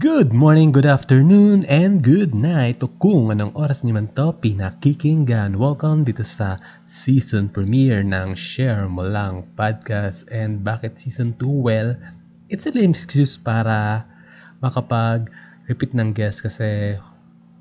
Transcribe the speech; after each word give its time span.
Good 0.00 0.32
morning, 0.32 0.72
good 0.72 0.88
afternoon, 0.88 1.68
and 1.68 2.00
good 2.00 2.32
night 2.32 2.80
o 2.80 2.88
kung 2.88 3.28
anong 3.28 3.52
oras 3.52 3.84
niyo 3.84 4.00
man 4.00 4.08
to 4.16 4.32
pinakikinggan. 4.32 5.60
Welcome 5.60 6.08
dito 6.08 6.24
sa 6.24 6.56
season 6.88 7.52
premiere 7.52 8.00
ng 8.00 8.32
Share 8.32 8.88
Mo 8.88 9.04
Lang 9.04 9.44
Podcast. 9.60 10.24
And 10.32 10.64
bakit 10.64 10.96
season 10.96 11.36
2? 11.36 11.44
Well, 11.44 12.00
it's 12.48 12.64
a 12.64 12.72
lame 12.72 12.96
excuse 12.96 13.36
para 13.36 14.08
makapag-repeat 14.64 15.92
ng 15.92 16.16
guest 16.16 16.48
kasi 16.48 16.96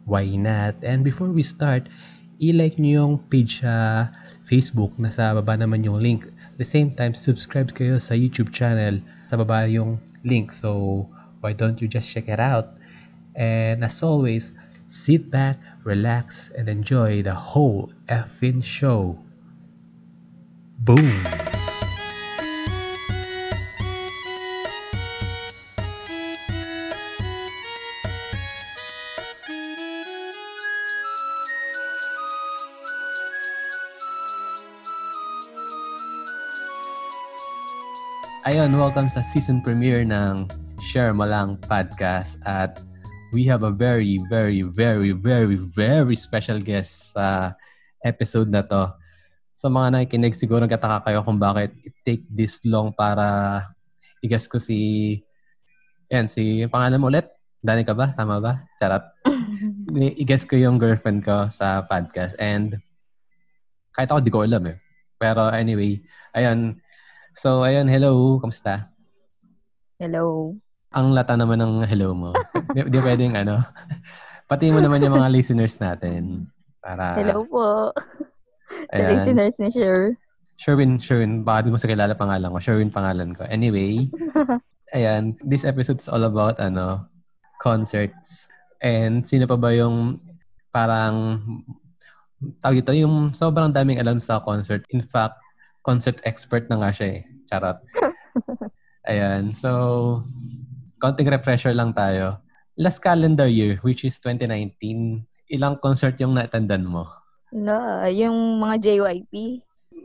why 0.07 0.23
not? 0.39 0.79
And 0.79 1.03
before 1.03 1.35
we 1.35 1.43
start, 1.43 1.91
i-like 2.39 2.79
niyo 2.79 3.03
yung 3.03 3.15
page 3.27 3.67
sa 3.67 4.15
Facebook. 4.47 4.95
Nasa 4.95 5.35
baba 5.35 5.59
naman 5.59 5.83
yung 5.83 5.99
link. 5.99 6.23
At 6.23 6.55
the 6.55 6.63
same 6.63 6.95
time, 6.95 7.19
subscribe 7.19 7.75
kayo 7.75 7.99
sa 7.99 8.15
YouTube 8.15 8.55
channel. 8.55 9.03
Sa 9.27 9.35
baba 9.35 9.67
yung 9.67 9.99
link. 10.23 10.55
So, 10.55 11.03
why 11.41 11.53
don't 11.53 11.81
you 11.81 11.87
just 11.87 12.11
check 12.11 12.27
it 12.27 12.39
out? 12.39 12.75
And 13.35 13.83
as 13.83 14.03
always, 14.03 14.51
sit 14.87 15.31
back, 15.31 15.57
relax, 15.83 16.51
and 16.51 16.67
enjoy 16.67 17.21
the 17.21 17.35
whole 17.35 17.91
effing 18.07 18.63
show. 18.63 19.19
Boom! 20.79 21.23
Ayun, 38.49 38.73
welcome 38.81 39.05
sa 39.05 39.21
season 39.21 39.61
premiere 39.61 40.01
ng 40.01 40.49
Share 40.89 41.13
Mo 41.13 41.29
Lang 41.29 41.53
Podcast 41.69 42.41
at 42.49 42.81
we 43.29 43.45
have 43.45 43.61
a 43.61 43.69
very, 43.69 44.17
very, 44.25 44.65
very, 44.65 45.13
very, 45.13 45.53
very 45.53 46.17
special 46.17 46.57
guest 46.57 47.13
sa 47.13 47.53
episode 48.01 48.49
na 48.49 48.65
to. 48.65 48.89
Sa 49.53 49.69
mga 49.69 49.93
nakikinig, 49.93 50.33
siguro 50.33 50.65
nagkataka 50.65 51.05
kayo 51.05 51.21
kung 51.21 51.37
bakit 51.37 51.69
it 51.85 51.93
take 52.01 52.25
this 52.33 52.65
long 52.65 52.89
para 52.89 53.69
igas 54.25 54.49
ko 54.49 54.57
si... 54.57 55.21
Yan, 56.09 56.25
si... 56.25 56.65
Pangalan 56.65 56.97
mo 56.97 57.13
ulit? 57.13 57.29
Dani 57.61 57.85
ka 57.85 57.93
ba? 57.93 58.09
Tama 58.17 58.41
ba? 58.41 58.65
Charot. 58.81 59.05
I-guess 60.25 60.41
ko 60.41 60.57
yung 60.57 60.81
girlfriend 60.81 61.21
ko 61.21 61.53
sa 61.53 61.85
podcast 61.85 62.33
and 62.41 62.81
kahit 63.93 64.09
ako 64.09 64.25
di 64.25 64.33
ko 64.33 64.41
alam 64.41 64.65
eh. 64.73 64.81
Pero 65.21 65.53
anyway, 65.53 66.01
ayun. 66.33 66.81
So, 67.37 67.61
ayun, 67.61 67.85
hello. 67.85 68.41
Kamusta? 68.41 68.89
Hello. 70.01 70.57
Ang 70.89 71.13
lata 71.13 71.37
naman 71.37 71.61
ng 71.61 71.85
hello 71.85 72.17
mo. 72.17 72.33
di, 72.73 72.81
di 72.89 72.99
pwedeng 72.99 73.37
ano. 73.37 73.61
Pati 74.49 74.73
mo 74.73 74.81
naman 74.81 75.05
yung 75.05 75.13
mga 75.13 75.29
listeners 75.35 75.77
natin. 75.77 76.49
Para, 76.81 77.13
Hello 77.21 77.45
po. 77.45 77.93
Ayan. 78.89 79.21
listeners 79.21 79.53
ni 79.61 79.69
Sure. 79.69 80.17
Sherwin, 80.57 80.97
Sherwin. 80.97 81.45
Baka 81.45 81.69
di 81.69 81.71
mo 81.71 81.77
sa 81.77 81.85
kilala 81.85 82.17
pangalan 82.17 82.49
ko. 82.49 82.57
Sherwin 82.57 82.89
pangalan 82.89 83.37
ko. 83.37 83.45
Anyway, 83.45 84.09
ayan. 84.97 85.37
This 85.45 85.61
episode 85.63 86.01
is 86.01 86.09
all 86.09 86.25
about 86.25 86.57
ano, 86.57 87.05
concerts. 87.61 88.49
And 88.81 89.21
sino 89.21 89.45
pa 89.45 89.59
ba 89.61 89.69
yung 89.77 90.17
parang 90.73 91.37
tawag 92.65 92.81
ito, 92.81 92.91
yung 92.97 93.29
sobrang 93.35 93.69
daming 93.69 94.01
alam 94.01 94.17
sa 94.17 94.41
concert. 94.41 94.81
In 94.89 95.05
fact, 95.05 95.37
concert 95.85 96.17
expert 96.25 96.65
na 96.73 96.81
nga 96.81 96.89
siya 96.89 97.07
eh. 97.19 97.21
Charot. 97.45 97.77
Ayan. 99.05 99.53
So, 99.53 99.69
konting 100.99 101.31
refresher 101.31 101.71
lang 101.73 101.95
tayo. 101.95 102.37
Last 102.75 102.99
calendar 102.99 103.47
year, 103.47 103.79
which 103.83 104.03
is 104.03 104.19
2019, 104.23 105.23
ilang 105.51 105.79
concert 105.79 106.15
yung 106.19 106.35
na-attendan 106.35 106.85
mo? 106.85 107.07
No, 107.51 107.75
yung 108.05 108.61
mga 108.61 108.75
JYP. 108.79 109.33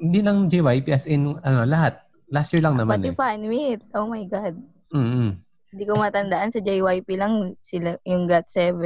Hindi 0.01 0.21
lang 0.25 0.49
JYP, 0.49 0.87
as 0.91 1.07
in, 1.07 1.39
ano, 1.45 1.63
lahat. 1.63 2.03
Last 2.33 2.51
year 2.51 2.65
lang 2.65 2.81
naman 2.81 2.99
Pati 3.05 3.13
eh. 3.13 3.15
fan 3.15 3.45
meet. 3.45 3.85
Oh 3.95 4.09
my 4.09 4.25
God. 4.27 4.57
mm 4.91 5.39
Hindi 5.75 5.85
ko 5.85 5.99
matandaan 5.99 6.55
sa 6.55 6.63
JYP 6.63 7.19
lang 7.19 7.59
sila 7.61 7.99
yung 8.07 8.31
GOT7. 8.31 8.79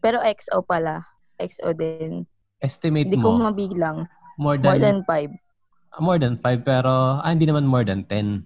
Pero 0.00 0.20
XO 0.20 0.64
pala. 0.64 1.04
XO 1.36 1.72
din. 1.72 2.24
Estimate 2.60 3.08
Hindi 3.08 3.20
ko 3.20 3.36
mo, 3.36 3.52
mabilang. 3.52 4.08
more 4.40 4.56
More 4.58 4.80
than, 4.80 4.80
than 4.80 4.98
5. 5.06 6.00
more 6.00 6.18
than 6.18 6.34
5, 6.40 6.64
pero, 6.64 7.20
ah, 7.20 7.28
hindi 7.28 7.44
naman 7.46 7.68
more 7.68 7.84
than 7.84 8.02
10. 8.08 8.40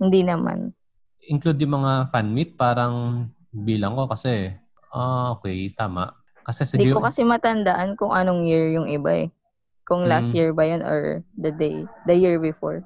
Hindi 0.00 0.20
naman. 0.24 0.72
Include 1.30 1.62
yung 1.62 1.78
mga 1.78 2.10
fan 2.10 2.34
meet, 2.34 2.58
parang 2.58 3.26
bilang 3.54 3.94
ko 3.94 4.10
kasi, 4.10 4.50
ah, 4.90 5.38
okay, 5.38 5.70
tama. 5.72 6.10
Kasi 6.42 6.66
sa 6.66 6.74
Hindi 6.74 6.90
ko 6.90 6.98
kasi 6.98 7.22
matandaan 7.22 7.94
kung 7.94 8.10
anong 8.10 8.42
year 8.42 8.74
yung 8.74 8.90
iba 8.90 9.26
eh. 9.26 9.28
Kung 9.86 10.06
last 10.10 10.34
Mm. 10.34 10.36
year 10.36 10.50
ba 10.50 10.64
yun 10.66 10.82
or 10.82 11.22
the 11.38 11.54
day, 11.54 11.86
the 12.06 12.14
year 12.14 12.42
before. 12.42 12.82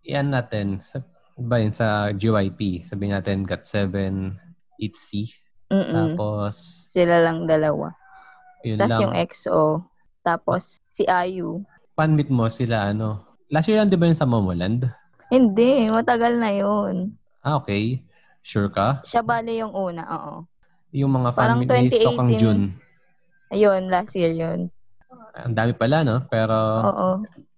yan 0.00 0.32
natin, 0.32 0.80
sa, 0.80 1.04
ba 1.36 1.60
yun, 1.60 1.76
sa 1.76 2.08
JYP, 2.16 2.88
sabihin 2.88 3.12
natin, 3.12 3.44
GOT7, 3.44 4.32
ITZY, 4.80 5.28
Mm-mm. 5.68 6.16
tapos, 6.16 6.88
Sila 6.88 7.20
lang 7.20 7.44
dalawa. 7.44 7.92
yun 8.64 8.80
Tapos 8.80 8.90
lang. 8.96 9.00
yung 9.04 9.14
XO. 9.14 9.84
Tapos 10.24 10.80
si 10.88 11.04
fan 11.96 12.16
meet 12.16 12.32
mo 12.32 12.48
sila, 12.48 12.88
ano, 12.96 13.20
last 13.52 13.68
year 13.68 13.76
lang 13.76 13.92
di 13.92 14.00
ba 14.00 14.08
yun 14.08 14.16
sa 14.16 14.24
Momoland? 14.24 14.88
Hindi, 15.28 15.86
matagal 15.92 16.40
na 16.40 16.50
yun. 16.56 17.19
Ah, 17.40 17.56
okay. 17.56 18.04
Sure 18.44 18.68
ka? 18.68 19.00
Siya 19.04 19.24
bale 19.24 19.56
yung 19.56 19.72
una, 19.72 20.04
oo. 20.04 20.34
Yung 20.92 21.12
mga 21.12 21.32
fan 21.32 21.40
Parang 21.40 21.58
meet 21.60 21.70
ni 21.72 21.88
2018. 21.88 22.04
Sokang 22.04 22.30
Jun. 22.36 22.60
Ayun, 23.50 23.82
last 23.88 24.12
year 24.16 24.32
yun. 24.32 24.68
Ang 25.34 25.54
dami 25.56 25.72
pala, 25.74 26.06
no? 26.06 26.22
Pero, 26.28 26.54
Oo. 26.86 27.08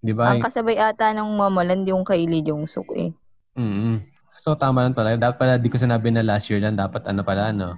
di 0.01 0.13
ba? 0.15 0.33
Ang 0.33 0.41
kasabay 0.41 0.77
ata 0.79 1.13
ng 1.13 1.37
Momoland 1.37 1.85
yung 1.85 2.01
kay 2.07 2.25
Lee 2.25 2.45
Jong 2.45 2.65
Suk 2.65 2.89
eh. 2.95 3.11
mm 3.57 4.09
So, 4.33 4.57
tama 4.57 4.81
lang 4.81 4.97
pala. 4.97 5.13
Dapat 5.13 5.37
pala, 5.37 5.53
di 5.61 5.69
ko 5.69 5.77
sinabi 5.77 6.09
na 6.09 6.25
last 6.25 6.49
year 6.49 6.57
lang. 6.57 6.73
Dapat 6.73 7.05
ano 7.05 7.21
pala, 7.21 7.53
no? 7.53 7.77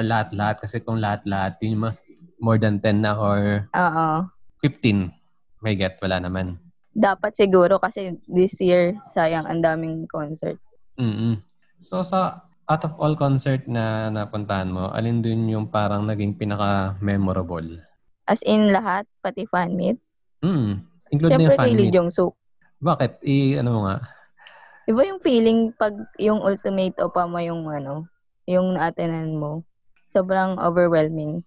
Lahat-lahat. 0.00 0.64
Kasi 0.64 0.80
kung 0.80 0.96
lahat-lahat, 0.96 1.60
yun 1.60 1.76
mas 1.76 2.00
more 2.40 2.56
than 2.56 2.80
10 2.80 3.04
na 3.04 3.12
or 3.12 3.68
Oo. 3.76 4.24
15. 4.64 5.12
May 5.60 5.76
get, 5.76 6.00
wala 6.00 6.24
naman. 6.24 6.56
Dapat 6.96 7.36
siguro 7.36 7.76
kasi 7.76 8.16
this 8.24 8.56
year, 8.64 8.96
sayang, 9.12 9.44
ang 9.44 9.60
daming 9.60 10.08
concert. 10.08 10.56
Mm 10.98 11.42
So, 11.84 12.00
sa 12.00 12.48
out 12.70 12.82
of 12.86 12.96
all 12.96 13.12
concert 13.12 13.68
na 13.68 14.08
napuntahan 14.08 14.72
mo, 14.72 14.88
alin 14.94 15.20
dun 15.20 15.44
yung 15.50 15.68
parang 15.68 16.08
naging 16.08 16.38
pinaka-memorable? 16.40 17.82
As 18.24 18.40
in 18.40 18.72
lahat, 18.72 19.04
pati 19.20 19.44
fan 19.44 19.76
meet. 19.76 20.00
Mm. 20.40 20.80
Include 21.12 21.30
na 21.36 21.36
Siyempre 21.36 21.44
yung 21.44 21.60
fan 21.60 21.72
meet. 21.76 21.92
Jong 21.92 22.10
Suk. 22.14 22.32
Bakit? 22.80 23.20
I, 23.20 23.60
ano 23.60 23.84
nga? 23.84 24.00
Iba 24.88 25.00
yung 25.08 25.20
feeling 25.20 25.72
pag 25.76 25.92
yung 26.20 26.40
ultimate 26.40 26.96
o 27.00 27.12
pa 27.12 27.28
mo 27.28 27.40
yung 27.40 27.68
ano, 27.68 28.08
yung 28.48 28.76
naatenan 28.76 29.36
mo. 29.36 29.64
Sobrang 30.12 30.56
overwhelming. 30.56 31.44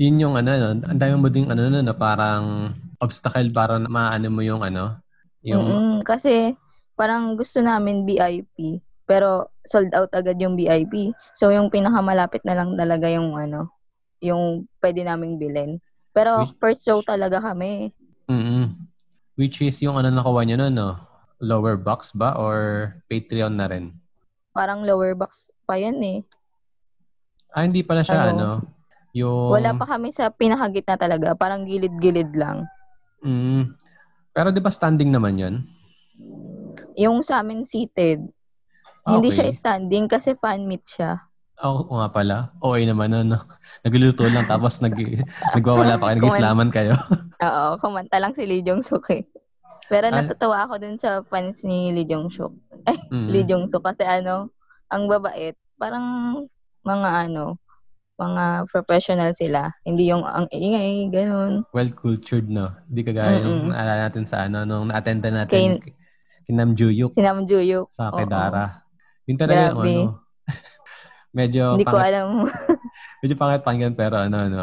Yun 0.00 0.22
yung 0.22 0.34
ano, 0.40 0.56
no? 0.56 0.68
ang 0.88 1.00
dami 1.00 1.14
mo 1.20 1.28
ding 1.28 1.48
ano, 1.52 1.68
no, 1.68 1.84
no, 1.84 1.96
parang 1.96 2.72
obstacle 3.00 3.50
para 3.52 3.80
maano 3.80 4.28
mo 4.30 4.40
yung 4.44 4.62
ano, 4.62 5.00
yung 5.42 5.64
Mm-mm, 5.64 5.94
kasi 6.04 6.54
parang 7.00 7.32
gusto 7.32 7.64
namin 7.64 8.04
VIP, 8.04 8.84
pero 9.08 9.48
sold 9.64 9.88
out 9.96 10.12
agad 10.12 10.36
yung 10.36 10.52
VIP. 10.52 11.16
So 11.32 11.48
yung 11.48 11.72
pinakamalapit 11.72 12.44
na 12.44 12.52
lang 12.60 12.76
talaga 12.76 13.08
yung 13.08 13.32
ano, 13.40 13.72
yung 14.20 14.68
pwede 14.84 15.08
naming 15.08 15.40
bilhin. 15.40 15.80
Pero 16.12 16.44
Which- 16.44 16.60
first 16.60 16.84
show 16.84 17.00
talaga 17.00 17.40
kami. 17.40 17.88
mm 18.28 18.92
Which 19.40 19.64
is 19.64 19.80
yung 19.80 19.96
ano 19.96 20.12
nakuha 20.12 20.44
niyo 20.44 20.60
nun, 20.60 20.76
no? 20.76 21.00
Lower 21.40 21.80
box 21.80 22.12
ba 22.12 22.36
or 22.36 22.92
Patreon 23.08 23.56
na 23.56 23.72
rin? 23.72 23.96
Parang 24.52 24.84
lower 24.84 25.16
box 25.16 25.48
pa 25.64 25.80
yan 25.80 25.96
eh. 26.04 26.20
Ah, 27.56 27.64
hindi 27.64 27.80
pala 27.80 28.04
siya, 28.04 28.28
Ano? 28.28 28.36
ano? 28.36 28.50
Yung... 29.16 29.56
Wala 29.56 29.72
pa 29.72 29.88
kami 29.96 30.12
sa 30.12 30.28
pinakagitna 30.28 31.00
talaga. 31.00 31.32
Parang 31.32 31.64
gilid-gilid 31.64 32.36
lang. 32.36 32.68
Mm. 33.24 33.72
Pero 34.36 34.52
di 34.52 34.60
ba 34.60 34.68
standing 34.68 35.08
naman 35.08 35.40
yun? 35.40 35.54
Yung 36.98 37.22
sa 37.22 37.42
amin 37.42 37.62
seated. 37.66 38.24
Ah, 39.04 39.16
Hindi 39.16 39.32
okay. 39.32 39.50
siya 39.50 39.56
standing 39.56 40.06
kasi 40.06 40.36
fan 40.36 40.68
meet 40.68 40.84
siya. 40.84 41.20
Oo 41.60 42.00
nga 42.00 42.08
pala. 42.08 42.36
Okay 42.60 42.88
naman, 42.88 43.12
ano? 43.12 43.36
Nagluluto 43.84 44.24
lang 44.28 44.48
tapos 44.48 44.80
nag, 44.80 44.96
nagwawala 45.52 46.00
pa 46.00 46.12
kayo, 46.12 46.16
nag-islaman 46.20 46.70
kayo. 46.72 46.96
Oo, 47.46 47.76
kumanta 47.80 48.16
lang 48.16 48.32
si 48.32 48.48
Lee 48.48 48.64
Jong 48.64 48.84
Suk 48.84 49.12
eh. 49.12 49.28
Pero 49.92 50.08
Ay. 50.08 50.14
natutuwa 50.24 50.64
ako 50.64 50.80
dun 50.80 50.96
sa 50.96 51.20
fans 51.28 51.64
ni 51.66 51.92
Lee 51.92 52.08
Jong 52.08 52.32
Suk. 52.32 52.52
Mm. 53.12 53.28
Lee 53.28 53.46
Jong 53.48 53.66
Suk 53.68 53.84
kasi 53.84 54.04
ano, 54.04 54.48
ang 54.88 55.04
babait, 55.08 55.56
parang 55.76 56.04
mga 56.84 57.28
ano, 57.28 57.60
mga 58.20 58.68
professional 58.68 59.32
sila. 59.32 59.72
Hindi 59.84 60.12
yung 60.12 60.24
ang 60.24 60.44
ingay, 60.52 61.08
ganun. 61.08 61.64
Well-cultured, 61.72 62.52
no? 62.52 62.68
Hindi 62.88 63.00
kagaya 63.04 63.40
yung 63.40 63.68
Mm-mm. 63.68 63.72
naalala 63.72 64.08
natin 64.08 64.24
sa 64.28 64.44
ano, 64.44 64.68
nung 64.68 64.92
na-attend 64.92 65.24
natin 65.24 65.80
Kay- 65.80 65.96
Kinam 66.44 66.72
Juyuk 66.74 67.12
Si 67.14 67.20
Nam 67.22 67.44
Juyuk. 67.46 67.88
sa. 67.92 68.10
Kedara. 68.14 68.84
Yun 69.28 69.38
talaga 69.38 69.60
yung 69.70 69.78
Grabe. 69.78 69.90
ano. 69.92 70.04
Medyo 71.38 71.62
Hindi 71.78 71.86
ko 71.86 71.94
pangit, 71.94 72.08
alam. 72.10 72.28
medyo 73.22 73.34
pangit 73.38 73.62
pakinggan 73.62 73.94
pero 73.94 74.18
ano, 74.18 74.36
ano, 74.50 74.62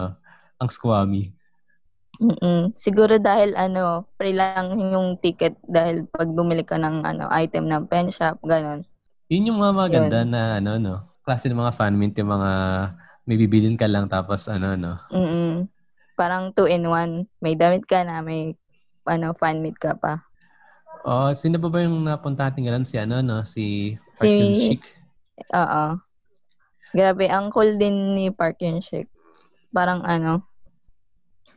ang 0.59 0.69
squammy. 0.69 1.31
Mm-mm. 2.17 2.73
Siguro 2.75 3.21
dahil 3.21 3.53
ano, 3.55 4.09
free 4.17 4.33
lang 4.35 4.75
yung 4.75 5.21
ticket 5.21 5.55
dahil 5.63 6.09
pag 6.11 6.27
bumili 6.27 6.65
ka 6.65 6.75
ng 6.75 7.05
ano, 7.05 7.29
item 7.31 7.69
ng 7.71 7.87
pen 7.87 8.11
shop, 8.11 8.41
ganon. 8.43 8.83
Yun 9.31 9.53
yung 9.53 9.59
mga 9.63 9.73
maganda 9.75 10.19
Yun. 10.25 10.31
na 10.33 10.41
ano, 10.59 10.71
no? 10.75 10.95
Klase 11.23 11.47
ng 11.47 11.59
mga 11.59 11.75
fan 11.77 11.95
mint, 11.95 12.19
yung 12.19 12.31
mga 12.35 12.51
may 13.27 13.37
bibilin 13.39 13.79
ka 13.79 13.87
lang 13.87 14.11
tapos 14.11 14.51
ano, 14.51 14.75
no? 14.75 14.99
Mm-mm. 15.13 15.71
Parang 16.19 16.51
two 16.51 16.67
in 16.67 16.83
one. 16.89 17.31
May 17.39 17.55
damit 17.55 17.87
ka 17.87 18.03
na, 18.03 18.19
may 18.19 18.57
ano, 19.07 19.31
fan 19.37 19.63
meet 19.63 19.79
ka 19.79 19.95
pa. 19.95 20.26
Oh, 21.07 21.31
sino 21.31 21.55
ba 21.55 21.71
ba 21.71 21.79
yung 21.79 22.03
napunta 22.03 22.51
natin 22.51 22.67
ngayon? 22.67 22.83
Si 22.83 22.99
ano, 22.99 23.23
no? 23.23 23.39
Si 23.41 23.95
Si- 24.13 24.27
Park 24.27 24.59
Chic. 24.59 24.83
Oo. 25.55 25.83
Grabe, 26.91 27.31
ang 27.31 27.47
cool 27.47 27.79
din 27.79 28.11
ni 28.11 28.27
Park 28.27 28.59
Yun 28.59 28.83
Shik. 28.83 29.07
Parang 29.71 30.03
ano, 30.03 30.43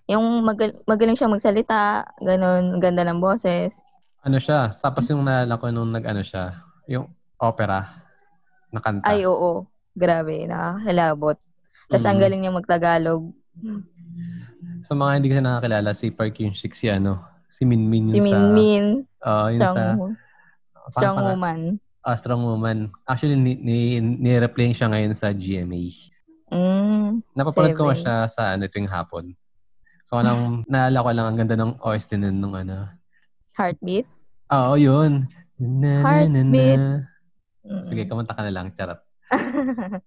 yung 0.06 0.42
magal- 0.42 0.78
magaling 0.86 1.14
siya 1.14 1.30
magsalita, 1.30 2.02
ganon, 2.18 2.78
ganda 2.78 3.02
ng 3.02 3.18
boses. 3.18 3.78
Ano 4.22 4.38
siya? 4.38 4.70
Tapos 4.70 5.06
yung 5.06 5.22
naalala 5.22 5.54
ko 5.54 5.70
nung 5.70 5.90
nag-ano 5.90 6.20
siya, 6.20 6.54
yung 6.86 7.10
opera 7.38 7.86
na 8.70 8.78
kanta. 8.78 9.06
Ay, 9.06 9.22
oo. 9.24 9.66
Grabe, 9.94 10.46
nakakilabot. 10.46 11.38
Tapos 11.88 12.06
ang 12.06 12.18
Mm. 12.18 12.22
galing 12.22 12.40
niya 12.42 12.52
magtagalog. 12.54 13.22
Sa 14.82 14.94
mga 14.94 15.10
hindi 15.18 15.28
kasi 15.30 15.42
nakakilala, 15.42 15.90
si 15.90 16.06
Park 16.10 16.38
Yun 16.38 16.54
Shik, 16.54 16.74
si 16.74 16.86
ano, 16.86 17.18
si 17.46 17.66
Min 17.66 17.86
Min 17.86 18.10
Si 18.10 18.18
yun 18.18 18.26
sa... 18.26 18.38
Min 18.38 18.54
Min, 18.54 18.84
Oo, 19.26 19.46
yun 19.52 19.60
strong, 19.60 19.76
sa... 19.76 19.84
strong 20.92 21.16
parang- 21.16 21.30
woman. 21.36 21.60
Ah, 22.00 22.16
strong 22.16 22.40
woman. 22.40 22.88
Actually, 23.04 23.36
ni, 23.36 23.60
ni, 23.60 24.00
ni-replay 24.00 24.72
siya 24.72 24.88
ngayon 24.88 25.12
sa 25.12 25.36
GMA. 25.36 25.92
Mm, 26.48 27.20
Napapanood 27.36 27.76
ko 27.76 27.92
siya 27.92 28.24
sa 28.24 28.56
ano 28.56 28.64
tuwing 28.64 28.88
hapon. 28.88 29.36
So, 30.08 30.16
anong, 30.16 30.64
naalala 30.72 31.04
ko 31.04 31.10
lang, 31.12 31.26
ang 31.28 31.38
ganda 31.44 31.60
ng 31.60 31.76
OST 31.84 32.16
nun 32.16 32.40
nung 32.40 32.56
ano. 32.56 32.88
heartbeat. 33.52 34.08
Oo, 34.48 34.80
yun. 34.80 35.28
Na, 35.60 36.00
na, 36.00 36.24
na, 36.24 36.40
na. 36.40 36.48
Heartbeat. 36.48 36.80
Mm. 37.68 37.82
Sige, 37.84 38.02
kumanta 38.08 38.32
ka 38.32 38.48
na 38.48 38.52
lang. 38.56 38.72
Charot. 38.72 39.00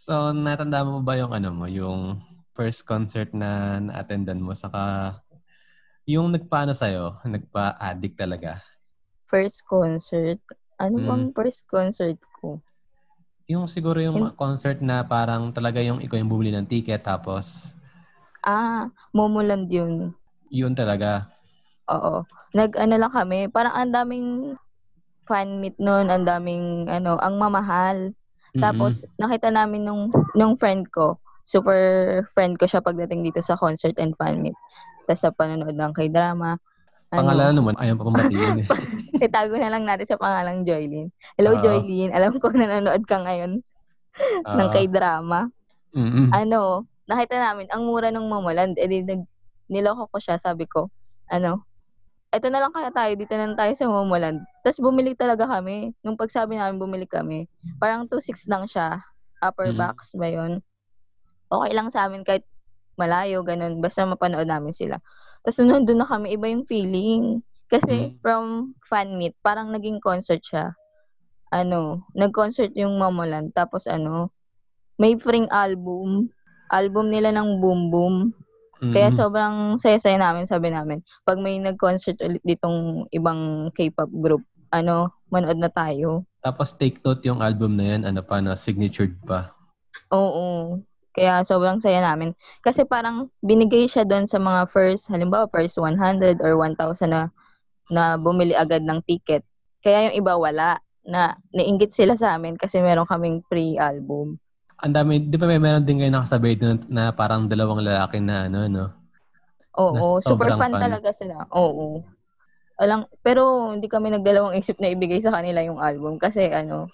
So, 0.00 0.32
natanda 0.32 0.80
mo 0.80 1.04
ba 1.04 1.18
yung 1.20 1.34
ano 1.34 1.52
mo, 1.52 1.68
yung 1.68 2.24
first 2.56 2.88
concert 2.88 3.36
na 3.36 3.82
na-attendan 3.84 4.40
mo, 4.40 4.56
saka 4.56 5.12
yung 6.06 6.32
nagpaano 6.32 6.72
sa'yo, 6.76 7.20
nagpa-addict 7.24 8.16
talaga? 8.18 8.60
first 9.30 9.62
concert. 9.64 10.38
Ano 10.82 10.98
Mm. 10.98 11.06
bang 11.06 11.24
first 11.36 11.62
concert 11.70 12.18
ko? 12.40 12.58
Yung 13.50 13.66
siguro 13.66 13.98
yung 14.02 14.16
Yun. 14.18 14.24
mga 14.30 14.38
concert 14.38 14.78
na 14.82 15.02
parang 15.02 15.50
talaga 15.50 15.82
yung 15.82 15.98
ikaw 16.02 16.16
yung 16.18 16.30
bumili 16.30 16.50
ng 16.54 16.66
ticket, 16.66 17.02
tapos 17.02 17.74
Ah, 18.44 18.88
Momoland 19.12 19.68
yun. 19.70 20.14
yun 20.50 20.74
talaga. 20.74 21.30
Oo. 21.90 22.24
Nag-ano 22.54 22.94
lang 22.98 23.12
kami, 23.14 23.46
parang 23.50 23.74
ang 23.74 23.92
daming 23.94 24.28
fan 25.28 25.62
meet 25.62 25.76
noon, 25.78 26.10
ang 26.10 26.26
daming 26.26 26.90
ano, 26.90 27.18
ang 27.22 27.38
mamahal. 27.38 28.10
Mm-mm. 28.54 28.62
Tapos 28.62 29.06
nakita 29.20 29.50
namin 29.54 29.86
nung 29.86 30.10
nung 30.34 30.54
friend 30.58 30.90
ko, 30.90 31.18
super 31.46 31.78
friend 32.34 32.58
ko 32.58 32.66
siya 32.66 32.82
pagdating 32.82 33.22
dito 33.26 33.38
sa 33.42 33.54
concert 33.58 33.94
and 34.02 34.14
fan 34.18 34.42
meet. 34.42 34.56
Tapos 35.10 35.26
sa 35.26 35.34
panonood 35.34 35.74
ng 35.74 35.90
K-drama. 35.90 36.54
pangalan 37.10 37.50
naman, 37.50 37.74
ayaw 37.74 37.98
pa 37.98 38.06
pambatiin. 38.06 38.62
eh. 38.62 38.66
itago 39.26 39.58
na 39.58 39.66
lang 39.66 39.82
natin 39.82 40.06
sa 40.06 40.14
pangalang 40.14 40.62
Joylyn. 40.62 41.10
Hello 41.34 41.58
Oo. 41.58 41.60
Joylyn, 41.60 42.14
alam 42.14 42.38
ko 42.38 42.46
nanonood 42.48 43.02
ka 43.02 43.18
ngayon 43.18 43.58
ng 44.46 44.68
Ah, 44.70 44.70
K-drama. 44.70 45.50
mm-mm. 45.90 46.30
ano, 46.30 46.86
nakita 47.10 47.42
namin, 47.42 47.66
ang 47.74 47.82
mura 47.82 48.14
ng 48.14 48.22
Momoland, 48.22 48.78
edi 48.78 49.02
nag, 49.02 49.26
niloko 49.66 50.06
ko 50.06 50.22
siya, 50.22 50.38
sabi 50.38 50.70
ko, 50.70 50.86
ano, 51.26 51.66
eto 52.30 52.46
na 52.46 52.62
lang 52.62 52.70
kaya 52.70 52.94
tayo, 52.94 53.10
dito 53.18 53.34
na 53.34 53.50
lang 53.50 53.58
tayo 53.58 53.74
sa 53.74 53.90
Momoland. 53.90 54.38
Tapos 54.62 54.78
bumili 54.78 55.18
talaga 55.18 55.50
kami. 55.50 55.90
Nung 56.00 56.14
pagsabi 56.14 56.54
namin, 56.54 56.78
bumili 56.78 57.02
kami. 57.02 57.50
Parang 57.82 58.06
2.6 58.06 58.46
lang 58.46 58.62
siya. 58.64 59.02
Upper 59.42 59.74
Mhm. 59.74 59.76
box 59.76 60.14
ba 60.14 60.30
yun? 60.30 60.62
Okay 61.50 61.72
lang 61.74 61.90
sa 61.90 62.06
amin 62.06 62.22
kahit 62.22 62.46
malayo, 63.00 63.40
ganun. 63.40 63.80
Basta 63.80 64.04
mapanood 64.04 64.44
namin 64.44 64.76
sila. 64.76 65.00
Tapos 65.40 65.56
nandun 65.64 66.04
na 66.04 66.04
kami, 66.04 66.36
iba 66.36 66.52
yung 66.52 66.68
feeling. 66.68 67.40
Kasi 67.72 68.12
Mhm. 68.12 68.20
from 68.20 68.44
fan 68.84 69.16
meet, 69.16 69.32
parang 69.40 69.72
naging 69.72 70.04
concert 70.04 70.44
siya. 70.44 70.76
Ano, 71.48 72.04
nag-concert 72.12 72.76
yung 72.76 73.00
Momoland. 73.00 73.56
Tapos 73.56 73.88
ano, 73.88 74.28
may 75.00 75.16
free 75.16 75.48
album. 75.48 76.28
Album 76.68 77.08
nila 77.08 77.32
ng 77.32 77.58
Boom 77.58 77.88
Boom. 77.88 78.16
Kaya 78.80 79.08
Mm-mm. 79.08 79.18
sobrang 79.18 79.56
saya-saya 79.76 80.16
namin, 80.16 80.44
sabi 80.44 80.68
namin. 80.68 81.00
Pag 81.24 81.40
may 81.40 81.56
nag-concert 81.58 82.20
ulit 82.20 82.42
ditong 82.44 83.08
ibang 83.10 83.72
K-pop 83.72 84.08
group, 84.08 84.42
ano, 84.70 85.10
manood 85.28 85.58
na 85.58 85.70
tayo. 85.70 86.26
Tapos 86.40 86.72
take 86.72 86.98
note 87.04 87.20
yung 87.22 87.44
album 87.44 87.76
na 87.76 87.96
yan, 87.96 88.02
ano 88.08 88.24
pa, 88.24 88.40
na 88.40 88.56
signatured 88.56 89.14
pa. 89.24 89.52
Oo. 90.10 90.80
Kaya 91.10 91.42
sobrang 91.42 91.82
saya 91.82 92.00
namin. 92.02 92.32
Kasi 92.62 92.86
parang 92.86 93.28
binigay 93.42 93.90
siya 93.90 94.06
doon 94.06 94.24
sa 94.30 94.38
mga 94.38 94.70
first, 94.70 95.10
halimbawa 95.10 95.50
first 95.50 95.76
100 95.78 96.38
or 96.42 96.54
1,000 96.54 97.10
na, 97.10 97.22
na 97.90 98.14
bumili 98.14 98.54
agad 98.54 98.86
ng 98.86 99.02
ticket. 99.04 99.42
Kaya 99.82 100.10
yung 100.10 100.16
iba 100.22 100.34
wala. 100.38 100.78
Na 101.00 101.32
nainggit 101.56 101.90
sila 101.96 102.14
sa 102.14 102.36
amin 102.36 102.60
kasi 102.60 102.78
meron 102.78 103.08
kaming 103.08 103.40
free 103.48 103.80
album. 103.80 104.36
Ang 104.84 104.92
dami, 104.94 105.18
di 105.20 105.36
ba 105.40 105.48
may 105.48 105.60
meron 105.60 105.84
din 105.84 106.00
kayo 106.00 106.12
nakasabay 106.12 106.54
doon 106.56 106.76
na 106.92 107.10
parang 107.10 107.48
dalawang 107.48 107.80
lalaki 107.80 108.20
na 108.20 108.46
ano, 108.48 108.68
no? 108.68 108.86
Oo, 109.80 110.20
Na 110.20 110.20
super 110.22 110.52
fan, 110.54 110.72
fan. 110.72 110.82
talaga 110.82 111.10
sila. 111.10 111.48
Oo. 111.56 112.04
Alang, 112.80 113.08
pero 113.20 113.72
hindi 113.76 113.88
kami 113.88 114.08
nagdalawang 114.12 114.56
isip 114.56 114.80
na 114.80 114.88
ibigay 114.92 115.20
sa 115.20 115.32
kanila 115.32 115.60
yung 115.60 115.80
album 115.80 116.16
kasi 116.16 116.48
ano, 116.48 116.88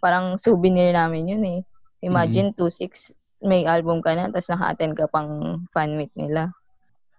parang 0.00 0.40
souvenir 0.40 0.92
namin 0.94 1.36
yun 1.36 1.44
eh. 1.44 1.60
Imagine 2.04 2.54
2-6, 2.54 3.12
may 3.42 3.64
album 3.64 4.02
ka 4.02 4.14
na, 4.14 4.30
tapos 4.30 4.50
naka-attend 4.50 4.94
ka 4.98 5.06
pang 5.06 5.62
fan 5.70 5.94
meet 5.94 6.10
nila. 6.18 6.50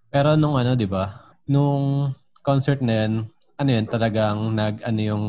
Pero 0.10 0.36
nung 0.36 0.58
ano, 0.58 0.74
di 0.76 0.90
ba? 0.90 1.36
Nung 1.48 2.12
concert 2.42 2.82
na 2.82 3.06
yan, 3.06 3.14
ano 3.60 3.70
yun, 3.70 3.86
talagang 3.88 4.56
nag, 4.56 4.82
ano 4.84 5.00
yung, 5.00 5.24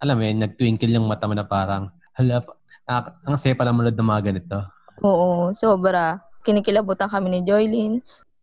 alam 0.00 0.16
mo 0.16 0.22
yun, 0.24 0.40
nag-twinkle 0.40 0.92
yung 0.92 1.08
mata 1.08 1.28
mo 1.28 1.34
na 1.36 1.44
parang, 1.44 1.90
hala, 2.16 2.40
ah, 2.88 3.04
ang 3.26 3.36
saya 3.36 3.56
pala 3.56 3.72
manood 3.74 3.96
ng 3.96 4.10
mga 4.10 4.22
ganito. 4.32 4.58
Oo, 5.00 5.52
sobra. 5.56 6.20
Kinikilabutan 6.44 7.08
kami 7.08 7.28
ni 7.32 7.40
Joylyn. 7.44 8.00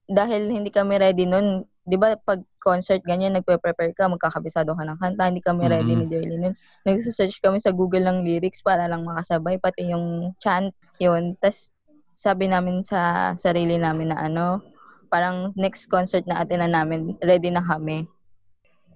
Dahil 0.08 0.50
hindi 0.50 0.72
kami 0.72 0.98
ready 0.98 1.26
nun. 1.28 1.66
Di 1.88 1.96
ba 1.96 2.16
pag 2.20 2.44
concert 2.60 3.00
ganyan, 3.08 3.36
nagpe-prepare 3.38 3.96
ka, 3.96 4.12
magkakabisado 4.12 4.76
ka 4.76 4.84
ng 4.84 5.00
kanta. 5.00 5.30
Hindi 5.30 5.40
kami 5.40 5.68
ready 5.72 5.94
Mhm. 5.96 6.00
ni 6.04 6.06
Joylyn 6.12 6.40
nun. 6.50 6.56
Nagsasearch 6.84 7.40
kami 7.40 7.62
sa 7.64 7.72
Google 7.72 8.04
ng 8.08 8.28
lyrics 8.28 8.60
para 8.60 8.88
lang 8.92 9.08
makasabay, 9.08 9.56
pati 9.62 9.92
yung 9.94 10.36
chant, 10.42 10.74
yun. 11.00 11.38
Tapos 11.40 11.72
sabi 12.18 12.50
namin 12.50 12.82
sa 12.82 13.32
sarili 13.38 13.78
namin 13.78 14.10
na 14.10 14.18
ano, 14.26 14.66
parang 15.14 15.54
next 15.54 15.86
concert 15.86 16.26
na 16.26 16.42
atin 16.42 16.66
na 16.66 16.82
namin, 16.82 17.14
ready 17.22 17.54
na 17.54 17.62
kami. 17.62 18.10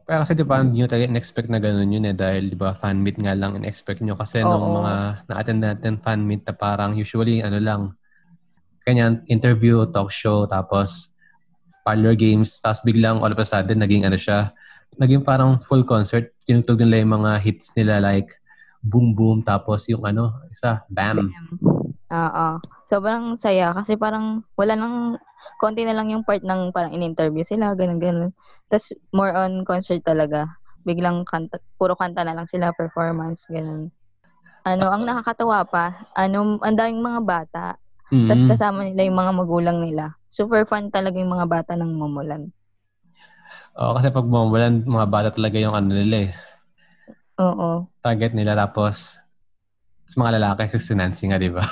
Kaya 0.09 0.25
kasi 0.25 0.33
di 0.33 0.41
ba, 0.41 0.65
hindi 0.65 0.81
nyo 0.81 0.89
talaga 0.89 1.07
in-expect 1.13 1.47
na 1.53 1.61
gano'n 1.61 1.93
yun 1.93 2.09
eh, 2.09 2.17
dahil 2.17 2.49
di 2.49 2.57
ba, 2.57 2.73
fan 2.73 2.99
meet 3.05 3.21
nga 3.21 3.37
lang 3.37 3.53
in-expect 3.53 4.01
nyo. 4.01 4.17
Kasi 4.17 4.41
nung 4.41 4.73
Oo. 4.73 4.81
mga 4.81 4.93
na-attend 5.29 5.61
natin 5.61 5.93
fan 6.01 6.25
meet 6.25 6.41
na 6.49 6.57
parang 6.57 6.97
usually, 6.97 7.45
ano 7.45 7.61
lang, 7.61 7.81
kanya 8.83 9.21
interview, 9.29 9.85
talk 9.93 10.09
show, 10.09 10.49
tapos 10.49 11.13
parlor 11.85 12.17
games, 12.17 12.57
tapos 12.59 12.81
biglang 12.81 13.21
all 13.21 13.29
of 13.29 13.37
a 13.37 13.45
sudden, 13.45 13.85
naging 13.85 14.03
ano 14.03 14.17
siya, 14.17 14.49
naging 14.97 15.21
parang 15.21 15.61
full 15.69 15.85
concert. 15.85 16.33
Tinutog 16.49 16.81
nila 16.81 17.05
yung 17.05 17.21
mga 17.21 17.31
hits 17.37 17.69
nila 17.77 18.01
like 18.01 18.33
Boom 18.81 19.13
Boom, 19.13 19.45
tapos 19.45 19.85
yung 19.85 20.01
ano, 20.09 20.33
isa, 20.49 20.81
Bam. 20.89 21.29
Oo. 22.11 22.47
Sobrang 22.91 23.39
saya 23.39 23.71
kasi 23.71 23.95
parang 23.95 24.43
wala 24.59 24.75
nang 24.75 25.15
konti 25.63 25.87
na 25.87 25.95
lang 25.95 26.11
yung 26.11 26.27
part 26.27 26.43
ng 26.43 26.75
parang 26.75 26.91
in-interview 26.91 27.41
sila, 27.47 27.71
ganun 27.71 28.03
ganun. 28.03 28.31
Tapos 28.67 28.91
more 29.15 29.31
on 29.31 29.63
concert 29.63 30.03
talaga. 30.03 30.45
Biglang 30.83 31.23
kanta, 31.23 31.61
puro 31.79 31.95
kanta 31.95 32.25
na 32.27 32.35
lang 32.35 32.49
sila, 32.49 32.75
performance, 32.75 33.47
ganun. 33.47 33.93
Ano, 34.67 34.91
ang 34.91 35.07
nakakatawa 35.07 35.65
pa, 35.65 36.05
ano, 36.13 36.59
ang 36.61 36.75
daming 36.77 37.01
mga 37.01 37.21
bata, 37.25 37.65
Mm. 38.11 38.27
tapos 38.27 38.43
kasama 38.45 38.83
nila 38.85 39.07
yung 39.07 39.17
mga 39.17 39.31
magulang 39.33 39.77
nila. 39.79 40.13
Super 40.27 40.67
fun 40.67 40.91
talaga 40.91 41.15
yung 41.15 41.31
mga 41.31 41.47
bata 41.47 41.73
ng 41.79 41.95
Momoland. 41.95 42.51
Oo, 43.79 43.95
kasi 43.95 44.11
pag 44.11 44.27
bumulan, 44.27 44.83
mga 44.83 45.07
bata 45.07 45.29
talaga 45.31 45.55
yung 45.57 45.73
ano 45.73 45.95
nila 45.95 46.27
eh. 46.27 46.31
Oo. 47.39 47.87
Target 48.03 48.35
nila, 48.35 48.53
tapos 48.53 49.21
sa 50.05 50.15
mga 50.19 50.37
lalaki, 50.41 50.75
si 50.75 50.91
Nancy 50.91 51.31
nga, 51.31 51.39
di 51.39 51.47
ba? 51.47 51.63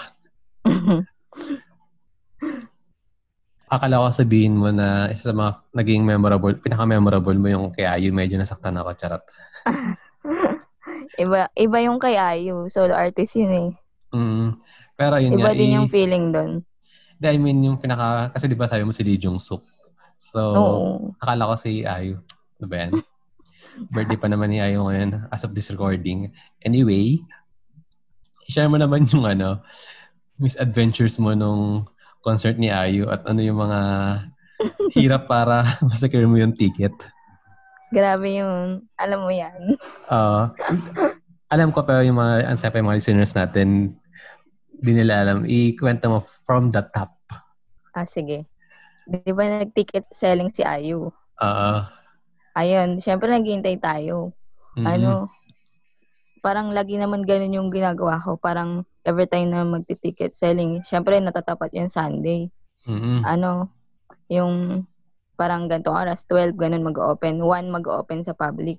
Akala 3.69 4.01
ko 4.01 4.10
sabihin 4.10 4.58
mo 4.58 4.74
na 4.74 5.13
isa 5.13 5.29
sa 5.29 5.36
mga 5.38 5.51
naging 5.77 6.01
memorable, 6.01 6.58
pinaka-memorable 6.58 7.38
mo 7.38 7.48
yung 7.53 7.65
kay 7.69 7.86
Ayu, 7.86 8.10
medyo 8.10 8.41
nasaktan 8.41 8.74
ako, 8.81 8.98
charot. 8.98 9.22
iba, 11.22 11.53
iba 11.53 11.77
yung 11.86 12.01
kay 12.01 12.17
Ayu. 12.17 12.65
Solo 12.74 12.98
artist 12.98 13.38
yun 13.38 13.53
eh. 13.53 13.69
Mm. 14.10 14.58
Pero 14.98 15.13
yun 15.22 15.38
Iba 15.38 15.53
nga, 15.53 15.58
din 15.58 15.69
i- 15.69 15.75
yung 15.77 15.86
feeling 15.86 16.34
doon. 16.34 16.51
I 17.22 17.38
mean, 17.38 17.62
yung 17.62 17.77
pinaka, 17.77 18.34
kasi 18.34 18.50
di 18.50 18.58
ba 18.58 18.65
sabi 18.65 18.88
mo 18.88 18.96
si 18.96 19.05
Lee 19.05 19.22
Jong 19.22 19.38
Suk. 19.38 19.62
So, 20.17 20.39
Oo. 20.39 20.75
akala 21.22 21.51
ko 21.51 21.55
si 21.60 21.86
Ayu. 21.86 22.17
Ano 22.58 22.65
ba 22.65 22.75
yan? 22.89 22.91
Birthday 23.93 24.17
pa 24.17 24.27
naman 24.31 24.50
ni 24.50 24.65
Ayu 24.65 24.81
ngayon 24.81 25.29
as 25.29 25.46
of 25.46 25.53
this 25.53 25.69
recording. 25.69 26.34
Anyway, 26.65 27.22
share 28.50 28.65
mo 28.65 28.81
naman 28.81 29.05
yung 29.13 29.29
ano, 29.29 29.62
misadventures 30.39 31.19
mo 31.22 31.36
nung 31.36 31.86
concert 32.25 32.55
ni 32.60 32.67
Ayu 32.72 33.08
at 33.08 33.24
ano 33.27 33.39
yung 33.43 33.60
mga 33.60 33.79
hirap 34.96 35.27
para 35.29 35.63
masecure 35.88 36.27
mo 36.27 36.36
yung 36.36 36.55
ticket. 36.55 36.93
Grabe 37.89 38.38
yung, 38.38 38.86
alam 39.01 39.19
mo 39.25 39.31
yan. 39.34 39.75
Ah, 40.10 40.53
alam 41.50 41.74
ko 41.74 41.81
pero 41.81 42.05
yung 42.05 42.17
mga, 42.22 42.46
ang 42.46 42.58
sabi 42.62 42.79
yung 42.79 42.88
mga 42.89 43.00
listeners 43.01 43.34
natin, 43.34 43.98
di 44.79 44.91
nila 44.93 45.25
alam. 45.25 45.43
Ikwento 45.43 46.05
mo 46.08 46.19
from 46.46 46.69
the 46.69 46.84
top. 46.93 47.12
Ah, 47.98 48.05
sige. 48.05 48.46
Di 49.10 49.31
ba 49.34 49.43
nag-ticket 49.50 50.05
selling 50.13 50.53
si 50.53 50.62
Ayu? 50.62 51.10
Ah, 51.39 51.89
Ayun, 52.58 53.00
syempre 53.01 53.29
naghihintay 53.29 53.79
tayo. 53.81 54.34
mm, 54.77 54.86
Ano, 54.86 55.29
parang 56.39 56.72
lagi 56.72 56.96
naman 56.96 57.24
ganun 57.27 57.55
yung 57.55 57.69
ginagawa 57.72 58.19
ko. 58.22 58.36
Parang 58.39 58.84
every 59.06 59.27
time 59.27 59.51
na 59.51 59.63
magti-ticket 59.63 60.36
selling, 60.36 60.82
syempre 60.86 61.18
natatapat 61.20 61.72
yung 61.75 61.91
Sunday. 61.91 62.50
mm, 62.88 63.24
Ano, 63.25 63.72
yung 64.29 64.84
parang 65.39 65.72
gantong 65.72 65.96
oras, 65.96 66.24
12, 66.27 66.56
ganun 66.56 66.84
mag-open. 66.84 67.39
1 67.41 67.72
mag-open 67.72 68.22
sa 68.24 68.36
public. 68.36 68.77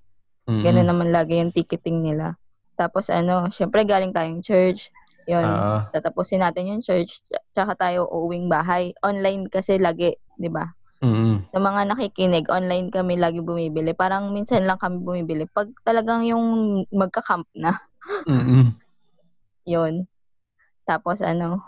mm, 0.49 0.63
Ganun 0.65 0.87
naman 0.89 1.09
lagi 1.11 1.41
yung 1.41 1.53
ticketing 1.53 2.05
nila. 2.05 2.37
Tapos 2.77 3.09
ano, 3.09 3.49
syempre 3.53 3.85
galing 3.85 4.13
tayong 4.13 4.41
church. 4.45 4.89
Yun, 5.29 5.45
Ah, 5.45 5.89
tatapusin 5.93 6.41
natin 6.43 6.69
yung 6.77 6.83
church, 6.83 7.21
tsa- 7.29 7.45
tsaka 7.55 7.73
tayo 7.79 8.09
uuwing 8.09 8.49
bahay. 8.49 8.93
Online 9.05 9.47
kasi 9.49 9.77
lagi, 9.79 10.17
di 10.37 10.49
ba? 10.49 10.65
mm, 11.03 11.51
Sa 11.51 11.59
mga 11.59 11.83
nakikinig, 11.91 12.47
online 12.49 12.89
kami 12.91 13.19
lagi 13.19 13.43
bumibili. 13.43 13.91
Parang 13.93 14.31
minsan 14.31 14.63
lang 14.65 14.79
kami 14.79 15.03
bumibili. 15.03 15.45
Pag 15.51 15.71
talagang 15.83 16.23
yung 16.25 16.45
magka-camp 16.91 17.47
na, 17.57 17.75
mm, 18.27 18.73
yun. 19.65 20.07
Tapos 20.85 21.21
ano, 21.21 21.61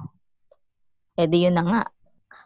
edi 1.17 1.47
yun 1.47 1.57
na 1.57 1.65
nga. 1.65 1.83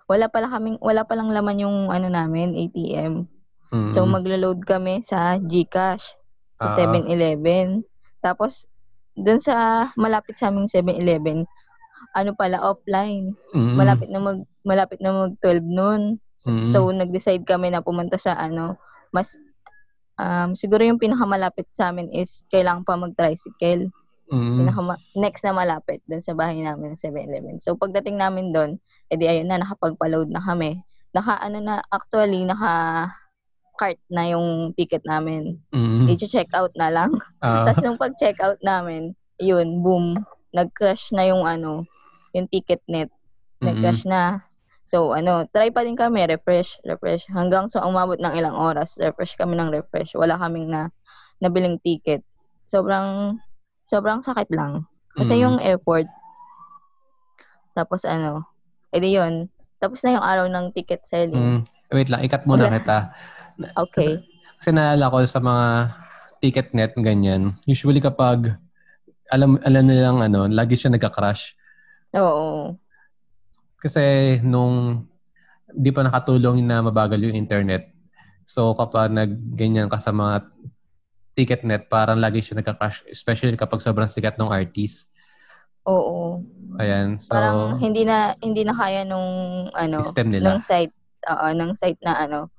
Wala 0.06 0.30
pala 0.30 0.46
kaming, 0.46 0.78
wala 0.78 1.02
palang 1.02 1.34
laman 1.34 1.62
yung 1.66 1.78
ano 1.90 2.06
namin, 2.06 2.54
ATM. 2.54 3.26
mm, 3.72 3.90
So 3.90 4.06
maglo-load 4.06 4.62
kami 4.62 5.02
sa 5.02 5.34
GCash, 5.38 6.14
sa 6.56 6.68
Ah. 6.70 6.76
7-Eleven. 6.78 7.82
Tapos, 8.22 8.70
dun 9.12 9.42
sa 9.42 9.86
malapit 9.98 10.38
sa 10.38 10.48
aming 10.48 10.70
7-Eleven, 10.70 11.42
ano 12.14 12.30
pala, 12.32 12.62
offline. 12.62 13.34
mm, 13.50 13.74
Malapit 13.74 14.08
na 14.08 14.20
mag, 14.22 14.38
malapit 14.62 14.98
na 15.02 15.10
mag 15.10 15.34
12 15.42 15.66
noon. 15.66 16.22
mm, 16.46 16.70
So, 16.70 16.86
nag-decide 16.90 17.42
kami 17.42 17.74
na 17.74 17.82
pumunta 17.82 18.14
sa 18.14 18.38
ano, 18.38 18.78
mas, 19.10 19.34
um, 20.16 20.54
siguro 20.54 20.86
yung 20.86 21.02
pinakamalapit 21.02 21.66
sa 21.72 21.90
amin 21.90 22.08
is 22.14 22.46
kailangan 22.48 22.86
pa 22.86 22.94
mag-tricycle. 22.94 23.90
Mm, 24.30 24.59
Pinakama- 24.62 25.02
next 25.14 25.42
na 25.45 25.54
malapit 25.54 26.00
dun 26.06 26.23
sa 26.23 26.33
bahay 26.33 26.61
namin 26.62 26.95
ng 26.95 27.00
7-Eleven. 27.00 27.56
So, 27.62 27.75
pagdating 27.78 28.18
namin 28.18 28.50
doon, 28.50 28.78
edi 29.09 29.26
ayun 29.26 29.47
na, 29.47 29.62
nakapagpa-load 29.62 30.30
na 30.30 30.42
kami. 30.42 30.83
Naka, 31.14 31.38
ano 31.40 31.59
na, 31.62 31.80
actually, 31.88 32.42
naka 32.45 33.06
cart 33.76 34.00
na 34.09 34.33
yung 34.33 34.73
ticket 34.73 35.04
namin. 35.04 35.61
mm, 35.71 36.09
I-check 36.09 36.49
out 36.56 36.73
na 36.75 36.88
lang. 36.88 37.12
ah, 37.45 37.68
Tapos 37.68 37.85
nung 37.85 38.00
pag-check 38.00 38.40
out 38.40 38.59
namin, 38.64 39.12
yun, 39.37 39.85
boom, 39.85 40.16
nag-crash 40.56 41.12
na 41.12 41.28
yung 41.28 41.45
ano, 41.45 41.85
yung 42.33 42.49
ticket 42.49 42.80
net. 42.88 43.12
mm, 43.61 43.64
Nag-crash 43.68 44.09
na. 44.09 44.40
So, 44.87 45.12
ano, 45.12 45.45
try 45.50 45.68
pa 45.68 45.83
din 45.83 45.99
kami, 45.99 46.25
refresh, 46.25 46.78
refresh. 46.87 47.26
Hanggang 47.28 47.66
so, 47.68 47.83
umabot 47.83 48.16
ng 48.16 48.33
ilang 48.33 48.54
oras, 48.56 48.95
refresh 48.97 49.35
kami 49.37 49.59
ng 49.59 49.68
refresh. 49.75 50.14
Wala 50.16 50.38
kaming 50.38 50.71
na, 50.73 50.88
nabiling 51.42 51.83
ticket. 51.83 52.23
Sobrang, 52.71 53.37
sobrang 53.87 54.21
sakit 54.21 54.50
lang. 54.52 54.85
Kasi 55.16 55.38
mm, 55.38 55.40
yung 55.40 55.57
airport, 55.62 56.05
tapos 57.73 58.05
ano, 58.05 58.45
edi 58.93 59.16
yun, 59.16 59.49
tapos 59.81 60.02
na 60.05 60.21
yung 60.21 60.26
araw 60.26 60.47
ng 60.50 60.75
ticket 60.76 61.07
selling. 61.09 61.62
mm. 61.62 61.95
Wait 61.95 62.11
lang, 62.11 62.26
ikat 62.26 62.45
muna 62.50 62.66
Wala. 62.66 62.76
kita. 62.83 62.99
Okay. 63.87 64.21
Kasi 64.59 64.75
naalala 64.75 65.12
ko 65.14 65.16
sa 65.23 65.38
mga 65.38 65.66
ticket 66.43 66.69
net 66.75 66.93
ganyan, 66.99 67.55
usually 67.64 68.02
kapag 68.02 68.52
alam 69.31 69.59
alam 69.62 69.85
nilang 69.87 70.19
ano, 70.23 70.50
lagi 70.50 70.75
siya 70.75 70.93
nagka-crash. 70.93 71.55
Oo. 72.19 72.75
Kasi 73.78 74.37
nung 74.43 75.07
di 75.71 75.90
pa 75.90 76.02
nakatulong 76.07 76.62
na 76.62 76.83
mabagal 76.83 77.21
yung 77.23 77.37
internet. 77.37 77.90
So 78.47 78.75
kapag 78.78 79.11
nagganyan 79.11 79.90
ka 79.90 79.99
sa 79.99 80.14
mga 80.14 80.47
ticket 81.37 81.62
net, 81.62 81.87
parang 81.87 82.16
lagi 82.16 82.40
siya 82.40 82.57
nagka-crash, 82.57 83.05
especially 83.07 83.52
kapag 83.55 83.78
sobrang 83.78 84.09
sikat 84.09 84.35
ng 84.35 84.49
artist. 84.49 85.12
Oo. 85.85 86.40
Ayan. 86.76 87.21
So, 87.21 87.31
Parang 87.31 87.78
hindi 87.78 88.02
na 88.02 88.35
hindi 88.40 88.64
na 88.64 88.75
kaya 88.75 89.05
nung 89.05 89.28
ano 89.71 90.02
system 90.02 90.33
nila. 90.33 90.57
ng 90.57 90.59
site 90.59 90.90
oo 91.26 91.47
ng 91.49 91.73
site 91.75 92.00
na 92.02 92.19
ano 92.19 92.50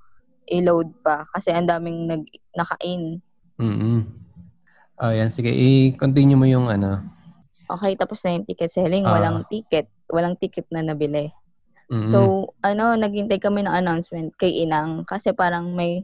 i-load 0.48 0.88
pa 1.02 1.28
kasi 1.28 1.52
ang 1.52 1.68
daming 1.68 2.08
nag 2.08 2.24
naka-in. 2.54 3.20
mm 3.58 4.00
Ayan, 4.98 5.30
sige. 5.30 5.52
I-continue 5.52 6.34
mo 6.34 6.48
yung 6.48 6.66
ano. 6.68 6.98
Okay, 7.68 7.94
tapos 7.94 8.18
na 8.24 8.34
yung 8.34 8.48
ticket 8.48 8.72
selling, 8.72 9.04
Ah. 9.04 9.14
walang 9.14 9.46
ticket, 9.46 9.86
walang 10.08 10.34
ticket 10.34 10.66
na 10.72 10.82
nabili. 10.82 11.30
Mm-mm. 11.88 12.10
So, 12.10 12.18
ano, 12.60 12.96
naghintay 12.96 13.38
kami 13.38 13.62
ng 13.62 13.76
announcement 13.76 14.34
kay 14.36 14.58
Inang 14.58 15.04
kasi 15.04 15.32
parang 15.32 15.70
may 15.72 16.02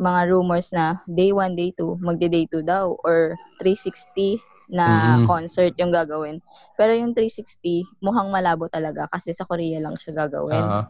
mga 0.00 0.32
rumors 0.32 0.72
na 0.72 1.04
day 1.06 1.28
1, 1.30 1.52
day 1.52 1.70
2, 1.76 2.00
magde-day 2.00 2.48
2 2.48 2.64
daw 2.64 2.96
or 3.04 3.36
360 3.60 4.40
na 4.70 5.18
Mm. 5.18 5.26
concert 5.26 5.74
yung 5.76 5.90
gagawin. 5.90 6.40
Pero 6.74 6.94
yung 6.94 7.12
360, 7.12 7.84
mukhang 8.00 8.30
malabo 8.30 8.64
talaga 8.66 9.10
kasi 9.10 9.34
sa 9.34 9.44
Korea 9.44 9.76
lang 9.76 9.98
siya 9.98 10.16
gagawin. 10.16 10.56
Ah, 10.56 10.88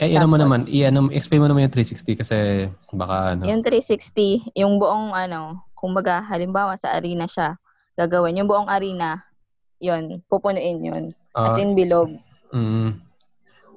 eh, 0.00 0.16
ano 0.16 0.30
mo 0.30 0.38
naman, 0.38 0.64
i-ano, 0.64 1.10
explain 1.10 1.42
mo 1.42 1.50
naman 1.50 1.68
yung 1.68 1.74
360 1.74 2.14
kasi 2.16 2.36
baka 2.88 3.36
ano. 3.36 3.42
Yung 3.44 3.60
360, 3.60 4.54
yung 4.54 4.78
buong 4.78 5.12
ano, 5.12 5.60
kumbaga 5.74 6.24
halimbawa 6.24 6.74
sa 6.74 6.94
arena 6.94 7.26
siya 7.26 7.58
gagawin. 7.94 8.38
Yung 8.38 8.48
buong 8.48 8.70
arena, 8.70 9.20
yun, 9.76 10.22
pupunuin 10.26 10.78
yun. 10.80 11.04
Ah, 11.34 11.52
As 11.52 11.58
in 11.58 11.74
bilog, 11.74 12.14
mm, 12.50 12.96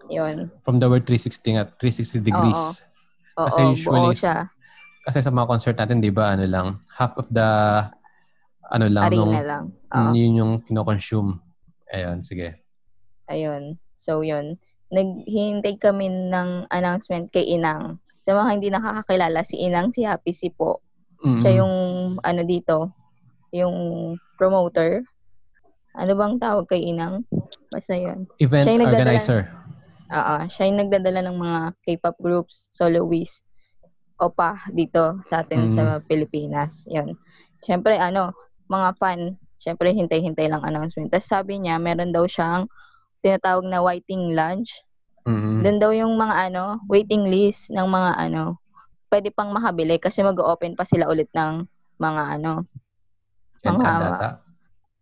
yun. 0.08 0.54
from 0.62 0.78
the 0.78 0.88
word 0.88 1.04
360 1.04 1.58
nga, 1.58 1.66
360 1.76 2.22
degrees. 2.22 2.86
Oo, 3.36 3.50
Kasi 3.50 3.60
buo 3.60 3.74
usually- 3.74 4.16
siya. 4.16 4.48
Kasi 5.02 5.26
sa 5.26 5.34
mga 5.34 5.50
concert 5.50 5.78
natin, 5.82 6.04
di 6.04 6.14
ba, 6.14 6.38
ano 6.38 6.46
lang, 6.46 6.68
half 6.94 7.18
of 7.18 7.26
the, 7.34 7.50
ano 8.70 8.86
lang, 8.86 9.06
Arena 9.10 9.18
nung, 9.18 9.34
lang. 9.34 9.64
Oo, 9.92 10.14
yun 10.14 10.34
yung 10.38 10.54
kinoconsume. 10.62 11.42
Ayun, 11.90 12.22
sige. 12.22 12.62
ayun. 13.28 13.76
So, 13.98 14.22
yun. 14.22 14.62
Naghihintay 14.92 15.82
kami 15.82 16.10
ng 16.10 16.68
announcement 16.70 17.32
kay 17.34 17.48
Inang. 17.48 17.98
Sa 18.22 18.38
mga 18.38 18.50
hindi 18.54 18.70
nakakakilala, 18.70 19.42
si 19.42 19.58
Inang, 19.58 19.90
si 19.90 20.06
Happy 20.06 20.36
si 20.36 20.54
po. 20.54 20.84
Mm-mm. 21.26 21.42
Siya 21.42 21.52
yung, 21.64 21.74
ano 22.22 22.42
dito, 22.46 22.94
yung 23.54 23.76
promoter. 24.38 25.02
Ano 25.98 26.14
bang 26.16 26.38
tawag 26.38 26.70
kay 26.70 26.94
Inang? 26.94 27.26
Basta 27.74 27.98
yun. 27.98 28.30
Event 28.40 28.66
siya 28.70 28.86
organizer. 28.86 29.42
Oo, 30.12 30.36
siya 30.52 30.64
yung 30.68 30.80
nagdadala 30.86 31.20
ng 31.26 31.38
mga 31.40 31.60
K-pop 31.88 32.18
groups, 32.20 32.68
soloists, 32.72 33.48
opa 34.22 34.62
dito 34.70 35.18
sa 35.26 35.42
atin 35.42 35.68
Mm. 35.68 35.74
sa 35.74 35.84
Pilipinas. 36.00 36.86
Yun. 36.86 37.18
Siyempre, 37.60 37.98
ano, 37.98 38.32
mga 38.70 38.90
fan, 38.96 39.20
siyempre 39.58 39.90
hintay-hintay 39.92 40.46
lang 40.46 40.62
announcement. 40.62 41.10
Tapos 41.10 41.26
sabi 41.26 41.58
niya, 41.58 41.76
meron 41.76 42.14
daw 42.14 42.24
siyang 42.24 42.70
tinatawag 43.20 43.66
na 43.66 43.82
waiting 43.82 44.32
lunch. 44.32 44.86
Mm-mm. 45.26 45.62
Doon 45.62 45.78
daw 45.78 45.92
yung 45.92 46.14
mga 46.16 46.50
ano, 46.50 46.82
waiting 46.86 47.26
list 47.26 47.70
ng 47.70 47.86
mga 47.86 48.12
ano, 48.20 48.58
pwede 49.10 49.30
pang 49.30 49.50
makabili 49.50 49.98
kasi 49.98 50.22
mag-open 50.22 50.74
pa 50.74 50.82
sila 50.82 51.06
ulit 51.06 51.30
ng 51.34 51.66
mga 51.98 52.24
ano, 52.40 52.66
And 53.62 53.78
mga- 53.78 53.86
add 53.86 54.02
data. 54.02 54.30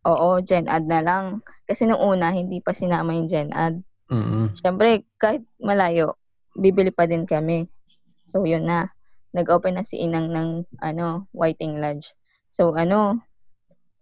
oo, 0.04 0.28
gen 0.42 0.68
ad 0.68 0.84
na 0.84 1.00
lang. 1.00 1.26
Kasi 1.64 1.86
nung 1.86 2.02
una, 2.02 2.32
hindi 2.32 2.60
pa 2.60 2.72
sinama 2.72 3.14
yung 3.14 3.28
gen 3.28 3.52
ad. 3.52 3.80
Mm-mm. 4.10 4.52
Siyempre, 4.54 5.06
kahit 5.16 5.46
malayo, 5.56 6.18
bibili 6.52 6.90
pa 6.90 7.06
din 7.06 7.24
kami. 7.24 7.70
So, 8.26 8.44
yun 8.44 8.66
na. 8.66 8.90
Nag-open 9.36 9.78
na 9.78 9.86
si 9.86 10.02
Inang 10.02 10.34
ng, 10.34 10.66
ano, 10.82 11.30
Whiting 11.34 11.78
Lodge. 11.78 12.14
So, 12.50 12.74
ano, 12.74 13.22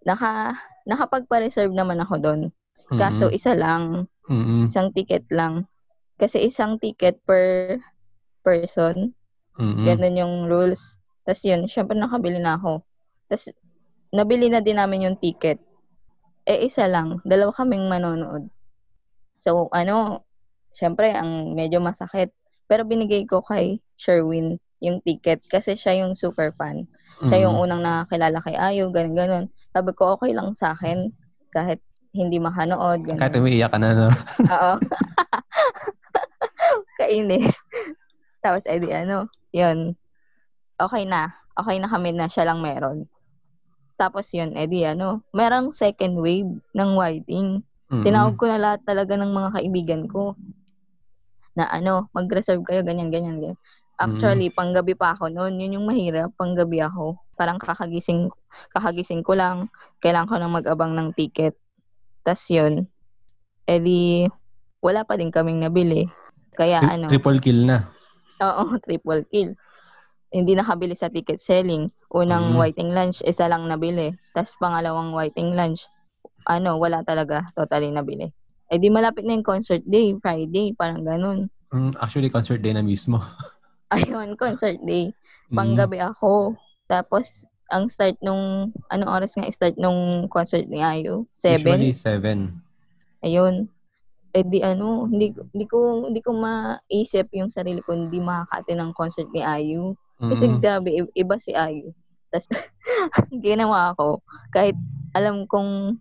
naka, 0.07 0.55
nakapagpa-reserve 0.88 1.75
naman 1.75 2.00
ako 2.00 2.15
doon. 2.24 2.41
Kaso, 2.96 3.27
Mm-mm. 3.27 3.36
isa 3.36 3.51
lang. 3.51 4.07
Mm-mm. 4.31 4.72
Isang 4.72 4.96
ticket 4.96 5.27
lang. 5.27 5.67
Kasi 6.15 6.48
isang 6.48 6.79
ticket 6.79 7.19
per 7.27 7.77
person. 8.41 9.12
Mm-mm. 9.60 9.84
Ganun 9.84 10.15
yung 10.15 10.36
rules. 10.48 10.96
Tapos 11.27 11.43
yun, 11.43 11.67
syempre 11.67 12.00
nakabili 12.00 12.39
na 12.39 12.55
ako. 12.55 12.88
Tapos, 13.27 13.51
nabili 14.15 14.48
na 14.48 14.63
din 14.63 14.79
namin 14.79 15.12
yung 15.12 15.17
ticket. 15.19 15.60
Eh, 16.48 16.72
isa 16.72 16.88
lang. 16.88 17.19
Dalawa 17.27 17.51
kaming 17.51 17.91
manonood. 17.91 18.48
So, 19.36 19.67
ano, 19.75 20.24
syempre, 20.72 21.12
ang 21.12 21.51
medyo 21.51 21.84
masakit. 21.84 22.31
Pero 22.72 22.88
binigay 22.88 23.27
ko 23.27 23.43
kay 23.43 23.84
Sherwin 24.00 24.55
yung 24.79 25.01
ticket 25.01 25.41
kasi 25.50 25.74
siya 25.74 26.05
yung 26.05 26.13
super 26.13 26.53
fan. 26.53 26.86
Siya 27.17 27.50
yung 27.50 27.57
Mm. 27.57 27.63
unang 27.65 27.81
nakakilala 27.81 28.38
kay 28.46 28.53
Ayo, 28.53 28.93
ganun, 28.93 29.17
ganun. 29.17 29.46
Sabi 29.74 29.89
ko, 29.98 30.13
okay 30.13 30.38
lang 30.38 30.53
sa 30.53 30.77
akin 30.77 31.10
kahit 31.50 31.81
hindi 32.13 32.38
makanood, 32.38 33.05
ganun. 33.05 33.22
Kahit 33.22 33.38
umiiyak 33.38 33.74
ka 33.74 33.77
na, 33.81 33.89
no? 33.93 34.10
Oo. 34.53 34.74
Kainis. 37.01 37.53
Tapos, 38.41 38.65
edi 38.69 38.93
ano, 38.93 39.29
yun. 39.50 39.98
Okay 40.77 41.10
na. 41.10 41.34
Okay 41.57 41.81
na 41.81 41.89
kami 41.89 42.13
na 42.13 42.29
siya 42.29 42.46
lang 42.46 42.62
meron. 42.62 43.10
Tapos 43.98 44.29
yun, 44.29 44.53
edi 44.53 44.86
ano, 44.86 45.25
merang 45.34 45.74
second 45.74 46.22
wave 46.22 46.62
ng 46.77 46.89
whiting. 46.93 47.65
Mm. 47.89 48.05
Tinawag 48.05 48.38
ko 48.38 48.46
na 48.46 48.62
lahat 48.62 48.81
talaga 48.86 49.17
ng 49.17 49.34
mga 49.34 49.50
kaibigan 49.57 50.03
ko 50.05 50.38
na 51.57 51.65
ano, 51.65 52.13
mag-reserve 52.13 52.62
kayo, 52.62 52.86
ganyan, 52.86 53.10
ganyan, 53.10 53.41
ganyan. 53.41 53.57
Actually, 53.98 54.54
panggabi 54.54 54.94
pa 54.94 55.18
ako 55.18 55.34
noon. 55.34 55.58
Yun 55.58 55.82
yung 55.82 55.86
mahirap, 55.89 56.30
panggabi 56.38 56.86
ako. 56.86 57.18
Parang 57.34 57.58
kakagising, 57.58 58.30
kakagising 58.70 59.25
ko 59.25 59.34
lang. 59.34 59.74
Kailangan 59.98 60.30
ko 60.30 60.36
nang 60.38 60.54
mag-abang 60.54 60.94
ng 60.94 61.18
ticket. 61.18 61.58
Tapos 62.22 62.46
yun, 62.54 62.86
edi, 63.66 64.30
wala 64.86 65.01
pa 65.01 65.18
din 65.18 65.34
kaming 65.34 65.66
nabili. 65.66 66.06
Kaya 66.54 66.77
Tri- 66.77 66.94
ano, 66.94 67.10
Triple 67.10 67.42
kill 67.42 67.66
na. 67.66 67.89
oo, 68.38 68.63
triple 68.86 69.25
kill. 69.34 69.58
Hindi 70.30 70.54
nakabili 70.54 70.94
sa 70.94 71.10
ticket 71.10 71.42
selling. 71.42 71.89
Unang 72.13 72.54
Mm. 72.54 72.58
whiting 72.62 72.94
lunch, 72.94 73.25
isa 73.25 73.50
lang 73.50 73.66
nabili. 73.66 74.13
Tapos 74.38 74.54
pangalawang 74.62 75.10
whiting 75.10 75.58
lunch, 75.58 75.89
ano, 76.46 76.77
wala 76.77 77.01
talaga, 77.01 77.50
totally 77.58 77.89
nabili. 77.89 78.30
Eh 78.68 78.77
di 78.77 78.92
malapit 78.94 79.25
na 79.25 79.34
yung 79.34 79.48
concert 79.48 79.82
day, 79.88 80.13
Friday, 80.22 80.75
parang 80.77 81.01
ganun. 81.01 81.50
Mm, 81.74 81.98
actually, 81.98 82.30
concert 82.30 82.62
day 82.62 82.77
na 82.77 82.86
mismo. 82.86 83.18
Ayun, 83.88 84.36
concert 84.36 84.77
day. 84.84 85.15
Mm. 85.48 85.56
Panggabi 85.56 86.00
ako. 86.01 86.56
Tapos, 86.86 87.48
ang 87.67 87.88
start 87.88 88.15
nung, 88.20 88.72
anong 88.88 89.12
oras 89.12 89.36
nga 89.36 89.48
start 89.48 89.75
nung 89.75 90.27
concert 90.27 90.67
ni 90.67 90.79
Ayo? 90.79 91.27
Usually, 91.36 91.91
Seven? 91.91 92.60
7. 93.20 93.24
Ayun. 93.24 93.56
Eh 94.32 94.44
di 94.44 94.60
ano, 94.62 95.08
hindi, 95.08 95.32
hindi 95.34 95.65
ko, 95.65 96.08
hindi 96.08 96.20
ko 96.20 96.32
maisip 96.32 97.32
yung 97.34 97.50
sarili 97.50 97.79
ko, 97.82 97.96
hindi 97.96 98.20
makakati 98.20 98.75
ng 98.75 98.91
concert 98.91 99.27
ni 99.32 99.41
Ayu. 99.41 99.96
Kasi 100.20 100.48
Mm. 100.48 100.60
grabe, 100.60 100.89
iba 101.13 101.36
si 101.39 101.51
Ayu. 101.51 101.91
Tapos, 102.27 102.48
ginawa 103.46 103.96
ko, 103.96 104.20
kahit 104.51 104.75
alam 105.12 105.48
kong, 105.48 105.96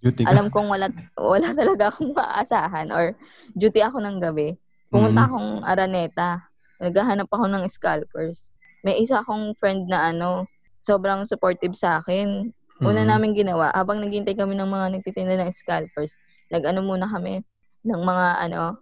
Duty 0.00 0.24
ka. 0.24 0.32
alam 0.32 0.48
kong 0.48 0.68
wala, 0.72 0.88
wala 1.14 1.48
talaga 1.60 1.92
akong 1.92 2.16
maaasahan 2.16 2.88
or 2.88 3.12
duty 3.52 3.84
ako 3.84 4.00
ng 4.00 4.16
gabi. 4.18 4.56
Pumunta 4.88 5.20
Mm. 5.20 5.28
akong 5.28 5.50
Araneta. 5.62 6.49
Naghahanap 6.80 7.28
ako 7.28 7.44
ng 7.46 7.64
scalpers. 7.68 8.48
May 8.80 9.04
isa 9.04 9.20
akong 9.20 9.52
friend 9.60 9.86
na 9.92 10.10
ano, 10.10 10.48
sobrang 10.80 11.28
supportive 11.28 11.76
sa 11.76 12.00
akin. 12.00 12.48
Una 12.80 13.04
Mm. 13.04 13.08
namin 13.12 13.30
ginawa, 13.36 13.68
habang 13.76 14.00
naghintay 14.00 14.32
kami 14.32 14.56
ng 14.56 14.64
mga 14.64 14.86
nagtitinda 14.96 15.36
ng 15.36 15.52
scalpers, 15.52 16.16
nag-ano 16.48 16.80
muna 16.80 17.04
kami 17.04 17.44
ng 17.84 18.00
mga 18.00 18.26
ano, 18.48 18.80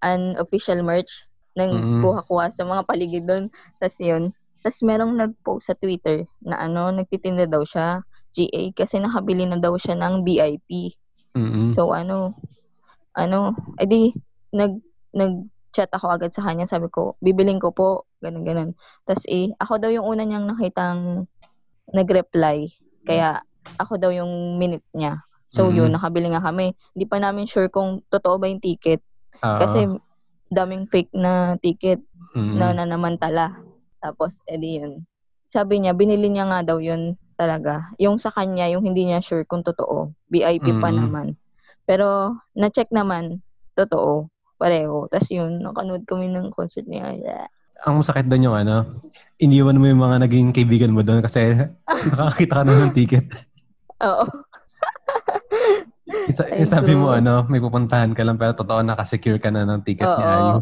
unofficial 0.00 0.82
merch 0.86 1.10
nang 1.58 1.74
Mm. 1.74 2.00
kuha-kuha 2.06 2.54
sa 2.54 2.62
mga 2.62 2.86
paligid 2.86 3.26
doon. 3.26 3.50
Tapos 3.82 3.98
yun. 3.98 4.30
Tapos 4.62 4.78
merong 4.86 5.18
nag-post 5.18 5.66
sa 5.66 5.74
Twitter 5.74 6.22
na 6.38 6.62
ano, 6.62 6.94
nagtitinda 6.94 7.50
daw 7.50 7.66
siya, 7.66 8.06
GA, 8.32 8.72
kasi 8.72 9.02
nakabili 9.02 9.44
na 9.44 9.58
daw 9.58 9.74
siya 9.74 9.98
ng 9.98 10.22
VIP. 10.22 10.94
Mm-mm. 11.34 11.74
So 11.74 11.90
ano, 11.90 12.38
ano, 13.12 13.52
edi, 13.76 14.14
nag, 14.54 14.78
nag-chat 15.72 15.88
ako 15.96 16.12
agad 16.12 16.36
sa 16.36 16.44
kanya, 16.44 16.68
sabi 16.68 16.92
ko, 16.92 17.16
bibiling 17.24 17.56
ko 17.56 17.72
po, 17.72 18.04
ganun, 18.20 18.44
ganun. 18.44 18.70
Tapos 19.08 19.24
eh, 19.24 19.56
ako 19.56 19.80
daw 19.80 19.88
yung 19.88 20.04
una 20.04 20.28
niyang 20.28 20.44
nakitang 20.44 21.24
nag-reply. 21.96 22.68
Kaya, 23.08 23.40
ako 23.80 23.96
daw 23.96 24.12
yung 24.12 24.60
minute 24.60 24.84
niya. 24.92 25.24
So 25.48 25.72
Mhm. 25.72 25.76
yun, 25.80 25.90
nakabili 25.96 26.28
nga 26.28 26.44
kami. 26.44 26.76
Hindi 26.92 27.04
pa 27.08 27.16
namin 27.16 27.48
sure 27.48 27.72
kung 27.72 28.04
totoo 28.12 28.36
ba 28.36 28.52
yung 28.52 28.60
ticket. 28.60 29.00
Oo. 29.40 29.58
Kasi, 29.64 29.88
daming 30.52 30.84
fake 30.92 31.16
na 31.16 31.56
ticket 31.56 32.04
Mm. 32.36 32.52
na 32.60 32.66
nanamantala. 32.76 33.56
Tapos, 34.04 34.44
edi 34.44 34.76
yun. 34.76 35.08
Sabi 35.48 35.80
niya, 35.80 35.96
binili 35.96 36.28
niya 36.28 36.52
nga 36.52 36.60
daw 36.68 36.84
yun 36.84 37.16
talaga. 37.40 37.88
Yung 37.96 38.20
sa 38.20 38.28
kanya, 38.28 38.68
yung 38.68 38.84
hindi 38.84 39.08
niya 39.08 39.24
sure 39.24 39.48
kung 39.48 39.64
totoo. 39.64 40.12
VIP 40.28 40.76
pa 40.76 40.92
Mm. 40.92 41.00
naman. 41.00 41.26
Pero, 41.88 42.36
na-check 42.52 42.92
naman, 42.92 43.40
totoo. 43.72 44.31
Pareho. 44.62 45.10
Tapos 45.10 45.26
yun, 45.26 45.58
nakanood 45.58 46.06
kami 46.06 46.30
ng 46.30 46.54
concert 46.54 46.86
niya. 46.86 47.10
Yeah. 47.18 47.46
ang 47.82 47.98
masakit 47.98 48.30
doon 48.30 48.46
yung 48.46 48.54
ano, 48.54 48.86
iniwan 49.42 49.74
mo 49.74 49.90
yung 49.90 49.98
mga 49.98 50.22
naging 50.22 50.54
kaibigan 50.54 50.94
mo 50.94 51.02
doon 51.02 51.18
kasi 51.18 51.50
nakakita 52.14 52.62
ka 52.62 52.62
na 52.62 52.78
ng 52.78 52.94
ticket. 52.94 53.26
Oo. 54.06 54.22
Isa, 56.30 56.46
sabi 56.62 56.94
mo 56.94 57.10
ano, 57.10 57.42
may 57.50 57.58
pupuntahan 57.58 58.14
ka 58.14 58.22
lang 58.22 58.38
pero 58.38 58.54
totoo 58.54 58.86
nakasecure 58.86 59.42
ka 59.42 59.50
na 59.50 59.66
ng 59.66 59.82
ticket 59.82 60.06
ni 60.06 60.22
Oo. 60.22 60.30
Ayu. 60.30 60.56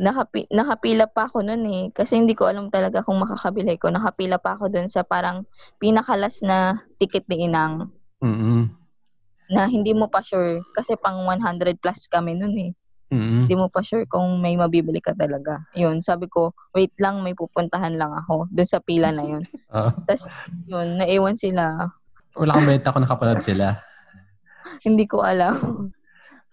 Nakapi- 0.00 0.48
nakapila 0.48 1.04
pa 1.04 1.28
ako 1.28 1.44
nun 1.44 1.60
eh. 1.68 1.82
Kasi 1.92 2.16
hindi 2.16 2.32
ko 2.32 2.48
alam 2.48 2.72
talaga 2.72 3.04
kung 3.04 3.20
makakabili 3.20 3.76
ko. 3.76 3.92
Nakapila 3.92 4.40
pa 4.40 4.56
ako 4.56 4.72
dun 4.72 4.88
sa 4.88 5.04
parang 5.04 5.44
pinakalas 5.76 6.40
na 6.40 6.80
ticket 6.96 7.28
ni 7.28 7.44
Inang 7.44 7.92
Mm-mm. 8.24 8.72
na 9.52 9.68
hindi 9.68 9.92
mo 9.92 10.08
pa 10.08 10.24
sure. 10.24 10.64
Kasi 10.72 10.96
pang 10.96 11.20
100 11.28 11.76
plus 11.76 12.08
kami 12.08 12.32
nun 12.32 12.56
eh. 12.56 12.72
Mm-mm. 13.10 13.50
hindi 13.50 13.58
mo 13.58 13.66
pa 13.66 13.82
sure 13.82 14.06
kung 14.06 14.38
may 14.38 14.54
mabibili 14.54 15.02
ka 15.02 15.10
talaga. 15.18 15.58
Yun, 15.74 15.98
sabi 15.98 16.30
ko, 16.30 16.54
wait 16.70 16.94
lang, 17.02 17.26
may 17.26 17.34
pupuntahan 17.34 17.98
lang 17.98 18.14
ako 18.14 18.46
dun 18.54 18.68
sa 18.70 18.78
pila 18.78 19.10
na 19.10 19.26
yun. 19.26 19.42
Oo. 19.74 19.90
Tapos, 20.06 20.30
yun, 20.70 20.94
naiwan 20.94 21.34
sila. 21.34 21.90
Wala 22.38 22.54
kang 22.54 22.70
balita 22.70 22.94
kung 22.94 23.02
nakapanood 23.02 23.42
sila. 23.42 23.74
Hindi 24.86 25.10
ko 25.10 25.26
alam. 25.26 25.90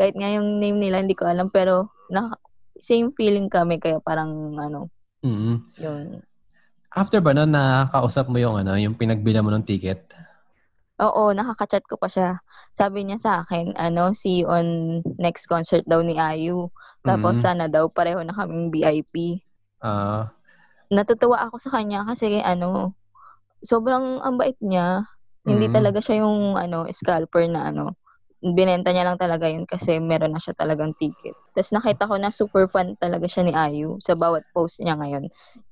Kahit 0.01 0.17
nga 0.17 0.29
yung 0.33 0.57
name 0.57 0.77
nila, 0.77 1.01
hindi 1.01 1.13
ko 1.13 1.25
alam. 1.29 1.49
Pero, 1.53 1.93
na, 2.09 2.33
same 2.77 3.13
feeling 3.13 3.49
kami. 3.49 3.77
Kaya 3.77 4.01
parang, 4.01 4.57
ano, 4.57 4.89
Mm-mm. 5.21 5.61
yun. 5.77 6.21
After 6.93 7.21
ba 7.21 7.33
na 7.37 7.45
nakakausap 7.45 8.29
mo 8.29 8.41
yung 8.41 8.57
ano, 8.57 8.73
yung 8.77 8.97
pinagbila 8.97 9.41
mo 9.45 9.53
ng 9.53 9.65
ticket? 9.65 10.09
Oo, 10.97 11.29
nakaka-chat 11.33 11.85
ko 11.85 11.97
pa 11.97 12.09
siya. 12.09 12.41
Sabi 12.77 13.09
niya 13.09 13.17
sa 13.17 13.31
akin, 13.41 13.73
ano, 13.73 14.13
see 14.13 14.45
you 14.45 14.47
on 14.47 15.01
next 15.17 15.49
concert 15.49 15.81
daw 15.89 16.05
ni 16.05 16.13
Ayu. 16.13 16.69
Tapos, 17.01 17.41
Mm. 17.41 17.41
sana 17.41 17.65
daw, 17.65 17.89
pareho 17.89 18.21
na 18.21 18.37
kaming 18.37 18.69
VIP. 18.69 19.41
Ah, 19.81 20.29
natutuwa 20.87 21.41
ako 21.49 21.57
sa 21.57 21.73
kanya 21.73 22.05
kasi 22.07 22.39
ano, 22.39 22.93
sobrang 23.65 24.21
ang 24.21 24.37
bait 24.37 24.55
niya. 24.61 25.03
Hindi 25.43 25.67
Mm. 25.67 25.73
talaga 25.73 25.99
siya 26.05 26.21
yung 26.23 26.53
ano, 26.53 26.85
scalper 26.87 27.49
na 27.49 27.73
ano. 27.73 27.97
Binenta 28.37 28.93
niya 28.93 29.03
lang 29.09 29.17
talaga 29.17 29.49
yun 29.49 29.65
kasi 29.65 29.97
meron 29.97 30.37
na 30.37 30.39
siya 30.39 30.53
talagang 30.53 30.93
ticket. 31.01 31.33
Tapos 31.57 31.73
nakita 31.73 32.05
ko 32.05 32.15
na 32.21 32.29
super 32.29 32.69
fan 32.69 32.93
talaga 33.01 33.25
siya 33.25 33.43
ni 33.43 33.53
Ayu 33.57 33.97
sa 33.99 34.13
bawat 34.13 34.45
post 34.53 34.77
niya 34.77 34.93
ngayon. 34.93 35.27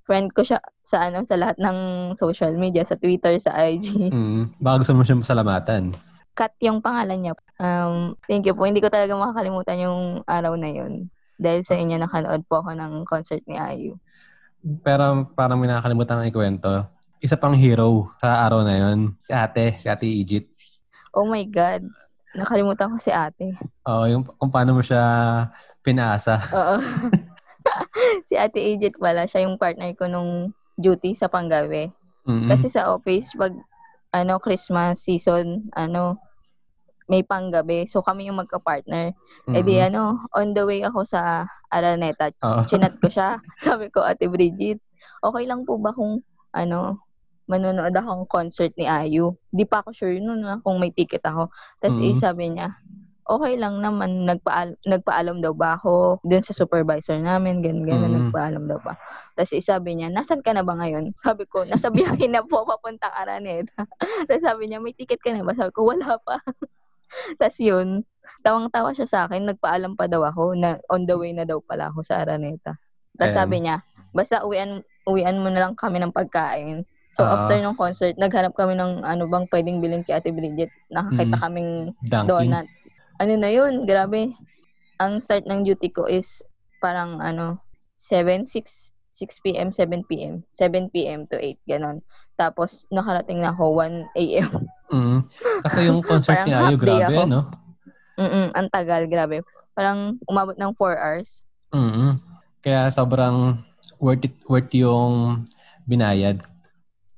Friend 0.10 0.34
ko 0.34 0.42
siya 0.42 0.58
sa 0.82 1.06
ano 1.08 1.22
sa 1.22 1.38
lahat 1.38 1.62
ng 1.62 1.78
social 2.18 2.58
media, 2.58 2.82
sa 2.82 2.98
Twitter, 2.98 3.38
sa 3.38 3.54
IG. 3.54 4.10
mm, 4.10 4.58
baka 4.60 4.82
gusto 4.82 4.94
mo 4.98 5.06
siya 5.06 5.22
masalamatan. 5.22 5.94
Kat 6.36 6.52
yung 6.60 6.84
pangalan 6.84 7.20
niya. 7.24 7.34
Um, 7.58 8.20
thank 8.28 8.44
you 8.44 8.52
po. 8.52 8.68
Hindi 8.68 8.84
ko 8.84 8.92
talaga 8.92 9.16
makakalimutan 9.16 9.80
yung 9.80 10.00
araw 10.28 10.60
na 10.60 10.68
yun. 10.68 11.08
Dahil 11.40 11.64
sa 11.64 11.80
inyo 11.80 11.96
nakanood 11.96 12.44
po 12.48 12.60
ako 12.60 12.76
ng 12.76 13.08
concert 13.08 13.44
ni 13.48 13.56
Ayu. 13.56 13.96
Pero 14.84 15.32
parang 15.32 15.60
may 15.60 15.72
nakakalimutan 15.72 16.20
kang 16.20 16.32
ikwento. 16.32 16.72
Isa 17.24 17.40
pang 17.40 17.56
hero 17.56 18.12
sa 18.20 18.44
araw 18.44 18.68
na 18.68 18.76
yon, 18.76 19.16
si 19.18 19.32
ate, 19.32 19.80
si 19.80 19.88
ate 19.88 20.06
Egypt. 20.06 20.52
Oh 21.16 21.24
my 21.24 21.48
God. 21.48 21.88
Nakalimutan 22.36 22.92
ko 22.92 22.98
si 23.00 23.16
ate. 23.16 23.56
Oo, 23.88 24.04
yung 24.12 24.28
kung 24.28 24.52
paano 24.52 24.76
mo 24.76 24.84
siya 24.84 25.00
pinaasa. 25.80 26.36
Oo. 26.52 26.76
si 28.28 28.36
Ate 28.36 28.60
Egypt 28.60 29.00
pala, 29.00 29.26
siya 29.26 29.48
yung 29.48 29.58
partner 29.58 29.94
ko 29.96 30.06
nung 30.10 30.52
duty 30.76 31.16
sa 31.16 31.32
Panggabi. 31.32 31.90
Mm-mm. 32.28 32.50
Kasi 32.52 32.68
sa 32.68 32.92
office, 32.92 33.32
pag 33.38 33.54
ano, 34.16 34.40
Christmas 34.40 35.04
season, 35.04 35.70
ano, 35.76 36.20
may 37.06 37.22
panggabi. 37.22 37.86
So, 37.86 38.02
kami 38.02 38.28
yung 38.28 38.42
magka-partner. 38.42 39.14
Eh 39.48 39.62
di, 39.62 39.78
Mm-mm. 39.78 39.88
ano, 39.94 40.04
on 40.34 40.54
the 40.54 40.66
way 40.66 40.82
ako 40.82 41.06
sa 41.06 41.46
Araneta, 41.70 42.34
Oo. 42.42 42.66
chinat 42.66 42.98
ko 42.98 43.08
siya. 43.10 43.38
Sabi 43.66 43.94
ko, 43.94 44.02
Ate 44.02 44.26
Bridget, 44.26 44.82
okay 45.22 45.46
lang 45.46 45.64
po 45.64 45.78
ba 45.78 45.94
kung, 45.94 46.26
ano, 46.52 46.98
manonood 47.46 47.94
akong 47.94 48.26
concert 48.26 48.74
ni 48.74 48.90
Ayu? 48.90 49.38
Di 49.54 49.70
pa 49.70 49.86
ako 49.86 49.94
sure 49.94 50.18
nun 50.18 50.42
ah, 50.44 50.58
kung 50.66 50.82
may 50.82 50.90
ticket 50.90 51.22
ako. 51.22 51.54
Tapos, 51.78 51.98
eh, 52.02 52.14
Mm. 52.14 52.18
sabi 52.18 52.46
niya, 52.58 52.74
okay 53.26 53.58
lang 53.58 53.82
naman, 53.82 54.26
nagpaal 54.26 54.78
nagpaalam 54.86 55.42
daw 55.42 55.50
ba 55.54 55.82
ako 55.82 56.22
dun 56.22 56.46
sa 56.46 56.54
supervisor 56.54 57.18
namin, 57.18 57.62
ganun, 57.62 57.86
ganun, 57.86 58.12
Mm. 58.14 58.18
nagpaalam 58.30 58.64
daw 58.70 58.78
ba. 58.82 58.94
Tapos 59.34 59.50
sabi 59.62 59.98
niya, 59.98 60.14
nasan 60.14 60.46
ka 60.46 60.54
na 60.54 60.62
ba 60.62 60.78
ngayon? 60.78 61.10
Sabi 61.26 61.50
ko, 61.50 61.66
nasa 61.66 61.90
biyahe 61.90 62.30
na 62.30 62.46
po, 62.46 62.66
papuntang 62.66 63.14
Araneta. 63.14 63.82
Tapos 64.30 64.42
sabi 64.46 64.70
niya, 64.70 64.78
may 64.78 64.94
ticket 64.94 65.22
ka 65.22 65.34
na 65.34 65.42
ba? 65.42 65.58
Sabi 65.58 65.74
ko, 65.74 65.90
wala 65.90 66.18
pa. 66.22 66.38
Tapos 67.40 67.60
yun, 67.60 68.04
tawang-tawa 68.42 68.94
siya 68.94 69.08
sa 69.10 69.20
akin, 69.26 69.50
nagpaalam 69.50 69.98
pa 69.98 70.06
daw 70.06 70.26
ako, 70.26 70.54
na 70.58 70.78
on 70.90 71.06
the 71.06 71.16
way 71.18 71.34
na 71.34 71.46
daw 71.46 71.62
pala 71.62 71.90
ako 71.90 72.02
sa 72.02 72.22
Araneta. 72.22 72.78
Tapos 73.16 73.32
sabi 73.34 73.64
niya, 73.64 73.80
basta 74.12 74.44
uwian, 74.44 74.84
uwian 75.08 75.40
mo 75.40 75.48
na 75.50 75.66
lang 75.66 75.74
kami 75.78 76.04
ng 76.04 76.12
pagkain. 76.12 76.84
So, 77.16 77.24
Ah. 77.24 77.40
after 77.40 77.56
ng 77.56 77.80
concert, 77.80 78.20
naghanap 78.20 78.52
kami 78.60 78.76
ng 78.76 79.08
ano 79.08 79.24
bang 79.32 79.48
pwedeng 79.48 79.80
bilhin 79.80 80.04
kay 80.04 80.20
Ate 80.20 80.36
Bridget. 80.36 80.68
Nakakita 80.92 81.40
Mm. 81.40 81.42
kaming 81.42 81.72
Dunkin. 82.12 82.28
donut. 82.28 82.68
Ano 83.24 83.34
na 83.40 83.48
yun, 83.48 83.88
grabe. 83.88 84.36
Ang 85.00 85.24
start 85.24 85.48
ng 85.48 85.64
duty 85.64 85.96
ko 85.96 86.12
is 86.12 86.44
parang 86.84 87.24
ano, 87.24 87.64
7, 87.96 88.44
6, 88.44 88.92
6 89.16 89.40
p.m., 89.40 89.72
7 89.72 90.04
p.m., 90.04 90.44
7 90.52 90.92
p.m. 90.92 91.24
to 91.32 91.40
8, 91.40 91.56
ganon. 91.64 92.04
Tapos, 92.36 92.84
nakarating 92.92 93.40
na 93.40 93.56
ako 93.56 93.80
1 93.80 94.12
a.m. 94.20 94.68
Mm. 94.92 95.20
Kasi 95.66 95.78
yung 95.90 96.02
concert 96.10 96.46
ni 96.46 96.54
Ayo, 96.54 96.78
grabe, 96.78 97.16
ako. 97.16 97.26
no? 97.26 97.42
Mm 98.16 98.56
ang 98.56 98.68
tagal, 98.72 99.04
grabe. 99.10 99.44
Parang 99.76 100.16
umabot 100.30 100.56
ng 100.56 100.72
4 100.78 100.96
hours. 101.00 101.44
mm 101.74 102.22
Kaya 102.66 102.90
sobrang 102.90 103.62
worth 104.02 104.26
it, 104.26 104.36
worth 104.50 104.72
yung 104.74 105.46
binayad. 105.86 106.42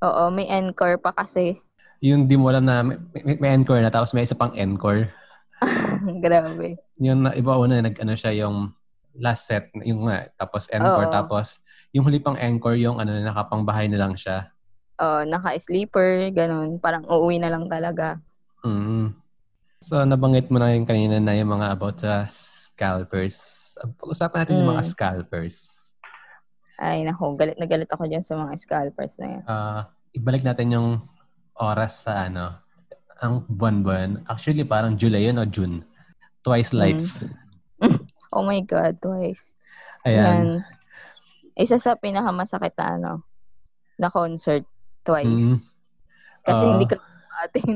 Oo, 0.04 0.30
may 0.30 0.46
encore 0.52 1.00
pa 1.00 1.16
kasi. 1.16 1.58
Yung 2.04 2.30
di 2.30 2.38
mo 2.38 2.52
alam 2.54 2.68
na 2.68 2.84
may, 2.86 2.98
may, 3.26 3.36
may 3.40 3.52
encore 3.56 3.82
na 3.82 3.90
tapos 3.90 4.14
may 4.14 4.28
isa 4.28 4.38
pang 4.38 4.54
encore. 4.54 5.10
grabe. 6.26 6.78
Yung 7.02 7.26
iba 7.34 7.54
una 7.58 7.82
nag 7.82 7.98
ano 7.98 8.14
siya 8.14 8.34
yung 8.46 8.76
last 9.18 9.50
set 9.50 9.74
yung 9.82 10.06
nga 10.06 10.30
tapos 10.38 10.70
encore 10.70 11.10
Oo. 11.10 11.14
tapos 11.14 11.66
yung 11.90 12.06
huli 12.06 12.22
pang 12.22 12.38
encore 12.38 12.78
yung 12.78 13.02
ano 13.02 13.18
nakapangbahay 13.18 13.90
na 13.90 13.98
lang 13.98 14.14
siya. 14.14 14.54
Oo, 14.98 15.20
naka-sleeper, 15.24 16.34
ganon. 16.34 16.82
Parang 16.82 17.06
uuwi 17.06 17.38
na 17.38 17.54
lang 17.54 17.70
talaga. 17.70 18.18
Mm. 18.66 19.14
So 19.78 20.02
nabanggit 20.02 20.50
mo 20.50 20.58
na 20.58 20.74
yung 20.74 20.90
kanina 20.90 21.22
na 21.22 21.38
yung 21.38 21.54
mga 21.54 21.70
about 21.70 22.02
sa 22.02 22.26
scalpers. 22.26 23.38
Pag-usapan 24.02 24.38
natin 24.42 24.58
yung 24.58 24.72
mga 24.74 24.86
Mm. 24.86 24.92
scalpers. 24.92 25.56
Ay, 26.78 27.06
naku, 27.06 27.34
galit 27.38 27.58
na 27.58 27.66
galit 27.66 27.90
ako 27.90 28.06
dyan 28.06 28.22
sa 28.22 28.38
mga 28.38 28.54
scalpers 28.58 29.14
na 29.18 29.28
yan. 29.30 29.44
Ah, 29.46 29.82
ibalik 30.14 30.42
natin 30.42 30.74
yung 30.74 30.90
oras 31.58 32.06
sa 32.06 32.26
ano, 32.26 32.54
ang 33.18 33.46
buwan-buwan. 33.50 34.26
Actually, 34.26 34.62
parang 34.62 34.94
July 34.94 35.26
yun 35.26 35.42
o 35.42 35.46
June. 35.46 35.82
Twice 36.42 36.74
Mm. 36.74 36.80
lights. 36.82 37.22
Oh 38.28 38.44
my 38.44 38.60
God, 38.60 39.00
twice. 39.00 39.56
Ayan. 40.04 40.20
Yan. 40.20 40.48
Isa 41.56 41.80
sa 41.80 41.96
pinakamasakit 41.96 42.76
na 42.76 43.00
ano, 43.00 43.12
na 43.96 44.12
concert, 44.12 44.68
twice. 45.08 45.24
Mm. 45.26 45.58
Kasi 46.44 46.64
Oo. 46.64 46.72
hindi 46.76 46.86
ka 46.86 46.96
atin. 47.42 47.76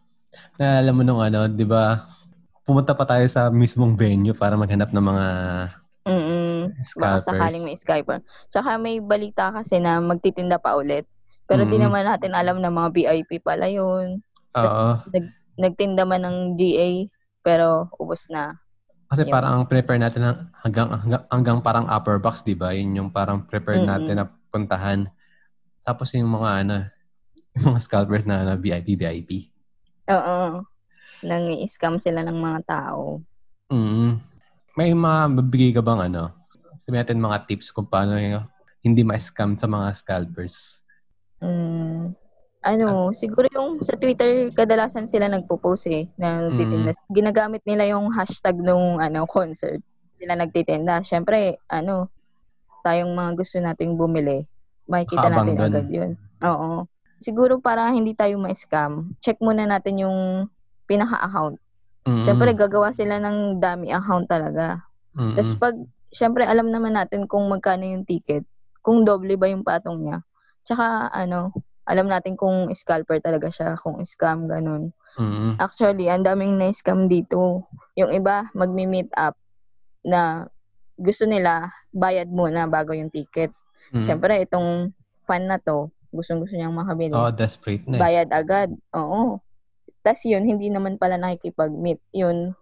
Naalala 0.58 0.90
mo 0.90 1.02
nung 1.04 1.20
ano, 1.20 1.44
di 1.46 1.64
ba, 1.64 2.08
pumunta 2.64 2.96
pa 2.96 3.04
tayo 3.04 3.28
sa 3.28 3.52
mismong 3.52 3.92
venue 3.92 4.32
para 4.32 4.56
maghanap 4.56 4.88
ng 4.88 5.04
mga 5.04 5.26
Mm 6.02 6.72
Baka 6.72 6.82
scalpers. 7.22 7.26
sakaling 7.28 7.64
may 7.64 7.76
scalper. 7.76 8.18
Tsaka 8.48 8.74
may 8.74 8.98
balita 8.98 9.52
kasi 9.52 9.78
na 9.78 10.00
magtitinda 10.00 10.58
pa 10.58 10.74
ulit. 10.74 11.06
Pero 11.44 11.62
di 11.62 11.76
Mm. 11.76 11.84
naman 11.84 12.08
natin 12.08 12.32
alam 12.32 12.58
na 12.58 12.70
mga 12.70 12.88
VIP 12.90 13.38
pala 13.38 13.68
yun. 13.68 14.18
Oo. 14.56 14.86
Nagtinda 15.54 16.02
man 16.02 16.24
ng 16.24 16.36
GA, 16.56 17.06
pero 17.40 17.92
ubos 18.00 18.26
na. 18.26 18.56
Kasi 19.06 19.28
Yun. 19.28 19.30
parang 19.30 19.52
ang 19.52 19.66
prepare 19.68 20.00
natin 20.00 20.24
hang- 20.24 20.42
hanggang, 20.64 20.88
hanggang, 20.90 21.22
hanggang 21.28 21.58
parang 21.60 21.86
upper 21.86 22.16
box, 22.16 22.40
di 22.40 22.56
ba? 22.56 22.72
Yun 22.72 22.96
yung 22.96 23.10
parang 23.12 23.44
prepared 23.44 23.84
Mm-mm. 23.84 23.92
natin 23.92 24.14
na 24.16 24.26
puntahan. 24.48 25.06
Tapos 25.82 26.14
yung 26.14 26.30
mga 26.30 26.50
ano, 26.66 26.76
yung 27.58 27.64
mga 27.74 27.80
scalpers 27.82 28.24
na 28.24 28.46
ano, 28.46 28.52
VIP, 28.58 28.94
VIP. 28.98 29.50
Oo. 30.10 30.62
Nang 31.22 31.44
scam 31.70 31.98
sila 32.02 32.26
ng 32.26 32.38
mga 32.38 32.60
tao. 32.66 33.22
Mm. 33.70 34.18
May 34.74 34.90
mga 34.96 35.20
mabigay 35.38 35.70
ka 35.76 35.82
bang 35.84 36.10
ano? 36.10 36.32
Sabihin 36.82 37.04
natin 37.04 37.22
mga 37.22 37.46
tips 37.46 37.70
kung 37.70 37.86
paano 37.86 38.18
yung 38.18 38.42
hindi 38.82 39.06
ma-scam 39.06 39.54
sa 39.54 39.70
mga 39.70 39.94
scalpers. 39.94 40.82
Mm, 41.38 42.14
ano, 42.62 43.10
siguro 43.14 43.46
yung 43.50 43.78
sa 43.82 43.94
Twitter, 43.94 44.50
kadalasan 44.54 45.06
sila 45.06 45.30
nagpo-post 45.30 45.86
eh, 45.90 46.10
na 46.18 46.50
nagtitinda. 46.50 46.90
Ginagamit 47.10 47.62
nila 47.66 47.86
yung 47.90 48.10
hashtag 48.10 48.58
nung 48.58 48.98
ano, 48.98 49.26
concert. 49.30 49.78
Sila 50.18 50.34
nagtitinda. 50.34 51.02
Siyempre, 51.06 51.58
ano, 51.70 52.10
tayong 52.82 53.14
mga 53.14 53.32
gusto 53.38 53.56
nating 53.62 53.94
bumili, 53.94 54.46
makikita 54.86 55.28
Habang 55.30 55.50
natin 55.50 55.56
dun. 55.58 55.66
agad 55.68 55.86
yun. 55.88 56.10
Oo. 56.42 56.70
Siguro 57.22 57.62
para 57.62 57.86
hindi 57.94 58.18
tayo 58.18 58.34
ma-scam, 58.38 59.14
check 59.22 59.38
muna 59.38 59.62
natin 59.62 60.02
yung 60.02 60.18
pinaka-account. 60.90 61.56
Mm. 62.02 62.24
Siyempre, 62.26 62.50
gagawa 62.58 62.90
sila 62.90 63.22
ng 63.22 63.62
dami 63.62 63.94
account 63.94 64.26
talaga. 64.26 64.82
Mm. 65.14 65.38
Tapos 65.38 65.52
pag, 65.54 65.74
syempre 66.10 66.42
alam 66.42 66.68
naman 66.68 66.98
natin 66.98 67.30
kung 67.30 67.46
magkano 67.46 67.86
yung 67.86 68.02
ticket, 68.02 68.42
kung 68.82 69.06
doble 69.06 69.38
ba 69.38 69.46
yung 69.46 69.62
patong 69.62 70.02
niya. 70.02 70.18
Tsaka 70.66 71.14
ano, 71.14 71.54
alam 71.86 72.10
natin 72.10 72.34
kung 72.34 72.70
scalper 72.74 73.22
talaga 73.22 73.50
siya, 73.50 73.78
kung 73.78 74.02
scam, 74.02 74.50
ganun. 74.50 74.90
Mm. 75.18 75.58
Actually, 75.62 76.10
ang 76.10 76.26
daming 76.26 76.58
na-scam 76.58 77.06
dito. 77.06 77.66
Yung 77.98 78.10
iba, 78.10 78.50
magmi-meet 78.54 79.10
up 79.14 79.38
na 80.02 80.46
gusto 80.98 81.26
nila, 81.26 81.70
bayad 81.90 82.30
muna 82.30 82.66
bago 82.66 82.94
yung 82.94 83.10
ticket. 83.10 83.50
Mm. 83.92 84.06
Syempre, 84.08 84.32
itong 84.42 84.96
fan 85.28 85.44
na 85.46 85.60
to, 85.60 85.92
gustong-gusto 86.12 86.56
niyang 86.56 86.76
makabili. 86.76 87.12
Oh, 87.12 87.32
desperate 87.32 87.84
na 87.88 87.96
eh. 87.96 88.00
bayad 88.00 88.28
agad. 88.32 88.72
Oo. 88.96 89.40
Tapos 90.02 90.24
yun, 90.26 90.44
hindi 90.44 90.72
naman 90.72 90.98
pala 90.98 91.20
nakikipag-meet. 91.20 92.00
Yun, 92.16 92.56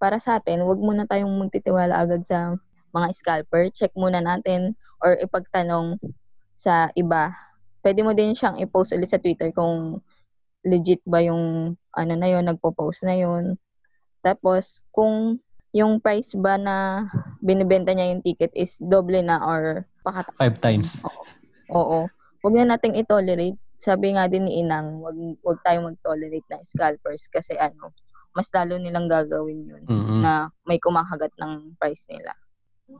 para 0.00 0.16
sa 0.22 0.38
atin, 0.40 0.64
wag 0.64 0.80
muna 0.80 1.04
tayong 1.04 1.30
magtitiwala 1.42 1.98
agad 1.98 2.24
sa 2.24 2.56
mga 2.94 3.08
scalper. 3.12 3.68
Check 3.74 3.92
muna 3.98 4.22
natin 4.22 4.78
or 5.04 5.18
ipagtanong 5.20 6.00
sa 6.56 6.88
iba. 6.96 7.36
Pwede 7.84 8.00
mo 8.00 8.16
din 8.16 8.32
siyang 8.32 8.56
i-post 8.58 8.96
ulit 8.96 9.12
sa 9.12 9.20
Twitter 9.20 9.52
kung 9.52 10.00
legit 10.66 11.04
ba 11.06 11.22
yung 11.22 11.76
ano 11.94 12.12
na 12.16 12.28
yun, 12.28 12.48
nagpo-post 12.48 13.06
na 13.06 13.14
yun. 13.14 13.54
Tapos, 14.24 14.82
kung 14.90 15.38
yung 15.76 16.00
price 16.00 16.32
ba 16.32 16.56
na 16.56 17.06
binibenta 17.44 17.92
niya 17.92 18.16
yung 18.16 18.24
ticket 18.24 18.50
is 18.56 18.80
doble 18.80 19.20
na 19.20 19.38
or 19.44 19.84
pakata 20.06 20.30
Five 20.38 20.62
times. 20.62 21.02
Oo. 21.68 22.06
Huwag 22.40 22.54
na 22.54 22.78
nating 22.78 22.94
i-tolerate. 22.94 23.58
Sabi 23.76 24.14
nga 24.14 24.24
din 24.24 24.46
ni 24.46 24.62
Inang, 24.62 25.02
wag 25.02 25.18
wag 25.42 25.58
tayong 25.60 25.90
mag-tolerate 25.90 26.46
ng 26.46 26.62
scalpers 26.62 27.26
kasi 27.26 27.58
ano, 27.58 27.90
mas 28.32 28.46
lalo 28.50 28.78
nilang 28.78 29.04
gagawin 29.04 29.66
yun 29.66 29.82
Mm. 29.84 30.20
na 30.22 30.32
may 30.62 30.78
kumakagat 30.78 31.34
ng 31.36 31.74
price 31.76 32.06
nila. 32.06 32.32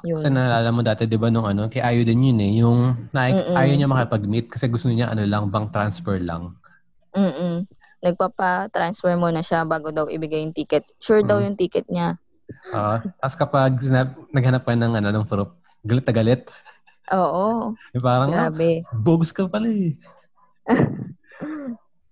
Yun. 0.02 0.18
Kasi 0.18 0.28
naalala 0.28 0.74
mo 0.74 0.82
dati, 0.82 1.06
di 1.06 1.14
ba, 1.14 1.30
nung 1.30 1.46
ano, 1.46 1.70
kay 1.70 1.78
Ayo 1.78 2.02
din 2.02 2.26
yun 2.26 2.42
eh, 2.42 2.52
yung 2.58 2.80
na, 3.14 3.30
Mm-mm. 3.30 3.54
ayaw 3.54 3.72
niya 3.72 3.86
makipag-meet 3.86 4.50
kasi 4.50 4.66
gusto 4.66 4.90
niya 4.90 5.08
ano 5.08 5.22
lang, 5.22 5.46
bank 5.46 5.70
transfer 5.70 6.18
lang. 6.18 6.58
Mm-mm. 7.14 7.64
Nagpapa-transfer 8.02 9.14
muna 9.14 9.40
siya 9.40 9.62
bago 9.62 9.94
daw 9.94 10.10
ibigay 10.10 10.42
yung 10.42 10.52
ticket. 10.52 10.82
Sure 10.98 11.22
daw 11.22 11.38
Mm. 11.38 11.44
yung 11.46 11.56
ticket 11.56 11.86
niya. 11.86 12.18
Oo. 12.74 12.96
Tapos 13.16 13.36
kapag 13.36 13.78
sinab- 13.78 14.18
naghanap 14.30 14.62
ka 14.62 14.74
ng 14.74 14.94
ano, 14.94 15.08
ng 15.12 15.24
proof, 15.24 15.54
galit 15.82 16.02
na 16.02 16.12
galit. 16.12 16.42
Oo. 17.14 17.76
Eh, 17.94 18.02
parang, 18.02 18.34
ah, 18.34 18.50
Grabe. 18.50 18.82
bogus 18.90 19.30
ka 19.30 19.46
pala 19.46 19.70
eh. 19.70 19.94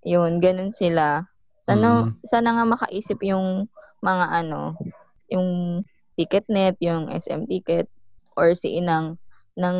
Yun, 0.06 0.38
ganun 0.38 0.70
sila. 0.70 1.26
Sana, 1.64 2.06
Mm. 2.06 2.20
sana 2.28 2.48
nga 2.54 2.64
makaisip 2.68 3.18
yung 3.24 3.66
mga 4.04 4.26
ano, 4.44 4.76
yung 5.32 5.80
Ticketnet, 6.14 6.78
yung 6.78 7.10
SM 7.10 7.48
Ticket, 7.50 7.90
or 8.38 8.54
si 8.54 8.78
Inang, 8.78 9.18
ng 9.58 9.78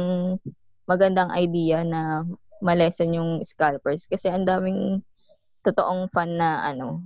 magandang 0.89 1.31
idea 1.31 1.87
na 1.87 2.27
malesen 2.59 3.15
yung 3.15 3.31
scalpers. 3.47 4.09
Kasi 4.11 4.27
ang 4.33 4.43
daming 4.49 5.05
totoong 5.63 6.11
fan 6.11 6.35
na 6.41 6.65
ano, 6.67 7.05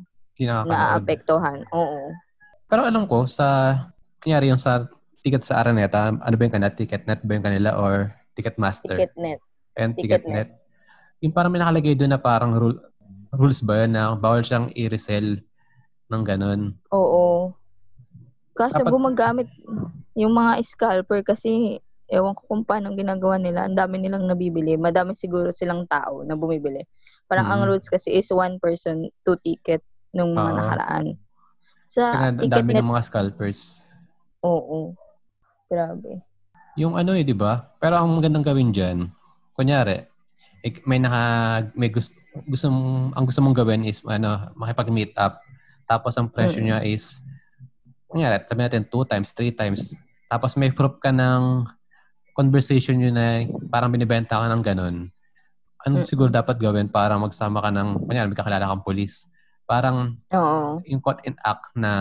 naapektuhan. 0.65 1.67
Oo. 1.75 2.15
Pero 2.71 2.87
alam 2.87 3.05
ko, 3.05 3.27
sa, 3.29 3.77
kunyari 4.23 4.49
yung 4.49 4.61
sa 4.61 4.87
ticket 5.29 5.45
sa 5.45 5.61
Araneta, 5.61 6.09
ano 6.09 6.35
ba 6.35 6.43
yung 6.43 6.55
kanila? 6.57 6.73
Ticketnet 6.73 7.21
ba 7.21 7.37
yung 7.37 7.45
kanila 7.45 7.77
or 7.77 7.95
Ticketmaster? 8.33 8.97
Ticketnet. 8.97 9.45
And 9.77 9.93
Ticketnet. 9.93 10.25
Ticketnet. 10.25 10.49
Yung 11.21 11.35
parang 11.37 11.53
may 11.53 11.61
nakalagay 11.61 11.93
doon 11.93 12.11
na 12.11 12.19
parang 12.19 12.57
rule, 12.57 12.81
rules 13.31 13.61
ba 13.61 13.85
yun 13.85 13.93
na 13.93 14.17
bawal 14.17 14.41
siyang 14.41 14.73
i-resell 14.73 15.45
ng 16.09 16.23
ganun. 16.25 16.73
Oo. 16.89 17.53
Kasi 18.55 18.81
Dapat- 18.81 18.91
gumagamit 18.91 19.49
yung 20.15 20.33
mga 20.33 20.65
scalper 20.65 21.21
kasi 21.23 21.79
ewan 22.09 22.33
ko 22.33 22.43
kung 22.49 22.65
paano 22.65 22.91
ginagawa 22.93 23.37
nila. 23.37 23.69
Ang 23.69 23.77
dami 23.77 24.01
nilang 24.01 24.25
nabibili. 24.25 24.75
Madami 24.75 25.13
siguro 25.13 25.53
silang 25.53 25.85
tao 25.85 26.25
na 26.25 26.33
bumibili. 26.35 26.81
Parang 27.29 27.45
ang 27.47 27.61
Mm. 27.63 27.69
rules 27.69 27.87
kasi 27.87 28.17
is 28.17 28.33
one 28.33 28.57
person, 28.57 29.13
two 29.23 29.37
ticket 29.39 29.85
nung 30.11 30.33
mga 30.33 30.49
Oo. 30.49 30.57
nakaraan. 30.57 31.07
Sa 31.85 32.09
Kasi 32.09 32.17
nga, 32.17 32.31
ticket 32.33 32.51
dami 32.57 32.71
net, 32.73 32.81
ng 32.81 32.89
mga 32.89 33.05
scalpers. 33.05 33.61
oo. 34.41 34.97
Grabe. 35.69 36.25
Yung 36.81 36.97
ano 36.97 37.13
eh, 37.13 37.23
di 37.23 37.37
ba? 37.37 37.61
Pero 37.77 38.01
ang 38.01 38.17
magandang 38.17 38.45
gawin 38.45 38.73
dyan, 38.73 39.13
kunyari, 39.53 40.09
may 40.89 40.97
naka, 40.99 41.23
may 41.77 41.93
gusto, 41.93 42.17
gusto 42.49 42.73
mong, 42.73 43.13
ang 43.15 43.25
gusto 43.29 43.41
mong 43.45 43.57
gawin 43.57 43.85
is, 43.85 44.01
ano, 44.09 44.49
makipag-meet 44.57 45.13
up. 45.21 45.45
Tapos 45.85 46.17
ang 46.17 46.33
presyo 46.33 46.65
Mm. 46.65 46.67
niya 46.67 46.79
is, 46.89 47.21
kunyari, 48.09 48.41
sabi 48.49 48.65
natin 48.65 48.89
two 48.89 49.05
times, 49.05 49.37
three 49.37 49.53
times. 49.53 49.93
Tapos 50.33 50.57
may 50.57 50.73
proof 50.73 50.97
ka 51.05 51.13
ng 51.13 51.69
conversation 52.33 53.03
yun 53.03 53.17
na 53.19 53.45
parang 53.69 53.93
binibenta 53.93 54.41
ka 54.41 54.47
ng 54.49 54.63
ganun. 54.65 54.97
Ano 55.85 55.95
Mm. 56.01 56.07
siguro 56.09 56.31
dapat 56.33 56.57
gawin 56.57 56.89
para 56.89 57.21
magsama 57.21 57.61
ka 57.61 57.69
ng, 57.69 58.09
kunyari, 58.09 58.27
may 58.33 58.39
kakilala 58.39 58.71
kang 58.73 58.85
polis. 58.87 59.29
Parang 59.69 60.17
Oo. 60.33 60.81
yung 60.89 61.03
quote 61.05 61.21
and 61.29 61.37
act 61.45 61.75
na 61.77 61.93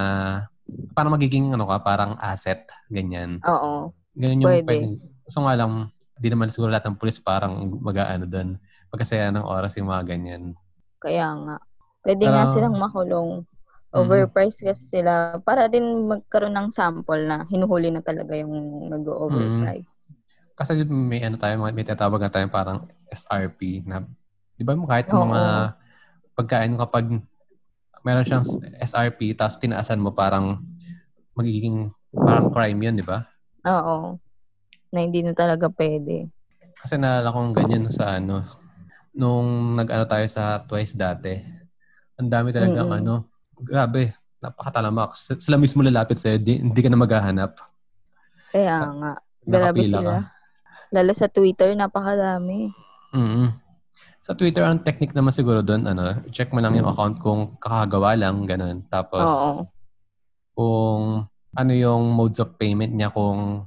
parang 0.93 1.13
magiging 1.13 1.53
ano 1.53 1.67
ka, 1.67 1.79
parang 1.81 2.17
asset, 2.19 2.67
ganyan. 2.91 3.39
Oo. 3.45 3.91
Ganyan 4.17 4.41
yung 4.43 4.49
Pwede. 4.49 4.67
pwedeng. 4.67 4.95
So 5.27 5.43
nga 5.43 5.55
lang, 5.55 5.91
di 6.17 6.27
naman 6.31 6.49
siguro 6.49 6.73
lahat 6.73 6.89
ng 6.89 6.99
pulis 6.99 7.21
parang 7.21 7.69
mag-ano 7.79 8.25
doon. 8.25 8.57
Pagkasaya 8.89 9.29
ng 9.31 9.45
oras 9.45 9.77
yung 9.77 9.91
mga 9.91 10.03
ganyan. 10.15 10.57
Kaya 10.97 11.31
nga. 11.35 11.57
Pwede 12.01 12.23
Pero- 12.25 12.33
nga 12.33 12.53
silang 12.55 12.77
makulong. 12.79 13.45
Overpriced 13.97 14.61
kasi 14.61 14.83
sila. 14.99 15.39
Para 15.41 15.71
din 15.71 16.05
magkaroon 16.11 16.53
ng 16.53 16.69
sample 16.75 17.23
na 17.23 17.47
hinuhuli 17.47 17.89
na 17.89 18.03
talaga 18.03 18.35
yung 18.35 18.53
nag-overprice. 18.91 19.89
Kasi 20.53 20.83
may 20.85 21.23
ano 21.23 21.39
tayo, 21.39 21.61
may 21.61 21.85
tinatawag 21.85 22.19
na 22.21 22.33
tayo 22.33 22.45
parang 22.51 22.85
SRP 23.09 23.87
na, 23.87 24.03
di 24.57 24.65
ba 24.65 24.75
mo 24.75 24.85
kahit 24.89 25.07
Oo. 25.09 25.23
mga 25.23 25.41
pagkain 26.35 26.75
kapag 26.77 27.05
meron 28.07 28.23
siyang 28.23 28.47
SRP 28.79 29.35
tapos 29.35 29.59
tinaasan 29.59 29.99
mo 29.99 30.15
parang 30.15 30.63
magiging 31.35 31.91
parang 32.23 32.47
crime 32.47 32.79
yun, 32.79 32.95
di 32.95 33.03
ba? 33.03 33.27
Oo. 33.67 34.15
Na 34.95 34.99
hindi 35.03 35.19
na 35.19 35.35
talaga 35.35 35.67
pwede. 35.67 36.31
Kasi 36.79 36.95
naalala 36.95 37.35
kong 37.35 37.51
ganyan 37.51 37.91
sa 37.91 38.15
ano, 38.15 38.47
nung 39.11 39.75
nag-ano 39.75 40.07
tayo 40.07 40.23
sa 40.31 40.63
Twice 40.63 40.95
dati. 40.95 41.35
Ang 42.15 42.31
dami 42.31 42.55
talagang 42.55 42.87
Mm-mm. 42.87 42.97
ano, 43.03 43.13
grabe, 43.59 44.15
napakatalamak. 44.39 45.17
Sila 45.17 45.59
mismo 45.59 45.83
lalapit 45.83 46.17
sa'yo, 46.17 46.39
di, 46.39 46.63
hindi 46.63 46.79
ka 46.79 46.89
na 46.89 46.97
maghahanap. 47.01 47.51
Kaya 48.53 48.77
nga. 48.87 49.11
Grabe 49.43 49.83
sila. 49.83 49.99
ka. 50.01 50.17
Lalo 50.95 51.11
sa 51.11 51.27
Twitter, 51.27 51.75
napakadami. 51.75 52.71
mm 53.11 53.66
Sa 54.27 54.35
Twitter, 54.35 54.59
ang 54.59 54.83
technique 54.83 55.15
naman 55.15 55.31
siguro 55.31 55.63
doon, 55.63 55.87
ano, 55.87 56.19
check 56.35 56.51
mo 56.51 56.59
lang 56.59 56.75
yung 56.75 56.83
account 56.83 57.15
kung 57.23 57.55
kakagawa 57.63 58.11
lang, 58.19 58.43
ganun. 58.43 58.83
Tapos, 58.91 59.23
Oo. 59.23 59.51
kung 60.51 61.23
ano 61.55 61.71
yung 61.71 62.11
modes 62.11 62.43
of 62.43 62.59
payment 62.59 62.91
niya, 62.91 63.07
kung 63.07 63.63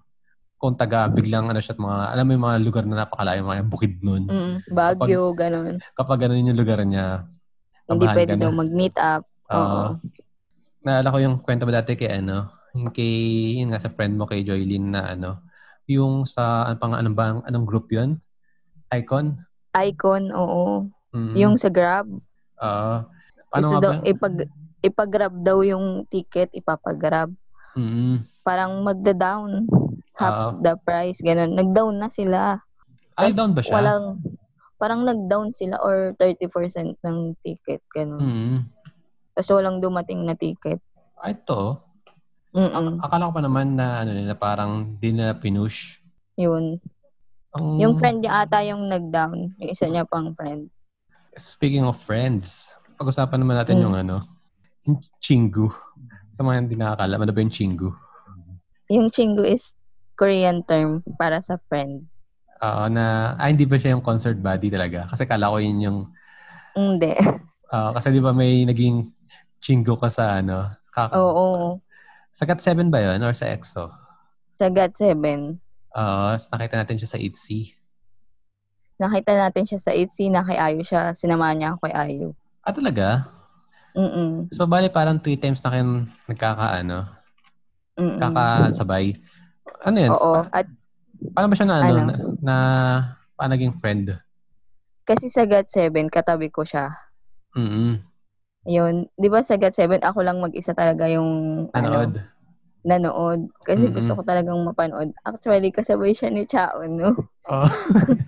kung 0.61 0.77
taga 0.77 1.09
biglang 1.09 1.49
ano 1.49 1.57
siya 1.57 1.73
at 1.73 1.81
mga 1.81 1.99
alam 2.13 2.25
mo 2.29 2.31
yung 2.37 2.45
mga 2.45 2.59
lugar 2.61 2.85
na 2.85 3.09
napakalayo 3.09 3.41
mga 3.41 3.65
bukid 3.65 4.05
nun 4.05 4.29
Mm, 4.29 4.61
Baguio, 4.69 5.33
ganun. 5.33 5.81
kapag 5.97 6.21
ganun 6.29 6.53
yung 6.53 6.61
lugar 6.61 6.85
niya 6.85 7.25
Hindi 7.89 8.05
pwede 8.13 8.37
daw 8.37 8.53
mag-meet 8.53 8.93
up. 9.01 9.25
Oo. 9.49 9.57
Oo. 9.57 9.85
Naalala 10.85 11.09
ko 11.09 11.19
yung 11.25 11.37
kwento 11.41 11.65
mo 11.65 11.73
dati 11.73 11.97
kay 11.97 12.21
ano, 12.21 12.53
yung 12.77 12.93
kay, 12.93 13.09
yun 13.65 13.73
nga 13.73 13.81
sa 13.81 13.89
friend 13.89 14.21
mo 14.21 14.29
kay 14.29 14.45
Joylyn 14.45 14.93
na 14.93 15.17
ano, 15.17 15.41
yung 15.89 16.29
sa, 16.29 16.69
ano 16.69 16.77
pang, 16.77 16.93
anong 16.93 17.17
bang, 17.17 17.39
anong 17.49 17.65
group 17.65 17.89
yun? 17.89 18.21
Icon? 18.93 19.41
Icon, 19.77 20.35
oo. 20.35 20.91
Mm. 21.15 21.35
Yung 21.39 21.55
sa 21.59 21.71
Grab. 21.71 22.07
Oo. 22.61 22.95
paano 23.51 23.67
Gusto 23.67 23.77
nga 23.79 23.83
daw, 23.83 23.93
ipag, 24.07 24.37
ipag-grab 24.83 25.35
daw 25.43 25.59
yung 25.67 26.07
ticket, 26.07 26.51
ipapag-grab. 26.55 27.31
Mm. 27.75 28.23
Parang 28.43 28.83
magda-down. 28.83 29.67
Half 30.19 30.35
Oo. 30.37 30.49
the 30.61 30.75
price, 30.85 31.19
ganun. 31.23 31.57
Nag-down 31.57 31.97
na 31.97 32.09
sila. 32.13 32.61
Ay, 33.17 33.33
down 33.33 33.57
ba 33.57 33.63
siya? 33.65 33.81
Walang, 33.81 34.21
parang 34.77 35.03
nag-down 35.05 35.53
sila 35.57 35.81
or 35.81 36.13
30% 36.19 36.99
ng 37.01 37.19
ticket, 37.43 37.83
ganun. 37.93 38.21
Mm. 38.21 38.59
Tapos 39.35 39.51
walang 39.57 39.81
dumating 39.81 40.27
na 40.27 40.37
ticket. 40.37 40.83
Ay, 41.21 41.37
ito. 41.37 41.81
Mm-mm. 42.51 42.99
Akala 42.99 43.31
ko 43.31 43.33
pa 43.39 43.43
naman 43.47 43.79
na 43.79 44.03
ano 44.03 44.11
na 44.11 44.35
parang 44.35 44.99
di 44.99 45.15
na 45.15 45.31
pinush. 45.39 46.03
Yun. 46.35 46.83
Ang, 47.59 47.83
Yung 47.83 47.95
friend 47.99 48.23
niya 48.23 48.47
ata 48.47 48.63
yung 48.63 48.87
nag-down. 48.87 49.59
Yung 49.59 49.71
isa 49.71 49.91
niya 49.91 50.07
pang 50.07 50.31
friend. 50.39 50.71
Speaking 51.35 51.83
of 51.83 51.99
friends, 51.99 52.75
pag-usapan 52.95 53.43
naman 53.43 53.59
natin 53.59 53.79
Mm. 53.79 53.85
yung 53.87 53.97
ano, 53.97 54.17
yung 54.87 54.99
chingu. 55.19 55.67
Sa 56.31 56.47
mga 56.47 56.57
hindi 56.63 56.77
nakakala, 56.79 57.19
ano 57.19 57.33
ba 57.35 57.43
yung 57.43 57.51
chingu? 57.55 57.91
Yung 58.91 59.09
chingu 59.11 59.43
is 59.43 59.75
Korean 60.15 60.63
term 60.63 61.03
para 61.19 61.43
sa 61.43 61.59
friend. 61.67 62.07
Oo, 62.61 62.85
na, 62.93 63.35
ah, 63.35 63.49
hindi 63.49 63.65
ba 63.65 63.81
siya 63.81 63.97
yung 63.97 64.05
concert 64.05 64.37
body 64.37 64.69
talaga? 64.69 65.09
Kasi 65.09 65.25
kala 65.25 65.51
ko 65.51 65.59
yun 65.59 65.81
yung, 65.81 65.99
Hindi. 66.77 67.15
ah, 67.75 67.91
kasi 67.97 68.15
di 68.15 68.23
ba 68.23 68.31
may 68.31 68.63
naging 68.63 69.11
chingu 69.59 69.99
ka 69.99 70.07
sa 70.07 70.39
ano, 70.39 70.71
ka, 70.95 71.11
Oo. 71.15 71.79
sa 72.31 72.47
Gat7 72.47 72.91
ba 72.91 73.01
yun? 73.01 73.19
Or 73.25 73.35
sa 73.35 73.51
EXO? 73.51 73.91
Sa 74.55 74.67
GAT7. 74.69 75.57
Oo, 75.91 76.25
tas 76.35 76.47
nakita 76.49 76.79
natin 76.79 76.97
siya 76.99 77.11
sa 77.11 77.19
8C. 77.19 77.75
Nakita 79.01 79.33
natin 79.33 79.65
siya 79.65 79.81
sa 79.81 79.91
8C 79.97 80.29
na 80.29 80.45
kay 80.45 80.59
Ayu 80.61 80.85
siya. 80.85 81.17
Sinamahan 81.17 81.57
niya 81.57 81.69
ako 81.75 81.89
kay 81.89 81.95
Ayu. 81.97 82.29
Ah, 82.61 82.75
talaga? 82.77 83.25
Mm-mm. 83.97 84.53
So, 84.55 84.69
bali 84.71 84.87
parang 84.87 85.19
three 85.19 85.35
times 85.35 85.59
na 85.65 85.73
kayo 85.73 85.85
nagkakaano, 86.31 86.99
Mm-mm. 87.99 88.19
kakasabay. 88.21 89.17
Ano 89.83 89.97
yun? 89.99 90.13
Oo. 90.15 90.47
Pa- 90.47 90.63
At 90.63 90.67
paano 91.35 91.47
ba 91.51 91.57
siya 91.59 91.67
na, 91.67 91.77
ano, 91.81 91.91
Ano? 91.91 92.03
na, 92.07 92.15
na 92.39 92.55
paano 93.35 93.53
naging 93.57 93.75
friend? 93.81 94.15
kasi 95.03 95.27
sa 95.27 95.43
GAT7, 95.43 96.07
katabi 96.07 96.55
ko 96.55 96.63
siya. 96.63 96.87
Mm 97.59 97.99
Yun. 98.63 99.11
Di 99.19 99.27
ba 99.27 99.43
sa 99.43 99.59
GAT7, 99.59 100.07
ako 100.07 100.23
lang 100.23 100.39
mag-isa 100.39 100.71
talaga 100.71 101.11
yung 101.11 101.67
ano, 101.75 102.07
Nanood. 102.81 103.53
Kasi 103.61 103.87
Mm-mm. 103.87 103.97
gusto 103.97 104.13
ko 104.15 104.23
talagang 104.23 104.57
mapanood. 104.61 105.13
Actually, 105.23 105.69
kasabay 105.69 106.13
siya 106.13 106.29
ni 106.29 106.45
Chao, 106.45 106.81
no? 106.83 107.13
Oo. 107.47 107.69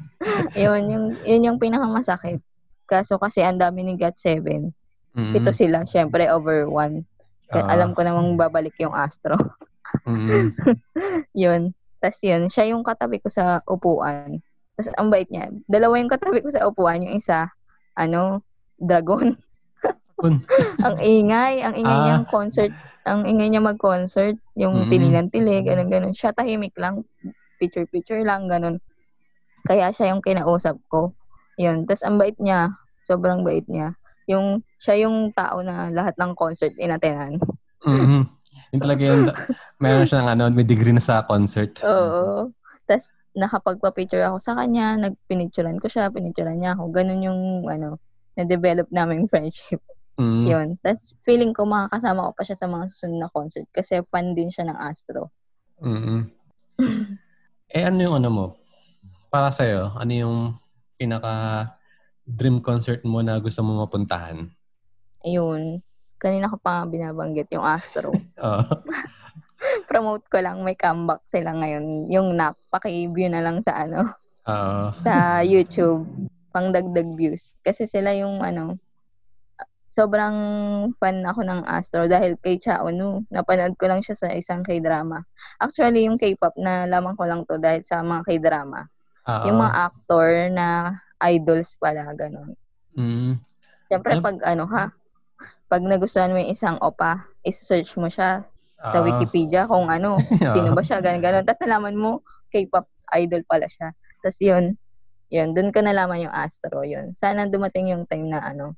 yun, 0.56 0.82
yung, 0.86 1.06
yun 1.22 1.46
yung 1.46 1.58
pinakamasakit. 1.58 2.40
Kaso 2.84 3.16
kasi 3.16 3.40
ang 3.40 3.56
dami 3.56 3.82
ni 3.82 3.96
GAT7. 3.96 4.68
Mm-mm. 5.12 5.34
Ito 5.36 5.50
sila, 5.52 5.84
syempre, 5.84 6.28
over 6.28 6.68
one. 6.68 7.04
Kaya 7.48 7.64
Ah. 7.64 7.72
alam 7.76 7.92
ko 7.92 8.00
namang 8.00 8.36
babalik 8.36 8.76
yung 8.78 8.92
Astro. 8.92 9.36
Mm-mm. 10.04 10.52
yun. 11.36 11.72
Tapos 11.98 12.20
yun, 12.20 12.48
siya 12.48 12.72
yung 12.72 12.82
katabi 12.82 13.20
ko 13.20 13.28
sa 13.28 13.60
upuan. 13.64 14.40
Tapos 14.74 14.88
ang 14.96 15.12
bait 15.12 15.28
niya. 15.28 15.52
Dalawa 15.68 16.00
yung 16.00 16.08
katabi 16.08 16.40
ko 16.40 16.48
sa 16.48 16.64
upuan. 16.64 17.04
Yung 17.04 17.14
isa, 17.14 17.52
ano, 17.92 18.40
dragon. 18.76 19.36
Ang 20.86 20.96
ingay. 20.98 21.60
Ang 21.60 21.74
ingay 21.76 21.90
Ah. 21.92 22.04
niyang 22.06 22.26
concert. 22.26 22.72
Ang 23.02 23.26
ingay 23.26 23.48
niya 23.50 23.60
mag-concert. 23.60 24.38
Yung 24.54 24.86
Mm. 24.86 24.88
tili 24.88 25.08
ng 25.10 25.28
tili, 25.28 25.54
ganun, 25.60 25.88
ganun. 25.88 26.14
Siya 26.14 26.30
tahimik 26.30 26.74
lang. 26.76 27.02
Picture-picture 27.58 28.22
lang, 28.22 28.46
ganun. 28.46 28.78
Kaya 29.62 29.90
siya 29.90 30.10
yung 30.10 30.22
kinausap 30.22 30.78
ko. 30.86 31.14
Yun. 31.56 31.86
Tapos 31.86 32.02
ang 32.02 32.16
bait 32.16 32.38
niya. 32.38 32.70
Sobrang 33.02 33.42
bait 33.42 33.66
niya. 33.66 33.94
Yung, 34.26 34.62
siya 34.78 34.94
yung 35.00 35.30
tao 35.32 35.60
na 35.60 35.90
lahat 35.90 36.14
ng 36.16 36.34
concert 36.34 36.74
inatenan. 36.76 37.42
Mhm. 37.82 38.22
Yun 38.70 38.80
talaga 38.86 39.02
yun. 39.02 39.20
Meron 39.78 40.06
siyang 40.06 40.28
ano, 40.28 40.46
may 40.48 40.62
degree 40.62 40.94
na 40.94 41.02
sa 41.02 41.22
concert. 41.22 41.82
Oo. 41.82 42.50
Tapos, 42.86 43.10
nakapagpa-picture 43.32 44.22
ako 44.22 44.38
sa 44.38 44.54
kanya, 44.54 44.94
nagpinicturean 44.94 45.80
ko 45.80 45.88
siya, 45.88 46.12
pinicturean 46.12 46.60
niya 46.60 46.76
ako. 46.76 46.92
Ganun 46.92 47.22
yung, 47.22 47.40
ano, 47.66 47.98
na-develop 48.32 48.86
naming 48.88 49.26
friendship. 49.26 49.82
Mm. 50.20 50.44
Yun. 50.44 50.68
Tapos, 50.84 51.16
feeling 51.24 51.52
ko 51.56 51.64
makakasama 51.64 52.28
ko 52.28 52.32
pa 52.36 52.42
siya 52.44 52.56
sa 52.58 52.68
mga 52.68 52.84
susunod 52.92 53.18
na 53.24 53.32
concert 53.32 53.68
kasi 53.72 54.04
fan 54.12 54.36
din 54.36 54.52
siya 54.52 54.68
ng 54.68 54.78
Astro. 54.78 55.32
mm 55.80 56.22
Eh, 57.72 57.88
ano 57.88 58.04
yung 58.04 58.16
ano 58.20 58.28
mo? 58.28 58.46
Para 59.32 59.48
sa'yo, 59.48 59.96
ano 59.96 60.12
yung 60.12 60.36
pinaka 61.00 61.32
dream 62.28 62.60
concert 62.60 63.00
mo 63.08 63.24
na 63.24 63.40
gusto 63.40 63.64
mo 63.64 63.80
mapuntahan? 63.80 64.44
Ayun. 65.24 65.80
Kanina 66.20 66.52
ko 66.52 66.60
pa 66.60 66.84
binabanggit 66.84 67.48
yung 67.56 67.64
Astro. 67.64 68.12
Oo. 68.44 68.62
Promote 69.90 70.28
ko 70.28 70.44
lang, 70.44 70.60
may 70.60 70.76
comeback 70.76 71.24
sila 71.32 71.56
ngayon. 71.56 72.12
Yung 72.12 72.36
nap, 72.36 72.60
paki-view 72.68 73.32
na 73.32 73.40
lang 73.40 73.64
sa 73.64 73.88
ano, 73.88 74.12
Oo. 74.44 74.92
sa 75.00 75.40
YouTube, 75.40 76.04
pang 76.52 76.68
dagdag 76.68 77.16
views. 77.16 77.56
Kasi 77.64 77.88
sila 77.88 78.12
yung 78.12 78.44
ano, 78.44 78.76
sobrang 79.92 80.36
fan 80.96 81.20
ako 81.20 81.44
ng 81.44 81.68
Astro 81.68 82.08
dahil 82.08 82.40
kay 82.40 82.56
Chao 82.56 82.88
Nu. 82.88 83.28
Napanood 83.28 83.76
ko 83.76 83.84
lang 83.86 84.00
siya 84.00 84.16
sa 84.16 84.32
isang 84.32 84.64
K-drama. 84.64 85.20
Actually, 85.60 86.08
yung 86.08 86.16
K-pop 86.16 86.56
na 86.56 86.88
lamang 86.88 87.12
ko 87.12 87.28
lang 87.28 87.44
to 87.44 87.60
dahil 87.60 87.84
sa 87.84 88.00
mga 88.00 88.24
K-drama. 88.24 88.88
Oo. 89.28 89.44
Yung 89.46 89.60
mga 89.60 89.72
actor 89.86 90.26
na 90.48 90.66
idols 91.20 91.76
pala, 91.76 92.08
ganun. 92.16 92.56
Mm. 92.96 93.36
Siyempre, 93.86 94.16
Alam- 94.16 94.24
pag 94.24 94.36
ano 94.42 94.64
ka, 94.64 94.82
pag 95.68 95.82
nagustuhan 95.84 96.32
mo 96.32 96.40
yung 96.40 96.50
isang 96.50 96.80
opa, 96.80 97.22
is-search 97.42 97.92
mo 97.94 98.08
siya 98.08 98.48
sa 98.82 98.98
Ah. 98.98 99.04
Wikipedia 99.04 99.68
kung 99.68 99.86
ano, 99.86 100.16
sino 100.56 100.72
ba 100.72 100.82
siya, 100.82 100.98
ganun, 100.98 101.20
ganun. 101.20 101.44
Tapos 101.44 101.62
nalaman 101.62 101.94
mo, 101.94 102.24
K-pop 102.48 102.88
idol 103.14 103.44
pala 103.44 103.68
siya. 103.68 103.92
Tapos 104.20 104.40
yun, 104.40 104.74
yun, 105.28 105.52
dun 105.52 105.68
ko 105.68 105.80
nalaman 105.80 106.24
yung 106.24 106.34
Astro, 106.34 106.80
yun. 106.82 107.12
Sana 107.12 107.44
dumating 107.46 107.92
yung 107.92 108.04
time 108.04 108.26
na 108.26 108.40
ano, 108.42 108.72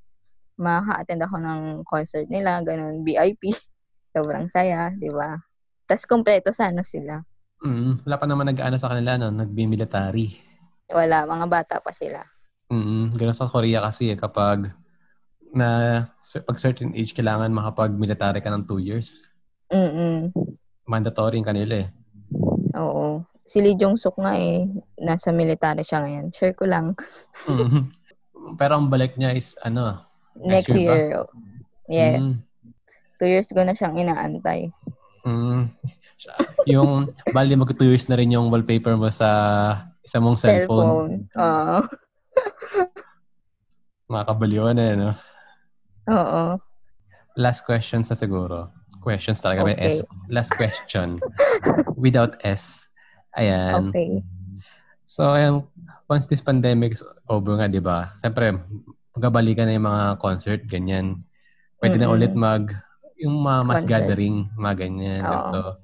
makaka-attend 0.59 1.23
ako 1.27 1.37
ng 1.41 1.61
concert 1.87 2.27
nila, 2.31 2.63
ganun, 2.63 3.03
VIP. 3.03 3.55
Sobrang 4.15 4.47
saya, 4.51 4.95
di 4.95 5.11
ba? 5.11 5.35
Tapos 5.85 6.07
kompleto 6.07 6.55
sana 6.55 6.87
sila. 6.87 7.21
Mm, 7.65 8.05
wala 8.07 8.17
pa 8.21 8.27
naman 8.29 8.47
nag-ano 8.53 8.77
sa 8.79 8.93
kanila, 8.93 9.19
no? 9.19 9.35
Nagbi-military. 9.35 10.39
Wala, 10.93 11.27
mga 11.27 11.47
bata 11.49 11.77
pa 11.81 11.91
sila. 11.91 12.23
Mm, 12.71 13.17
ganun 13.17 13.37
sa 13.37 13.51
Korea 13.51 13.85
kasi 13.85 14.13
eh, 14.13 14.19
kapag 14.19 14.73
na 15.55 16.03
pag 16.45 16.59
certain 16.59 16.91
age 16.99 17.15
kailangan 17.15 17.55
makapag-military 17.55 18.43
ka 18.43 18.51
ng 18.51 18.67
2 18.67 18.83
years. 18.83 19.31
Mm 19.71 20.35
Mandatory 20.85 21.41
yung 21.41 21.49
kanila 21.49 21.81
eh. 21.81 21.89
Oo. 22.77 23.25
Si 23.49 23.63
Lee 23.65 23.79
Jong 23.79 23.97
Suk 23.97 24.21
nga 24.21 24.37
eh, 24.37 24.69
nasa 25.01 25.33
military 25.33 25.81
siya 25.81 26.05
ngayon. 26.05 26.27
Share 26.37 26.53
ko 26.53 26.69
lang. 26.69 26.93
Mm. 27.49 27.89
Pero 28.61 28.77
ang 28.77 28.93
balik 28.93 29.17
niya 29.17 29.33
is 29.33 29.57
ano? 29.65 30.05
Next, 30.35 30.69
Next 30.69 30.79
year 30.79 31.15
year. 31.15 31.27
Yes. 31.87 32.19
Mm, 32.19 32.35
Two 33.21 33.31
years 33.31 33.49
ko 33.49 33.63
na 33.63 33.75
siyang 33.77 33.95
inaantay. 33.95 34.73
mm. 35.25 35.71
yung 36.65 37.05
bali 37.31 37.53
mag 37.53 37.69
2 37.69 37.85
years 37.93 38.09
na 38.09 38.17
rin 38.17 38.33
yung 38.33 38.49
wallpaper 38.49 38.97
mo 38.97 39.13
sa 39.13 39.29
isa 40.01 40.19
mong 40.21 40.41
cellphone. 40.41 40.65
Cellphone. 40.67 41.15
Oo. 41.37 41.77
Mga 44.13 44.25
kabaliwan 44.29 44.77
eh, 44.81 44.93
no? 44.97 45.11
Oo. 46.13 46.43
Last 47.37 47.65
question 47.65 48.05
sa 48.05 48.17
siguro. 48.17 48.69
Questions 49.01 49.41
talaga 49.41 49.65
may 49.65 49.77
Okay. 49.77 50.01
S. 50.01 50.05
Last 50.33 50.53
question. 50.57 51.21
Without 52.01 52.41
S. 52.45 52.89
Ayan. 53.37 53.93
Okay. 53.93 54.21
So, 55.05 55.29
ayan, 55.29 55.65
once 56.09 56.25
this 56.25 56.41
pandemic 56.41 56.97
is 56.97 57.05
over 57.29 57.57
nga, 57.61 57.69
di 57.69 57.81
ba? 57.81 58.13
Siyempre, 58.21 58.61
magabalikan 59.15 59.71
na 59.71 59.79
yung 59.79 59.87
mga 59.87 60.07
concert, 60.19 60.63
ganyan. 60.67 61.23
Pwede 61.79 61.97
na 61.99 62.11
Mm-mm. 62.11 62.17
ulit 62.19 62.35
mag, 62.35 62.75
yung 63.19 63.41
mga 63.47 63.61
mass 63.63 63.87
Concert. 63.87 63.91
gathering, 64.11 64.51
mga 64.59 64.75
ganyan. 64.87 65.23
Ganito. 65.23 65.79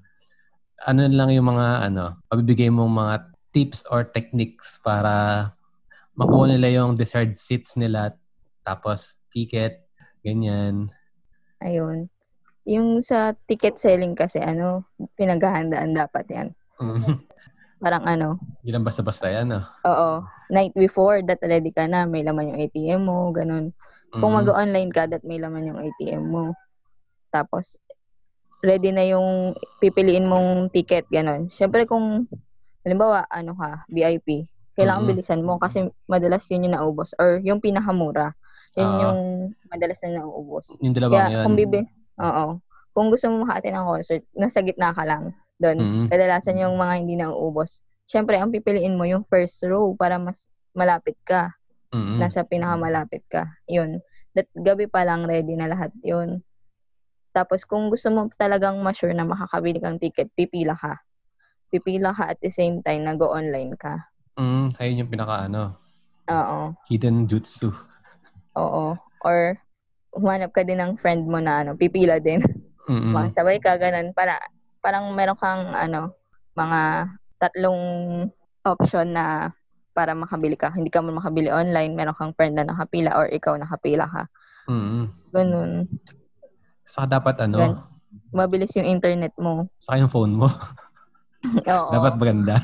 Ano 0.84 1.00
lang 1.06 1.30
yung 1.30 1.46
mga, 1.46 1.86
ano, 1.86 2.18
mabibigay 2.26 2.68
mong 2.72 2.90
mga 2.90 3.14
tips 3.54 3.86
or 3.90 4.02
techniques 4.02 4.78
para 4.82 5.46
makuha 6.18 6.50
nila 6.50 6.68
yung 6.82 6.98
desired 6.98 7.38
seats 7.38 7.78
nila, 7.78 8.14
tapos 8.66 9.18
ticket, 9.30 9.86
ganyan. 10.26 10.90
Ayun. 11.62 12.10
Yung 12.66 13.00
sa 13.00 13.32
ticket 13.46 13.78
selling 13.78 14.18
kasi, 14.18 14.42
ano, 14.42 14.84
pinaghahandaan 15.16 15.94
dapat 15.94 16.26
yan. 16.28 16.48
Mm. 16.82 17.22
Parang 17.80 18.04
ano, 18.04 18.36
Hindi 18.60 18.76
lang 18.76 18.84
basta-basta 18.84 19.32
yan, 19.32 19.56
no? 19.56 19.64
oo, 19.88 20.20
night 20.52 20.76
before, 20.76 21.24
that 21.24 21.40
ready 21.40 21.72
ka 21.72 21.88
na, 21.88 22.04
may 22.04 22.20
laman 22.20 22.52
yung 22.52 22.60
ATM 22.60 23.00
mo, 23.08 23.32
ganun. 23.32 23.72
Kung 24.12 24.36
Mm. 24.36 24.38
mag-online 24.44 24.90
ka, 24.92 25.08
that 25.08 25.24
may 25.24 25.40
laman 25.40 25.72
yung 25.72 25.80
ATM 25.80 26.28
mo. 26.28 26.52
Tapos, 27.32 27.80
ready 28.60 28.92
na 28.92 29.08
yung 29.08 29.56
pipiliin 29.80 30.28
mong 30.28 30.68
ticket, 30.76 31.08
ganun. 31.08 31.48
Siyempre 31.56 31.88
kung, 31.88 32.28
halimbawa, 32.84 33.24
ano 33.32 33.56
ka, 33.56 33.88
VIP, 33.88 34.44
kailangan 34.76 35.08
Mhm. 35.08 35.10
bilisan 35.16 35.40
mo 35.40 35.56
kasi 35.56 35.88
madalas 36.04 36.44
yun 36.52 36.68
yung 36.68 36.76
naubos. 36.76 37.16
Or 37.16 37.40
yung 37.40 37.64
pinakamura, 37.64 38.36
yun 38.76 38.92
Ah. 38.92 39.00
yung 39.08 39.18
madalas 39.72 39.96
na 40.04 40.20
nauubos. 40.20 40.68
Yung 40.84 40.92
dalawang 40.92 41.16
Kaya 41.16 41.32
yun. 41.32 41.42
kung 41.48 41.56
bibi, 41.56 41.80
oo. 42.20 42.46
Kung 42.92 43.08
gusto 43.08 43.32
mo 43.32 43.48
maka 43.48 43.64
ng 43.64 43.88
concert, 43.88 44.20
nasa 44.36 44.60
gitna 44.60 44.92
ka 44.92 45.08
lang. 45.08 45.32
Doon, 45.60 45.76
Mhm. 45.76 46.04
kadalasan 46.08 46.56
yung 46.56 46.80
mga 46.80 46.94
hindi 47.04 47.14
nauubos. 47.20 47.84
Siyempre, 48.08 48.40
ang 48.40 48.48
pipiliin 48.50 48.96
mo 48.96 49.04
yung 49.04 49.28
first 49.28 49.60
row 49.68 49.92
para 49.94 50.16
mas 50.16 50.48
malapit 50.72 51.14
ka. 51.22 51.52
Mm-mm. 51.92 52.16
Nasa 52.16 52.42
pinakamalapit 52.42 53.22
ka. 53.28 53.44
Yun. 53.68 54.00
That, 54.32 54.48
gabi 54.56 54.88
pa 54.88 55.04
lang 55.04 55.28
ready 55.28 55.54
na 55.54 55.68
lahat 55.68 55.92
yun. 56.00 56.40
Tapos, 57.30 57.62
kung 57.62 57.92
gusto 57.92 58.08
mo 58.10 58.26
talagang 58.34 58.80
ma-sure 58.82 59.14
na 59.14 59.22
makakabili 59.22 59.78
kang 59.78 60.00
ticket, 60.00 60.32
pipila 60.34 60.74
ka. 60.74 60.98
Pipila 61.70 62.10
ka 62.10 62.34
at 62.34 62.38
the 62.42 62.50
same 62.50 62.82
time, 62.82 63.06
nag-online 63.06 63.76
ka. 63.78 64.10
Mm, 64.40 64.74
ayun 64.80 65.00
yung 65.04 65.12
pinaka 65.12 65.46
ano, 65.46 65.76
Oo. 66.26 66.74
hidden 66.90 67.28
jutsu. 67.30 67.70
Oo. 68.58 68.96
Or, 69.22 69.54
humanap 70.10 70.50
ka 70.50 70.66
din 70.66 70.82
ng 70.82 70.98
friend 70.98 71.28
mo 71.28 71.38
na 71.38 71.62
ano, 71.62 71.78
pipila 71.78 72.18
din. 72.18 72.42
Mm-mm. 72.90 73.14
Makasabay 73.14 73.62
ka, 73.62 73.78
ganun. 73.78 74.10
Para, 74.10 74.38
parang 74.80 75.12
meron 75.12 75.36
kang, 75.36 75.72
ano, 75.72 76.12
mga 76.56 76.80
tatlong 77.40 77.80
option 78.64 79.16
na 79.16 79.52
para 79.96 80.12
makabili 80.16 80.56
ka. 80.56 80.72
Hindi 80.72 80.88
ka 80.92 81.00
mo 81.04 81.12
makabili 81.16 81.48
online, 81.52 81.96
meron 81.96 82.16
kang 82.16 82.36
friend 82.36 82.56
na 82.56 82.68
nakapila 82.68 83.16
or 83.16 83.28
ikaw 83.28 83.56
nakapila 83.56 84.08
ka. 84.08 84.22
Mm-mm. 84.68 85.08
Ganun. 85.32 85.88
Saka 86.84 87.20
dapat 87.20 87.36
ano, 87.44 87.58
Gan- 87.58 87.80
Mabilis 88.34 88.74
yung 88.74 88.86
internet 88.90 89.30
mo. 89.38 89.70
saka 89.78 90.02
yung 90.02 90.10
phone 90.10 90.34
mo. 90.34 90.50
Oo. 91.72 91.90
dapat 91.94 92.14
maganda. 92.18 92.58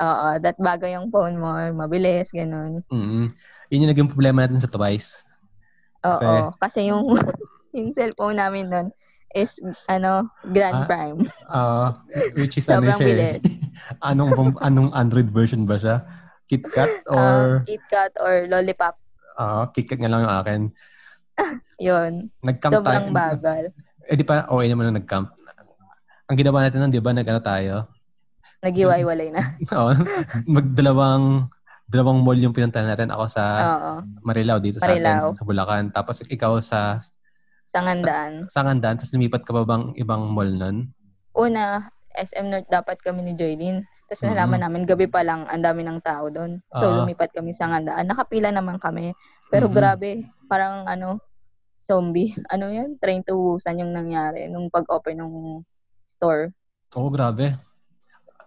Oo. 0.00 0.28
That 0.40 0.56
bago 0.60 0.84
yung 0.84 1.08
phone 1.08 1.40
mo, 1.40 1.56
mabilis, 1.72 2.28
ganun. 2.32 2.84
Mm-mm. 2.92 3.32
Yun 3.72 3.82
yung 3.82 3.92
naging 3.92 4.10
problema 4.12 4.44
natin 4.44 4.60
sa 4.60 4.70
Twice. 4.70 5.24
Oo. 6.06 6.52
Kasi 6.60 6.92
yung, 6.92 7.16
yung 7.76 7.92
cellphone 7.96 8.36
namin 8.38 8.68
nun 8.68 8.88
is, 9.32 9.56
ano, 9.86 10.28
Grand 10.46 10.76
Ah, 10.76 10.86
Prime. 10.86 11.18
Uh, 11.46 11.88
which 12.34 12.56
is 12.56 12.68
ano 12.68 12.92
siya 12.92 13.34
eh. 13.34 13.36
anong, 14.08 14.32
anong 14.60 14.90
Android 14.92 15.28
version 15.28 15.64
ba 15.64 15.76
siya? 15.76 16.04
KitKat 16.46 17.02
Um, 17.06 17.16
or 17.16 17.34
KitKat 17.64 18.12
or 18.18 18.46
Lollipop. 18.46 18.94
uh, 19.34 19.66
KitKat 19.68 19.98
nga 19.98 20.10
lang 20.10 20.22
yung 20.22 20.36
akin. 20.36 20.60
Yun. 21.82 22.12
Nag-camp 22.40 22.80
tayo. 22.80 23.02
Sobrang 23.02 23.10
bagal. 23.10 23.64
Eh 24.06 24.14
di 24.14 24.22
pa, 24.22 24.46
okay 24.46 24.66
naman 24.68 24.88
na 24.88 25.02
nag-camp. 25.02 25.34
Ang 26.26 26.36
ginawa 26.36 26.62
natin 26.62 26.80
nun, 26.80 26.90
di 26.90 27.02
ba, 27.02 27.10
nag-ano 27.10 27.38
tayo? 27.38 27.90
Nagiwaiwalay 28.62 29.30
na. 29.30 29.54
Oo. 29.76 29.92
Magdalawang 30.46 31.46
dalawang 31.86 32.18
mall 32.18 32.34
yung 32.34 32.50
pinuntahan 32.50 32.88
natin. 32.88 33.10
Ako 33.10 33.24
sa 33.26 33.42
Oo. 33.76 33.92
Marilao 34.22 34.58
dito 34.58 34.78
sa 34.78 34.90
Marilao. 34.90 35.30
atin, 35.30 35.38
sa 35.38 35.46
Bulacan. 35.46 35.84
Tapos 35.90 36.18
ikaw 36.24 36.58
sa 36.58 36.98
Sangandaan. 37.76 38.32
Sangandan. 38.48 38.96
Tapos 38.96 39.12
lumipat 39.12 39.44
ka 39.44 39.52
pa 39.52 39.62
bang 39.62 39.92
ibang 39.94 40.32
mall 40.32 40.48
nun? 40.48 40.88
Una, 41.36 41.84
SM 42.10 42.48
North 42.48 42.68
dapat 42.68 42.96
kami 42.98 43.20
ni 43.22 43.32
Joylene. 43.36 43.84
Tapos 44.08 44.24
Mhm. 44.24 44.28
nalaman 44.32 44.60
namin, 44.64 44.82
gabi 44.88 45.04
pa 45.04 45.20
lang, 45.20 45.44
ang 45.44 45.60
dami 45.60 45.84
ng 45.84 46.00
tao 46.00 46.32
doon. 46.32 46.62
So, 46.72 46.86
Ah. 46.86 47.04
lumipat 47.04 47.36
kami 47.36 47.52
sa 47.52 47.68
Ngandaan. 47.68 48.08
Nakapila 48.08 48.48
naman 48.48 48.80
kami. 48.80 49.12
Pero 49.52 49.68
Mhm. 49.68 49.74
grabe, 49.74 50.10
parang 50.46 50.88
ano, 50.88 51.20
zombie. 51.84 52.32
Ano 52.48 52.72
yan? 52.72 52.96
Train 52.96 53.20
to 53.20 53.36
Busan 53.36 53.76
yung 53.76 53.92
nangyari 53.92 54.48
nung 54.48 54.72
pag-open 54.72 55.20
ng 55.20 55.32
store. 56.08 56.56
Oo, 56.96 57.12
grabe. 57.12 57.52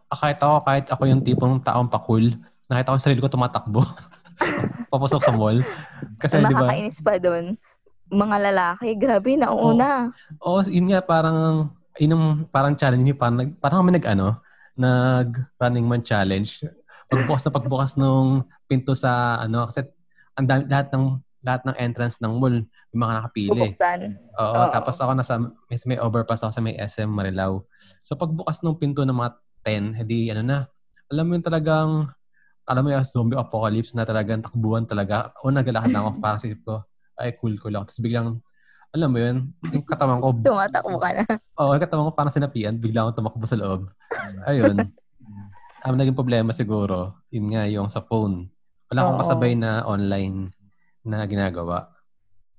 Ah, 0.10 0.18
Kahit 0.18 0.42
ako, 0.42 0.56
kahit 0.66 0.86
ako 0.90 1.04
yung 1.06 1.22
tipong 1.22 1.62
taong 1.62 1.86
pakul, 1.86 2.26
nakita 2.66 2.90
ko 2.90 2.96
yung 2.98 3.06
sarili 3.06 3.22
ko 3.22 3.30
tumatakbo. 3.30 3.86
Papasok 4.90 5.22
sa 5.22 5.36
mall. 5.36 5.62
Kasi, 6.18 6.40
di 6.40 6.50
ba? 6.50 6.66
nakakainis 6.66 6.98
pa 6.98 7.22
doon, 7.22 7.54
mga 8.10 8.38
lalaki, 8.52 8.98
grabe, 8.98 9.38
nauna. 9.38 10.10
Oo, 10.42 10.66
yun 10.66 10.90
nga, 10.90 11.02
parang, 11.02 11.70
yun 12.02 12.14
yung 12.18 12.26
parang 12.50 12.74
challenge 12.74 13.06
niyo, 13.06 13.16
parang, 13.18 13.38
nag- 13.46 13.58
parang 13.62 13.86
kami 13.86 13.98
nag, 13.98 14.06
ano, 14.10 14.28
nag 14.78 15.30
running 15.62 15.86
man 15.86 16.02
challenge. 16.02 16.66
Pagbukas 17.10 17.46
na 17.46 17.54
pagbukas 17.54 17.98
nung 17.98 18.46
pinto 18.66 18.94
sa, 18.98 19.42
ano, 19.42 19.70
kasi 19.70 19.86
ang 20.38 20.46
dami, 20.50 20.62
lahat 20.70 20.90
ng, 20.94 21.06
lahat 21.46 21.62
ng 21.66 21.76
entrance 21.80 22.20
ng 22.20 22.34
mall, 22.36 22.66
may 22.92 22.98
mga 23.00 23.14
nakapili. 23.16 23.52
Bubuksan. 23.54 24.00
Oo, 24.40 24.56
Oo. 24.68 24.72
tapos 24.74 24.96
ako 25.00 25.12
nasa, 25.16 25.34
may, 25.70 25.78
may 25.86 26.00
overpass 26.00 26.42
ako 26.44 26.52
sa 26.54 26.64
may 26.64 26.76
SM 26.80 27.10
Marilao. 27.10 27.68
So 28.04 28.16
pagbukas 28.16 28.64
ng 28.64 28.80
pinto 28.80 29.04
ng 29.04 29.16
mga 29.16 29.32
10, 29.68 29.84
hindi 30.00 30.32
ano 30.32 30.42
na, 30.44 30.58
alam 31.12 31.26
mo 31.28 31.36
yung 31.36 31.46
talagang, 31.46 31.90
alam 32.70 32.82
mo 32.86 32.90
yung 32.94 33.04
zombie 33.04 33.36
apocalypse 33.36 33.98
na 33.98 34.06
talagang 34.08 34.46
takbuhan 34.46 34.86
talaga. 34.86 35.34
O 35.44 35.52
nagalakad 35.52 35.92
lang 35.92 36.06
ako, 36.08 36.22
isip 36.48 36.62
ko, 36.64 36.86
ay 37.20 37.36
cool 37.38 37.56
cool 37.58 37.72
ako. 37.72 37.86
Tapos 37.86 38.00
biglang, 38.00 38.28
alam 38.90 39.10
mo 39.12 39.20
yun, 39.20 39.38
yung 39.70 39.86
katawan 39.86 40.18
ko, 40.18 40.34
Tumatakbo 40.48 40.98
ka 40.98 41.10
na. 41.14 41.24
oo, 41.60 41.72
yung 41.72 41.84
katawan 41.84 42.08
ko 42.08 42.12
parang 42.12 42.34
sinapian, 42.34 42.76
biglang 42.76 43.06
ako 43.06 43.22
tumakbo 43.22 43.46
sa 43.46 43.60
loob. 43.60 43.92
Ayun. 44.46 44.80
Ang 45.80 45.96
naging 45.96 46.18
problema 46.18 46.52
siguro, 46.52 47.24
yun 47.30 47.56
nga, 47.56 47.64
yung 47.64 47.88
sa 47.88 48.02
phone. 48.02 48.52
Wala 48.92 49.00
akong 49.02 49.16
Oo. 49.16 49.24
kasabay 49.24 49.54
na 49.56 49.80
online 49.86 50.52
na 51.02 51.24
ginagawa. 51.24 51.88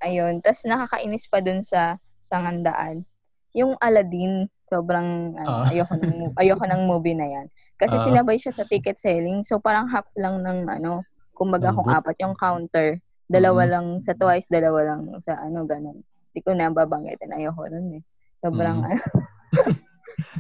Ayun. 0.01 0.41
Tapos 0.41 0.65
nakakainis 0.65 1.29
pa 1.29 1.45
dun 1.45 1.61
sa 1.61 2.01
sangandaan. 2.25 3.05
Yung 3.53 3.77
Aladdin, 3.77 4.49
sobrang 4.65 5.37
ano, 5.37 5.49
Ah. 5.53 5.69
ayoko 5.69 5.99
ng 5.99 6.15
mo- 6.17 6.33
ayoko 6.39 6.65
ng 6.65 6.83
movie 6.87 7.13
na 7.13 7.27
'yan. 7.27 7.47
Kasi 7.77 7.93
Ah. 7.93 8.05
sinabay 8.07 8.41
siya 8.41 8.55
sa 8.55 8.65
ticket 8.65 8.97
selling. 8.97 9.45
So 9.45 9.61
parang 9.61 9.91
half 9.91 10.09
lang 10.15 10.41
ng 10.41 10.65
ano, 10.71 11.05
kumbaga 11.35 11.69
Ng 11.69 11.77
kung 11.77 11.89
apat 11.91 12.17
yung 12.23 12.33
counter, 12.33 12.97
dalawa 13.31 13.63
Mhm. 13.63 13.71
lang 13.71 13.87
sa 14.03 14.13
twice, 14.19 14.51
dalawa 14.51 14.81
lang 14.83 15.01
sa 15.23 15.39
ano 15.39 15.63
ganun. 15.63 16.03
Di 16.35 16.43
ko 16.43 16.51
na 16.51 16.67
babanggitin. 16.69 17.31
Ayoko 17.31 17.71
nun 17.71 17.99
eh. 17.99 18.03
Sobrang, 18.43 18.83
Mm. 18.83 18.91
ano. 18.91 19.03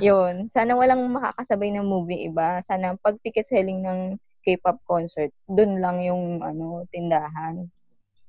yun. 0.02 0.34
Sana 0.50 0.74
walang 0.74 1.06
makakasabay 1.10 1.70
ng 1.70 1.86
movie 1.86 2.26
iba. 2.26 2.58
Sana 2.60 2.98
pag 2.98 3.18
ticket 3.22 3.46
selling 3.46 3.82
ng 3.82 3.98
K-pop 4.40 4.80
concert, 4.88 5.30
dun 5.46 5.78
lang 5.78 6.00
yung 6.00 6.40
ano 6.40 6.88
tindahan. 6.88 7.68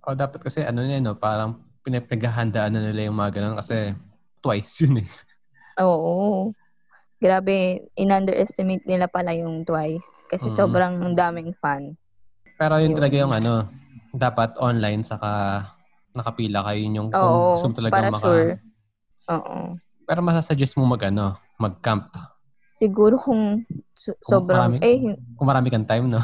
O 0.03 0.14
dapat 0.14 0.43
kasi 0.43 0.62
ano 0.62 0.84
niya, 0.84 0.99
no, 0.99 1.16
parang 1.16 1.62
pinapaghahandaan 1.82 2.76
na 2.76 2.82
nila 2.84 3.09
yung 3.09 3.18
mga 3.18 3.41
ganun 3.41 3.55
kasi 3.57 3.95
twice 4.43 4.84
yun 4.84 5.01
eh. 5.01 5.07
Oo. 5.82 6.51
Grabe, 7.22 7.86
in-underestimate 7.93 8.82
nila 8.84 9.05
pala 9.05 9.32
yung 9.38 9.62
Twice. 9.62 10.09
Kasi 10.28 10.49
Mm. 10.49 10.57
sobrang 10.57 10.93
daming 11.14 11.53
fan. 11.62 11.93
Pero 12.57 12.82
yun 12.82 12.91
Yun. 12.91 12.97
talaga 12.97 13.16
yung 13.16 13.34
ano, 13.34 13.53
dapat 14.14 14.55
online 14.57 15.01
saka 15.01 15.64
nakapila 16.12 16.64
kayo 16.64 16.80
yun 16.80 16.97
yung 16.97 17.09
kung 17.09 17.22
Oo, 17.24 17.55
gusto 17.55 17.68
mo 17.68 17.76
talaga 17.76 17.93
para 17.93 18.09
maka... 18.09 18.26
sure. 18.26 18.51
Oo. 19.30 19.57
Pero 20.03 20.20
masasuggest 20.20 20.76
mo 20.76 20.84
mag 20.86 21.03
ano, 21.03 21.32
mag-camp. 21.55 22.12
Siguro 22.76 23.16
kung 23.16 23.64
so- 23.93 24.18
Kung 24.20 24.43
sobrang, 24.43 24.76
marami- 24.76 24.82
eh, 24.82 25.16
Kung 25.38 25.47
marami 25.47 25.68
kang 25.70 25.88
time, 25.88 26.09
no? 26.09 26.20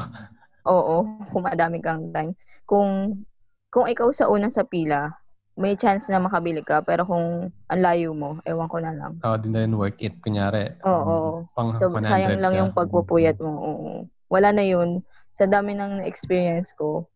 oo, 0.65 0.95
kung 1.31 1.43
madami 1.43 1.79
kang 1.79 2.11
time. 2.11 2.35
Kung, 2.67 3.23
kung 3.69 3.87
ikaw 3.87 4.11
sa 4.11 4.27
una 4.27 4.51
sa 4.51 4.67
pila, 4.67 5.07
may 5.55 5.73
chance 5.73 6.05
na 6.05 6.19
makabili 6.19 6.59
ka. 6.61 6.83
Pero 6.83 7.07
kung 7.07 7.47
ang 7.47 7.81
layo 7.81 8.11
mo, 8.11 8.37
ewan 8.43 8.67
ko 8.67 8.77
na 8.77 8.91
lang. 8.91 9.17
Oo, 9.23 9.37
din 9.39 9.55
na 9.55 9.63
rin 9.63 9.73
worth 9.73 9.97
it. 9.97 10.19
Kunyari, 10.19 10.75
Oo. 10.83 11.47
pang 11.55 11.71
So, 11.73 11.87
100 11.89 12.03
sayang 12.03 12.37
lang 12.37 12.53
ka. 12.53 12.59
yung 12.59 12.71
pagpupuyat 12.75 13.39
mo. 13.39 13.51
Oo. 13.55 13.89
Wala 14.27 14.51
na 14.51 14.61
yun. 14.61 14.99
Sa 15.31 15.47
dami 15.47 15.71
ng 15.71 16.03
experience 16.03 16.75
ko, 16.75 17.07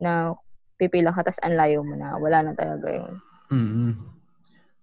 na 0.00 0.34
pipila 0.78 1.14
ka, 1.14 1.22
tas 1.26 1.38
ang 1.42 1.54
layo 1.54 1.82
mo 1.86 1.94
na. 1.94 2.18
Wala 2.18 2.42
na 2.46 2.52
talaga 2.54 2.90
yun. 2.90 3.12
mm 3.50 3.92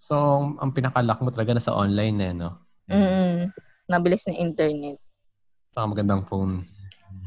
So, 0.02 0.18
ang 0.58 0.74
pinakalock 0.74 1.22
mo 1.22 1.30
talaga 1.30 1.54
nasa 1.54 1.78
online 1.78 2.18
eh, 2.26 2.34
no? 2.34 2.58
Mm 2.90 3.54
Nabilis 3.86 4.26
na 4.26 4.34
internet. 4.34 4.98
Saka 5.76 5.86
magandang 5.92 6.24
phone. 6.26 6.64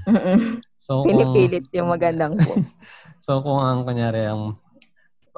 Mm-mm. 0.09 0.61
So, 0.81 1.05
kung, 1.05 1.13
Pinipilit 1.13 1.69
yung 1.73 1.89
magandang 1.93 2.37
po. 2.41 2.57
so, 3.25 3.41
kung 3.41 3.61
ang 3.61 3.85
kunyari, 3.89 4.27
ang 4.29 4.57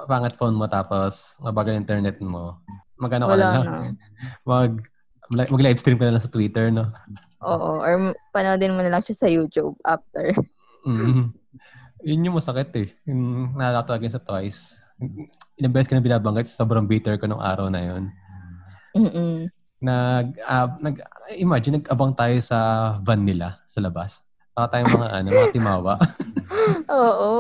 pangat 0.06 0.36
phone 0.36 0.54
mo 0.54 0.68
tapos 0.68 1.34
mabagal 1.40 1.72
internet 1.78 2.18
mo, 2.20 2.60
magano 3.00 3.26
ka 3.26 3.36
Wala 3.36 3.46
na 3.46 3.52
lang? 3.52 3.64
na. 3.66 3.78
Mag, 4.48 4.72
mag-live 5.30 5.78
stream 5.80 5.98
ka 5.98 6.06
na 6.06 6.14
lang 6.18 6.24
sa 6.24 6.30
Twitter, 6.32 6.70
no? 6.70 6.88
Oo. 7.42 7.82
Or 7.82 8.14
panoodin 8.32 8.74
mo 8.74 8.82
na 8.82 8.92
lang 8.92 9.02
siya 9.02 9.16
sa 9.16 9.28
YouTube 9.30 9.74
after. 9.84 10.34
mm 10.86 11.34
Yun 12.04 12.26
yung 12.28 12.36
masakit 12.36 12.70
eh. 12.76 12.88
Yung 13.08 13.54
naalala 13.56 13.86
ko 13.86 14.08
sa 14.08 14.20
Twice. 14.20 14.84
Ilang 15.56 15.72
beses 15.72 15.88
ko 15.88 15.96
na 15.96 16.04
binabanggit, 16.04 16.48
sobrang 16.48 16.88
bitter 16.88 17.16
ko 17.16 17.28
nung 17.28 17.40
araw 17.40 17.68
na 17.68 17.80
yun. 17.84 18.02
Mm-mm. 18.96 19.48
Nag, 19.80 20.40
ah, 20.44 20.72
nag, 20.80 21.00
imagine, 21.36 21.80
nag-abang 21.80 22.16
tayo 22.16 22.36
sa 22.40 22.58
van 23.04 23.24
nila 23.24 23.60
sa 23.68 23.84
labas. 23.84 24.24
Baka 24.56 24.76
tayong 24.76 24.92
mga, 24.96 25.08
ano, 25.12 25.28
mga 25.32 25.52
timawa. 25.52 25.94
Oo. 26.96 27.30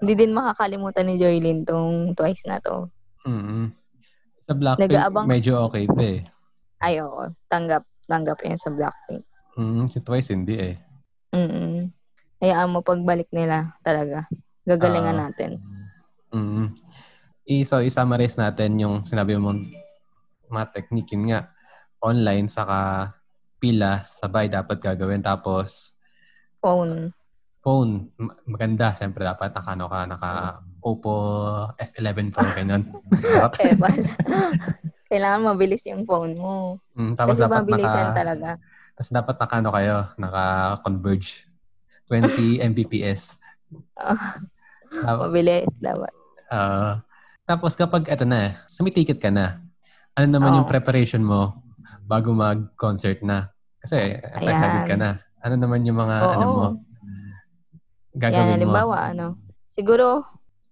Hindi 0.00 0.12
din 0.16 0.32
makakalimutan 0.32 1.04
ni 1.08 1.20
Joylyn 1.20 1.68
tong 1.68 2.16
twice 2.16 2.44
na 2.48 2.60
to. 2.60 2.88
mm 3.28 3.72
Sa 4.44 4.52
Blackpink, 4.52 4.92
Nag-aabang- 4.92 5.28
medyo 5.28 5.64
okay 5.68 5.88
pa 5.88 6.00
eh. 6.04 6.20
Ay, 6.80 7.00
oo. 7.00 7.28
Tanggap. 7.48 7.84
Tanggap 8.04 8.36
yan 8.44 8.60
sa 8.60 8.68
Blackpink. 8.68 9.24
Mm, 9.56 9.88
si 9.88 10.04
Twice, 10.04 10.36
hindi 10.36 10.60
eh. 10.60 10.74
Mm 11.32 12.03
Hayaan 12.44 12.76
mo 12.76 12.84
pagbalik 12.84 13.32
nila 13.32 13.72
talaga. 13.80 14.28
Gagalingan 14.68 15.16
Ah. 15.16 15.22
natin. 15.24 15.64
Mm. 16.28 16.76
I, 17.48 17.64
so, 17.64 17.80
i-summarize 17.80 18.36
natin 18.36 18.76
yung 18.76 19.08
sinabi 19.08 19.32
mong 19.36 19.72
mga 20.52 20.76
technique 20.76 21.08
yun 21.12 21.32
nga. 21.32 21.48
Online, 22.04 22.44
saka 22.44 23.08
pila, 23.56 24.04
sabay 24.04 24.52
dapat 24.52 24.76
gagawin. 24.76 25.24
Tapos, 25.24 25.96
Phone. 26.60 27.16
phone, 27.60 28.12
ma- 28.20 28.36
maganda. 28.44 28.92
Siyempre, 28.92 29.24
dapat 29.24 29.56
naka, 29.56 29.72
ano 29.72 29.88
ka, 29.88 30.04
naka 30.04 30.30
Oppo 30.84 31.16
F11 31.80 32.28
Pro, 32.28 32.44
ganyan. 32.52 32.84
Eh. 33.64 33.72
Kailangan 35.08 35.40
mabilis 35.46 35.80
yung 35.88 36.04
phone 36.04 36.36
mo. 36.36 36.76
Mm, 36.92 37.16
tapos 37.16 37.40
Kasi 37.40 37.44
dapat 37.48 37.56
mabilisan 37.64 38.04
naka, 38.04 38.16
talaga. 38.20 38.48
tapos 38.92 39.10
dapat 39.10 39.36
naka, 39.40 39.54
ano 39.56 39.70
kayo, 39.72 39.96
naka-converge. 40.18 41.28
20 42.08 42.60
Mbps. 42.60 43.40
Ah, 43.96 44.38
Tap- 45.02 45.20
mabilis. 45.26 45.66
Dapat. 45.80 46.12
ah, 46.52 47.00
tapos 47.44 47.74
kapag, 47.74 48.06
eto 48.08 48.24
na, 48.24 48.56
sumitiket 48.68 49.18
ka 49.20 49.28
na, 49.32 49.60
ano 50.14 50.26
naman 50.30 50.56
yung 50.56 50.68
Oo. 50.68 50.72
preparation 50.72 51.24
mo 51.24 51.60
bago 52.06 52.30
mag-concert 52.32 53.20
na? 53.24 53.50
Kasi, 53.82 54.16
Ayan. 54.38 54.48
excited 54.48 54.84
ka 54.88 54.96
na. 54.96 55.10
Ano 55.44 55.60
naman 55.60 55.84
yung 55.84 55.98
mga, 56.00 56.16
Oo. 56.24 56.32
ano 56.32 56.44
mo, 56.48 56.66
Yan, 58.14 58.20
gagawin 58.20 58.46
mo? 58.46 58.54
halimbawa, 58.54 58.96
ano. 59.10 59.26
Siguro, 59.74 60.22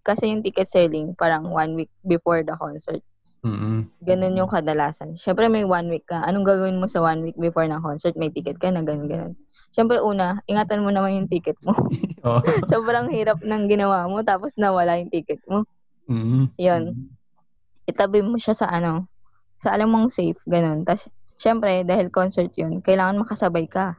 kasi 0.06 0.30
yung 0.30 0.46
ticket 0.46 0.70
selling, 0.70 1.12
parang 1.18 1.50
one 1.50 1.74
week 1.74 1.90
before 2.06 2.40
the 2.46 2.54
concert. 2.56 3.02
Mm-mm. 3.42 3.90
Ganun 4.06 4.38
yung 4.38 4.46
kadalasan. 4.46 5.18
Siyempre, 5.18 5.50
may 5.50 5.66
one 5.66 5.90
week 5.90 6.06
ka. 6.06 6.22
Anong 6.22 6.46
gagawin 6.46 6.78
mo 6.78 6.86
sa 6.86 7.02
one 7.02 7.26
week 7.26 7.38
before 7.38 7.66
ng 7.66 7.82
concert? 7.82 8.14
May 8.14 8.30
ticket 8.30 8.62
ka 8.62 8.70
na, 8.70 8.86
ganun, 8.86 9.10
ganun. 9.10 9.34
Siyempre, 9.72 10.04
una, 10.04 10.44
ingatan 10.44 10.84
mo 10.84 10.92
naman 10.92 11.24
yung 11.24 11.30
ticket 11.32 11.56
mo. 11.64 11.72
Oo. 12.28 12.40
Sobrang 12.72 13.08
hirap 13.08 13.40
ng 13.40 13.68
ginawa 13.68 14.04
mo, 14.06 14.20
tapos 14.20 14.56
nawala 14.60 15.00
yung 15.00 15.08
ticket 15.08 15.40
mo. 15.48 15.64
Mm-mm. 16.06 16.52
Yun. 16.60 17.12
Itabi 17.88 18.20
mo 18.20 18.36
siya 18.36 18.52
sa 18.52 18.68
ano, 18.68 19.08
sa 19.64 19.72
alam 19.72 19.88
mong 19.88 20.12
safe, 20.12 20.38
ganun. 20.44 20.84
Tapos, 20.84 21.08
syempre, 21.40 21.82
dahil 21.88 22.12
concert 22.12 22.52
yun, 22.54 22.84
kailangan 22.84 23.24
makasabay 23.24 23.64
ka. 23.64 23.96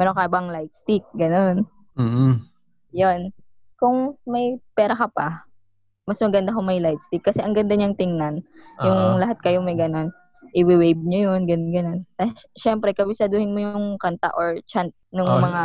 Meron 0.00 0.16
ka 0.16 0.30
bang 0.30 0.48
light 0.48 0.72
stick, 0.72 1.04
ganun. 1.12 1.68
Mm-mm. 1.98 2.48
Yun. 2.94 3.34
Kung 3.76 4.16
may 4.24 4.56
pera 4.72 4.96
ka 4.96 5.06
pa, 5.12 5.44
mas 6.08 6.18
maganda 6.24 6.56
kung 6.56 6.64
may 6.64 6.80
light 6.80 7.02
stick. 7.04 7.20
Kasi 7.20 7.44
ang 7.44 7.52
ganda 7.52 7.76
niyang 7.76 7.98
tingnan. 7.98 8.40
Yung 8.80 8.98
Oo. 9.14 9.20
lahat 9.20 9.36
kayo 9.44 9.60
may 9.60 9.76
ganun. 9.76 10.08
I-wave 10.54 10.96
nyo 10.98 11.20
yun, 11.34 11.42
ganun, 11.44 11.70
ganun. 11.72 12.00
Tapos, 12.16 12.46
syempre, 12.56 12.92
kabisaduhin 12.92 13.52
mo 13.52 13.60
yung 13.60 13.86
kanta 13.96 14.32
or 14.34 14.60
chant 14.64 14.92
ng 15.12 15.24
Oh, 15.26 15.40
mga, 15.40 15.64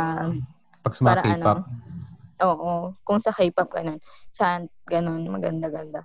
Pag 0.84 0.94
sa 0.94 1.02
mga 1.02 1.16
K-pop. 1.22 1.58
ano, 1.60 1.66
oo, 2.44 2.70
kung 3.02 3.20
sa 3.20 3.32
K-pop, 3.32 3.68
ganun. 3.72 3.98
Chant, 4.34 4.68
ganun, 4.84 5.24
maganda-ganda. 5.28 6.04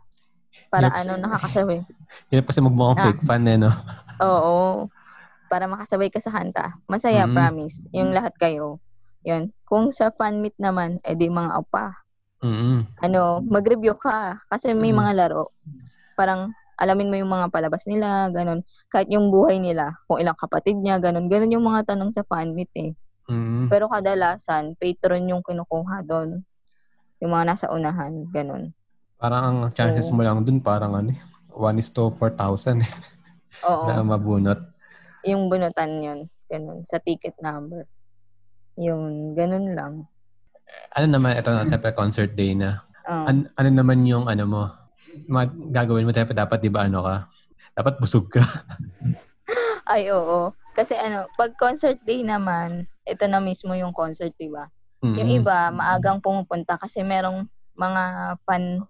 Para 0.70 0.88
Yep. 0.92 1.00
ano, 1.04 1.12
nakakasabay. 1.20 1.80
Yun 2.34 2.44
kasi 2.46 2.60
magmukhang 2.62 2.98
Ah. 3.00 3.06
fake 3.10 3.24
fan 3.26 3.44
eh, 3.46 3.58
no? 3.58 3.70
Oo. 4.26 4.88
Para 5.50 5.66
makasabay 5.66 6.14
ka 6.14 6.22
sa 6.22 6.30
kanta. 6.30 6.78
Masaya, 6.86 7.26
Mm. 7.26 7.34
promise. 7.34 7.82
Yung 7.92 8.14
lahat 8.14 8.38
kayo. 8.38 8.78
Yun. 9.26 9.50
Kung 9.66 9.90
sa 9.90 10.14
fan 10.14 10.40
meet 10.46 10.56
naman, 10.62 11.02
edi 11.02 11.26
mga 11.28 11.58
opa. 11.58 11.94
Mm-mm. 12.40 12.86
Ano, 13.02 13.42
mag-review 13.44 13.98
ka. 13.98 14.40
Kasi 14.48 14.72
may 14.78 14.94
Mm. 14.94 15.00
mga 15.02 15.12
laro. 15.26 15.50
Parang, 16.14 16.54
alamin 16.80 17.12
mo 17.12 17.16
yung 17.20 17.32
mga 17.32 17.52
palabas 17.52 17.84
nila, 17.84 18.32
ganun. 18.32 18.64
Kahit 18.88 19.12
yung 19.12 19.28
buhay 19.30 19.60
nila, 19.60 20.00
kung 20.08 20.24
ilang 20.24 20.40
kapatid 20.40 20.80
niya, 20.80 20.98
ganun. 20.98 21.28
Ganun 21.28 21.52
yung 21.52 21.66
mga 21.68 21.94
tanong 21.94 22.16
sa 22.16 22.24
fan 22.24 22.56
meet 22.56 22.72
eh. 22.80 22.96
Mm-mm. 23.30 23.68
Pero 23.68 23.92
kadalasan, 23.92 24.80
patron 24.80 25.28
yung 25.30 25.44
kinukuha 25.44 26.02
doon. 26.08 26.42
Yung 27.20 27.32
mga 27.36 27.46
nasa 27.46 27.68
unahan, 27.70 28.26
ganun. 28.32 28.72
Parang 29.20 29.44
ang 29.44 29.58
chances 29.76 30.08
Oo. 30.10 30.16
mo 30.16 30.22
lang 30.24 30.42
dun, 30.48 30.64
parang 30.64 30.96
ano, 30.96 31.12
eh, 31.12 31.20
1 31.52 31.76
is 31.78 31.92
to 31.92 32.08
4,000 32.16 32.80
eh, 32.80 32.92
Oo. 33.68 33.86
na 33.92 34.02
mabunot. 34.02 34.60
yung 35.28 35.52
bunutan 35.52 36.00
yun. 36.00 36.20
Ganun. 36.48 36.88
Sa 36.88 36.98
ticket 37.04 37.36
number. 37.44 37.84
Yung, 38.80 39.36
ganun 39.36 39.76
lang. 39.76 39.94
Ano 40.96 41.06
naman, 41.12 41.36
ito 41.36 41.52
na, 41.52 41.68
siyempre 41.68 41.92
concert 41.92 42.32
day 42.34 42.56
na. 42.56 42.88
Ah. 43.04 43.28
An- 43.28 43.52
ano 43.60 43.70
naman 43.70 44.08
yung 44.08 44.32
ano 44.32 44.44
mo, 44.48 44.64
mga 45.28 45.46
gagawin 45.74 46.06
mo 46.08 46.14
dapat, 46.14 46.36
dapat 46.38 46.60
di 46.62 46.72
ba 46.72 46.86
ano 46.88 47.04
ka? 47.04 47.16
Dapat 47.76 47.94
busog 48.00 48.30
ka. 48.30 48.44
Ay, 49.90 50.14
oo. 50.14 50.54
Kasi 50.78 50.94
ano, 50.94 51.26
pag 51.34 51.58
concert 51.58 51.98
day 52.06 52.22
naman, 52.22 52.86
ito 53.04 53.26
na 53.26 53.42
mismo 53.42 53.74
yung 53.74 53.92
concert, 53.92 54.32
di 54.38 54.48
ba? 54.48 54.70
Mm-mm. 55.02 55.18
Yung 55.18 55.30
iba, 55.42 55.74
maagang 55.74 56.22
pumupunta 56.22 56.78
kasi 56.78 57.02
merong 57.02 57.50
mga 57.74 58.04
fan 58.46 58.86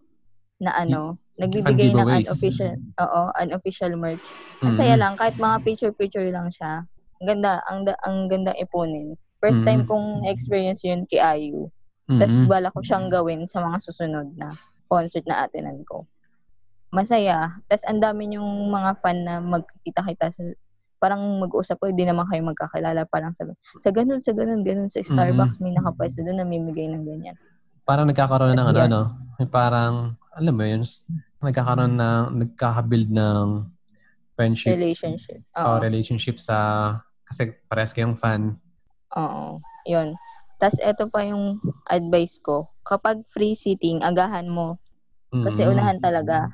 na 0.59 0.75
ano, 0.75 1.15
nagbibigay 1.39 1.95
ng 1.95 2.03
unofficial, 2.03 2.75
oo, 2.99 3.21
unofficial 3.39 3.93
merch. 3.95 4.36
Ang 4.59 4.75
saya 4.75 4.99
lang, 4.99 5.15
kahit 5.15 5.39
mga 5.39 5.63
picture-picture 5.63 6.27
lang 6.36 6.51
siya. 6.51 6.84
Ang 7.23 7.25
ganda, 7.32 7.63
ang, 7.71 7.88
ang 8.03 8.27
ganda 8.27 8.51
ipunin. 8.59 9.15
First 9.39 9.63
Mm. 9.63 9.67
time 9.67 9.84
kong 9.88 10.27
experience 10.27 10.84
yun 10.84 11.07
kay 11.07 11.23
Ayu. 11.23 11.71
Tapos 12.11 12.36
Mm-mm. 12.36 12.51
bala 12.51 12.67
ko 12.75 12.84
siyang 12.84 13.07
gawin 13.07 13.47
sa 13.47 13.63
mga 13.63 13.80
susunod 13.80 14.27
na 14.36 14.51
concert 14.91 15.23
na 15.23 15.47
atinan 15.47 15.80
ko. 15.88 16.03
Masaya. 16.89 17.61
Tapos 17.69 17.85
ang 17.85 18.01
dami 18.01 18.33
yung 18.33 18.49
mga 18.73 18.97
fan 19.05 19.21
na 19.21 19.37
magkikita-kita 19.37 20.33
sa 20.33 20.41
parang 20.99 21.21
mag-usap 21.39 21.79
ko, 21.79 21.87
hindi 21.87 22.03
naman 22.03 22.27
kayo 22.27 22.43
magkakilala. 22.43 23.07
Parang 23.07 23.31
sabi, 23.31 23.55
sa 23.79 23.87
ganun, 23.87 24.19
sa 24.19 24.35
ganun, 24.35 24.67
ganun, 24.67 24.91
sa 24.91 24.99
Starbucks, 24.99 25.63
may 25.63 25.71
nakapwesto 25.71 26.19
doon 26.27 26.35
na 26.35 26.43
namimigay 26.43 26.91
ng 26.91 27.07
ganyan. 27.07 27.39
Parang 27.87 28.03
nagkakaroon 28.03 28.51
ng 28.59 28.67
ano, 28.67 28.79
ano, 28.83 29.01
may 29.39 29.47
parang, 29.47 30.19
alam 30.35 30.53
mo 30.59 30.63
yun, 30.67 30.83
nagkakaroon 31.39 31.95
ng, 31.95 32.23
nagkakabuild 32.43 33.15
ng 33.15 33.47
friendship 34.35 34.75
Relationship. 34.75 35.39
o 35.55 35.79
Oo. 35.79 35.79
relationship 35.79 36.35
sa, 36.35 36.57
kasi 37.23 37.55
pares 37.71 37.95
kayong 37.95 38.19
fan. 38.19 38.59
Oo. 39.15 39.63
Yun. 39.87 40.19
Tapos, 40.59 40.83
ito 40.83 41.07
pa 41.07 41.23
yung 41.23 41.63
advice 41.87 42.43
ko. 42.43 42.67
Kapag 42.83 43.23
free 43.31 43.55
sitting, 43.55 44.03
agahan 44.03 44.51
mo. 44.51 44.83
Kasi 45.31 45.63
Mm. 45.63 45.79
unahan 45.79 45.99
talaga. 46.03 46.51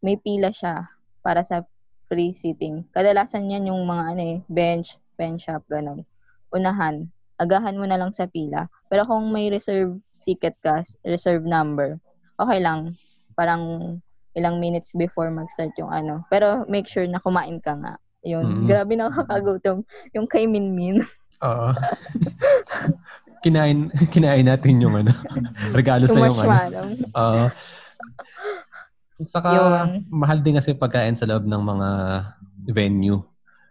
May 0.00 0.16
pila 0.16 0.48
siya 0.52 0.88
para 1.20 1.44
sa 1.44 1.64
free 2.08 2.32
sitting. 2.32 2.88
Kadalasan 2.90 3.52
yan 3.52 3.68
yung 3.70 3.84
mga 3.86 4.04
ano 4.16 4.22
eh, 4.22 4.38
bench, 4.50 4.98
pen 5.14 5.36
shop, 5.36 5.62
ganun. 5.70 6.02
Unahan. 6.50 7.06
Agahan 7.40 7.78
mo 7.78 7.86
na 7.86 7.96
lang 8.00 8.12
sa 8.12 8.26
pila. 8.26 8.66
Pero 8.90 9.06
kung 9.06 9.30
may 9.30 9.48
reserve 9.48 9.96
ticket 10.26 10.56
ka, 10.60 10.82
reserve 11.06 11.46
number, 11.46 11.96
okay 12.40 12.58
lang. 12.58 12.96
Parang 13.38 13.96
ilang 14.34 14.58
minutes 14.58 14.92
before 14.96 15.30
mag-start 15.30 15.72
yung 15.78 15.92
ano. 15.92 16.26
Pero 16.28 16.64
make 16.66 16.88
sure 16.88 17.06
na 17.06 17.22
kumain 17.22 17.60
ka 17.60 17.76
nga. 17.78 17.94
Yun. 18.24 18.44
Mm. 18.44 18.66
Grabe 18.68 18.92
nakakagutom. 18.96 19.84
Yung 20.12 20.28
kay 20.28 20.44
Minmin. 20.44 21.00
Oo. 21.40 21.70
kinain, 23.40 23.88
kinain 24.14 24.44
natin 24.44 24.80
yung 24.84 24.96
ano, 24.96 25.12
regalo 25.78 26.04
sa 26.04 26.20
yung 26.20 26.36
ano. 26.36 26.36
marshmallow. 26.36 26.86
Saka, 29.28 29.50
Yun. 29.52 30.08
mahal 30.08 30.40
din 30.40 30.56
kasi 30.56 30.72
pagkain 30.72 31.18
sa 31.18 31.28
loob 31.28 31.44
ng 31.44 31.60
mga 31.60 31.88
venue. 32.72 33.20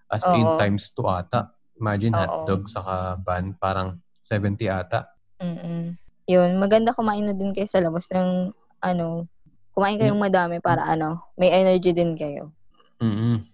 As 0.09 0.25
in, 0.29 0.45
Oo. 0.45 0.57
times 0.57 0.93
2 0.93 1.09
ata. 1.09 1.53
Imagine, 1.79 2.13
Oo. 2.13 2.21
hotdog 2.21 2.67
saka 2.67 3.17
ban, 3.23 3.55
parang 3.57 3.97
70 4.21 4.67
ata. 4.67 5.07
Mm-mm. 5.39 5.95
Yun, 6.29 6.61
maganda 6.61 6.93
kumain 6.93 7.25
na 7.25 7.33
din 7.33 7.55
kayo 7.55 7.65
sa 7.65 7.81
labas 7.81 8.05
ng, 8.13 8.53
ano, 8.83 9.25
kumain 9.73 9.97
kayong 9.97 10.21
madami 10.21 10.61
para, 10.61 10.85
ano, 10.85 11.23
may 11.39 11.49
energy 11.49 11.95
din 11.95 12.13
kayo. 12.13 12.53
mm 12.99 13.47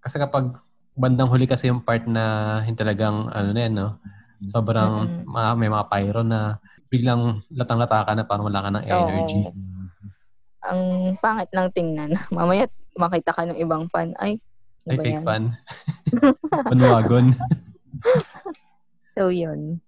Kasi 0.00 0.16
kapag 0.16 0.56
bandang 0.96 1.28
huli 1.28 1.44
kasi 1.44 1.68
yung 1.68 1.84
part 1.84 2.04
na 2.08 2.58
hindi 2.64 2.76
talagang, 2.76 3.28
ano 3.30 3.48
na 3.52 3.60
yan, 3.64 3.74
no? 3.76 3.88
Sobrang, 4.48 5.08
Mm-mm. 5.08 5.24
ma- 5.28 5.56
may 5.56 5.68
mga 5.68 5.88
pyro 5.92 6.20
na 6.24 6.56
biglang 6.90 7.38
latang-lata 7.52 8.02
ka 8.08 8.12
na 8.16 8.24
parang 8.26 8.48
wala 8.50 8.64
ka 8.64 8.70
ng 8.74 8.84
energy. 8.84 9.40
Oo. 9.46 9.79
Ang 10.68 11.14
pangit 11.20 11.48
lang 11.56 11.72
tingnan. 11.72 12.16
Mamaya, 12.34 12.68
makita 12.96 13.32
ka 13.32 13.48
ng 13.48 13.60
ibang 13.60 13.88
fan. 13.88 14.12
Ay, 14.20 14.36
ano 14.84 14.90
Ay, 14.92 14.96
ba 14.96 15.02
fake 15.04 15.14
yan? 15.14 15.24
fan. 15.24 15.44
Bandwagon. 16.70 17.26
So, 19.18 19.28
yun. 19.28 19.82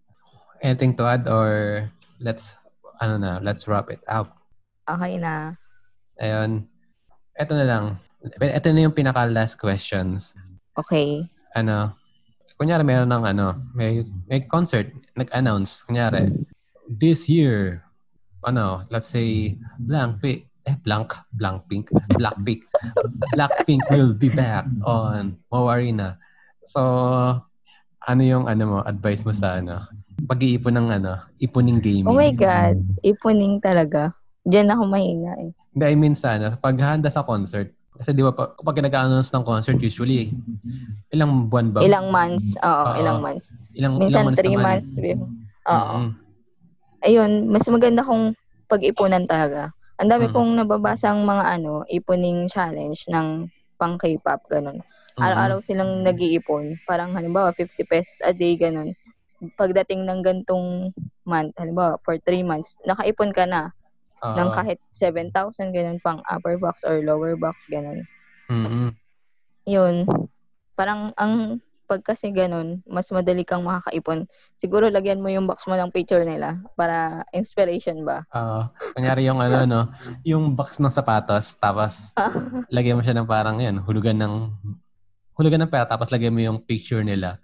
Anything 0.60 0.98
to 0.98 1.06
add 1.06 1.24
or 1.30 1.88
let's, 2.20 2.58
ano 3.00 3.16
na, 3.16 3.38
let's 3.40 3.64
wrap 3.64 3.88
it 3.88 4.02
up. 4.10 4.36
Okay 4.84 5.16
na. 5.16 5.56
Ayun. 6.20 6.68
Ito 7.38 7.56
na 7.56 7.64
lang. 7.64 7.84
Ito 8.42 8.68
na 8.74 8.84
yung 8.84 8.92
pinaka 8.98 9.24
last 9.30 9.56
questions. 9.56 10.36
Okay. 10.76 11.24
Ano, 11.56 11.96
kunyari 12.60 12.84
meron 12.84 13.08
ng 13.10 13.24
ano, 13.24 13.56
may, 13.72 14.04
may 14.28 14.44
concert, 14.44 14.90
nag-announce, 15.16 15.86
kunyari, 15.88 16.44
this 16.86 17.30
year, 17.30 17.80
ano, 18.44 18.84
let's 18.92 19.08
say, 19.08 19.56
blank, 19.80 20.20
pi- 20.20 20.44
eh, 20.66 20.76
blank, 20.86 21.18
blank 21.34 21.66
pink, 21.66 21.90
Blackpink, 22.14 22.62
Blackpink 23.34 23.82
will 23.90 24.14
be 24.14 24.30
back 24.30 24.62
on 24.86 25.34
Mo 25.50 25.66
Arena. 25.66 26.18
So, 26.62 26.80
ano 28.06 28.22
yung 28.22 28.46
ano 28.46 28.62
mo, 28.66 28.78
advice 28.86 29.26
mo 29.26 29.34
sa 29.34 29.58
ano, 29.58 29.82
pag-iipon 30.30 30.74
ng 30.78 30.88
ano, 31.02 31.18
ipuning 31.42 31.82
gaming. 31.82 32.06
Oh 32.06 32.18
my 32.18 32.30
God. 32.34 32.78
Ipuning 33.02 33.58
talaga. 33.58 34.14
Diyan 34.46 34.70
ako 34.74 34.82
mahina 34.86 35.34
eh. 35.38 35.50
Hindi, 35.74 35.84
I 35.86 35.96
mean 35.98 36.14
sa 36.14 36.38
ano, 36.38 36.54
paghahanda 36.58 37.10
sa 37.10 37.26
concert. 37.26 37.70
Kasi 37.92 38.16
di 38.16 38.24
ba, 38.24 38.32
pa- 38.32 38.54
kapag 38.56 38.82
nag-announce 38.82 39.30
ng 39.36 39.44
concert, 39.44 39.78
usually, 39.78 40.32
ilang 41.12 41.46
buwan 41.46 41.70
ba? 41.74 41.84
Ilang 41.84 42.08
months. 42.08 42.56
Oo, 42.62 42.82
Oo. 42.88 42.96
ilang 42.98 43.18
months. 43.20 43.52
ilang, 43.74 43.94
Minsan 44.00 44.30
ilang 44.30 44.38
three 44.38 44.56
naman. 44.56 44.66
months. 44.80 44.88
Oo. 44.96 45.76
Mm-mm. 45.76 46.06
Ayun, 47.02 47.32
mas 47.50 47.66
maganda 47.66 48.06
kung 48.06 48.32
pag-ipunan 48.70 49.26
talaga. 49.26 49.74
Ang 50.02 50.10
dami 50.10 50.26
Mm. 50.26 50.34
kong 50.34 50.50
nababasang 50.58 51.22
mga 51.22 51.44
ano, 51.46 51.86
ipuning 51.86 52.50
challenge 52.50 53.06
ng 53.06 53.46
pang 53.78 53.94
K-pop, 53.94 54.42
ganun. 54.50 54.82
Mm-mm. 54.82 55.22
Araw-araw 55.22 55.62
silang 55.62 56.02
nag-iipon. 56.02 56.74
Parang 56.82 57.14
halimbawa, 57.14 57.54
50 57.54 57.86
pesos 57.86 58.18
a 58.26 58.34
day, 58.34 58.58
ganun. 58.58 58.90
Pagdating 59.54 60.02
ng 60.02 60.26
gantong 60.26 60.90
month, 61.22 61.54
halimbawa, 61.54 62.02
for 62.02 62.18
3 62.26 62.42
months, 62.42 62.74
nakaipon 62.82 63.30
ka 63.30 63.46
na 63.46 63.70
Oo. 64.26 64.34
ng 64.34 64.50
kahit 64.50 64.82
7,000, 64.90 65.70
ganun, 65.70 66.02
pang 66.02 66.18
upper 66.26 66.58
box 66.58 66.82
or 66.82 66.98
lower 67.06 67.38
box, 67.38 67.62
ganun. 67.70 68.02
Mm-mm. 68.50 68.90
Yun. 69.70 70.02
Parang 70.74 71.14
ang 71.14 71.62
pag 71.86 72.00
kasi 72.02 72.32
ganun, 72.32 72.80
mas 72.88 73.10
madali 73.12 73.44
kang 73.44 73.66
makakaipon. 73.66 74.24
Siguro 74.56 74.88
lagyan 74.88 75.20
mo 75.20 75.28
yung 75.28 75.44
box 75.44 75.66
mo 75.68 75.76
ng 75.76 75.92
picture 75.92 76.24
nila 76.24 76.58
para 76.78 77.26
inspiration 77.34 78.06
ba? 78.06 78.24
Oo. 78.32 78.70
kunyari 78.96 79.28
yung 79.28 79.42
ano, 79.42 79.66
no, 79.66 79.80
yung 80.22 80.56
box 80.56 80.78
ng 80.78 80.92
sapatos, 80.92 81.58
tapos 81.58 82.16
lagyan 82.74 82.96
mo 82.98 83.02
siya 83.04 83.16
ng 83.18 83.28
parang 83.28 83.60
yan, 83.60 83.82
hulugan 83.82 84.16
ng, 84.16 84.34
hulugan 85.36 85.60
ng 85.64 85.72
pera, 85.72 85.84
tapos 85.84 86.08
lagyan 86.14 86.32
mo 86.32 86.40
yung 86.40 86.58
picture 86.64 87.04
nila 87.04 87.36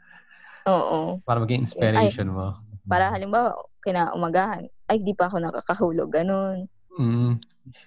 Oo. 0.68 1.20
para 1.24 1.41
maging 1.43 1.64
inspiration 1.68 2.32
mo. 2.32 2.57
Para 2.89 3.12
halimbawa, 3.12 3.53
kinaumagahan, 3.84 4.64
ay, 4.89 5.05
di 5.05 5.12
pa 5.12 5.28
ako 5.28 5.45
nakakahulog. 5.45 6.09
Ganun. 6.09 6.64
Mm. 6.99 7.39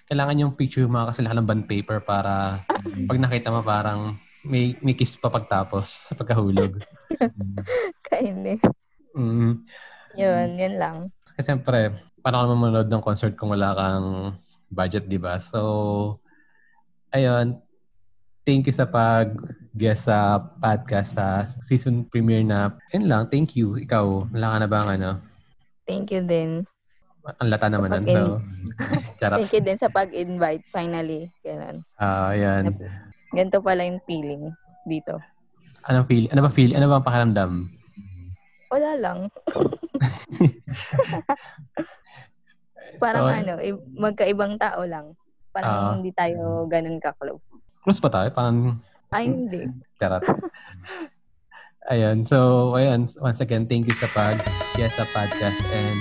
Kailangan 0.08 0.40
yung 0.40 0.54
picture 0.56 0.86
mo 0.88 1.04
kasi 1.04 1.20
ng 1.26 1.44
bond 1.44 1.66
paper 1.66 2.00
para 2.00 2.62
pag 3.10 3.18
nakita 3.18 3.50
mo 3.52 3.60
parang 3.60 4.16
may, 4.46 4.74
may 4.82 4.94
kiss 4.94 5.14
pa 5.18 5.30
pagtapos 5.30 5.86
sa 6.10 6.12
pagkahulog. 6.18 6.82
Kainin. 8.06 8.58
Mm. 9.14 9.62
Yun, 10.18 10.48
yun 10.60 10.74
lang. 10.76 10.96
Kasi 11.24 11.48
siyempre, 11.48 11.96
paano 12.20 12.44
ka 12.44 12.46
naman 12.52 12.70
ng 12.88 13.04
concert 13.04 13.34
kung 13.38 13.54
wala 13.54 13.72
kang 13.72 14.08
budget, 14.68 15.08
di 15.08 15.16
ba? 15.16 15.40
So, 15.40 16.20
ayun. 17.12 17.60
Thank 18.42 18.66
you 18.66 18.74
sa 18.74 18.90
pag-guest 18.90 20.10
sa 20.10 20.42
podcast 20.58 21.14
sa 21.14 21.46
season 21.62 22.10
premiere 22.10 22.42
na. 22.42 22.74
Yun 22.90 23.06
lang, 23.06 23.30
thank 23.30 23.54
you. 23.54 23.78
Ikaw, 23.78 24.34
wala 24.34 24.46
ka 24.50 24.56
na 24.58 24.68
bang 24.68 24.88
ano? 24.98 25.10
Thank 25.86 26.10
you 26.10 26.26
din. 26.26 26.66
Ang 27.38 27.48
lata 27.54 27.70
naman 27.70 28.02
nun. 28.02 28.06
So, 28.10 28.22
charot. 29.22 29.46
Thank 29.46 29.54
you 29.54 29.62
din 29.62 29.78
sa 29.78 29.86
pag-invite, 29.86 30.66
finally. 30.74 31.30
Ganun. 31.46 31.86
Ah, 31.94 32.34
ayan. 32.34 32.74
Ganito 33.32 33.58
pala 33.60 33.82
yung 33.82 34.00
feeling 34.04 34.52
dito. 34.84 35.16
Anong 35.84 36.06
feel? 36.06 36.28
Ano 36.30 36.44
ba 36.44 36.50
feel? 36.52 36.76
Ano 36.76 36.86
ba 36.86 37.00
ang 37.00 37.06
pakiramdam? 37.06 37.52
Wala 38.70 38.90
lang. 38.96 39.18
Parang 43.02 43.24
So, 43.24 43.32
ano, 43.32 43.52
magkaibang 43.96 44.56
tao 44.56 44.84
lang. 44.84 45.16
Parang 45.50 45.72
Ah. 45.72 45.92
hindi 45.96 46.12
tayo 46.12 46.64
ganun 46.66 47.00
ka-close. 47.00 47.44
Close 47.82 48.00
pa 48.00 48.08
tayo? 48.08 48.28
Parang 48.30 48.78
Ay, 49.12 49.28
hindi. 49.28 49.68
Charot. 50.00 50.24
Ayun. 51.90 52.24
So, 52.24 52.72
ayun. 52.72 53.10
Once 53.18 53.42
again, 53.42 53.66
thank 53.66 53.84
you 53.84 53.96
sa 53.96 54.08
pag 54.08 54.38
yes 54.78 54.96
sa 54.96 55.04
podcast 55.10 55.60
and 55.68 56.00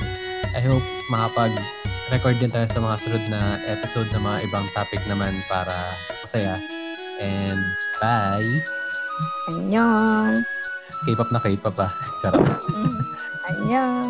I 0.54 0.62
hope 0.62 0.84
makapag-record 1.10 2.38
din 2.40 2.54
tayo 2.54 2.68
sa 2.70 2.80
mga 2.80 2.96
sunod 3.02 3.24
na 3.28 3.42
episode 3.68 4.08
na 4.14 4.22
mga 4.22 4.38
ibang 4.48 4.68
topic 4.72 5.02
naman 5.10 5.34
para 5.50 5.76
masaya. 6.24 6.56
And 7.22 7.62
bye! 8.02 8.50
Annyeong. 9.54 10.42
K-pop 11.06 11.30
na 11.30 11.40
K-pop 11.42 11.78
ah. 11.78 11.94
Charot. 12.22 12.42
Mm. 12.42 12.98
Annyeong. 13.50 14.10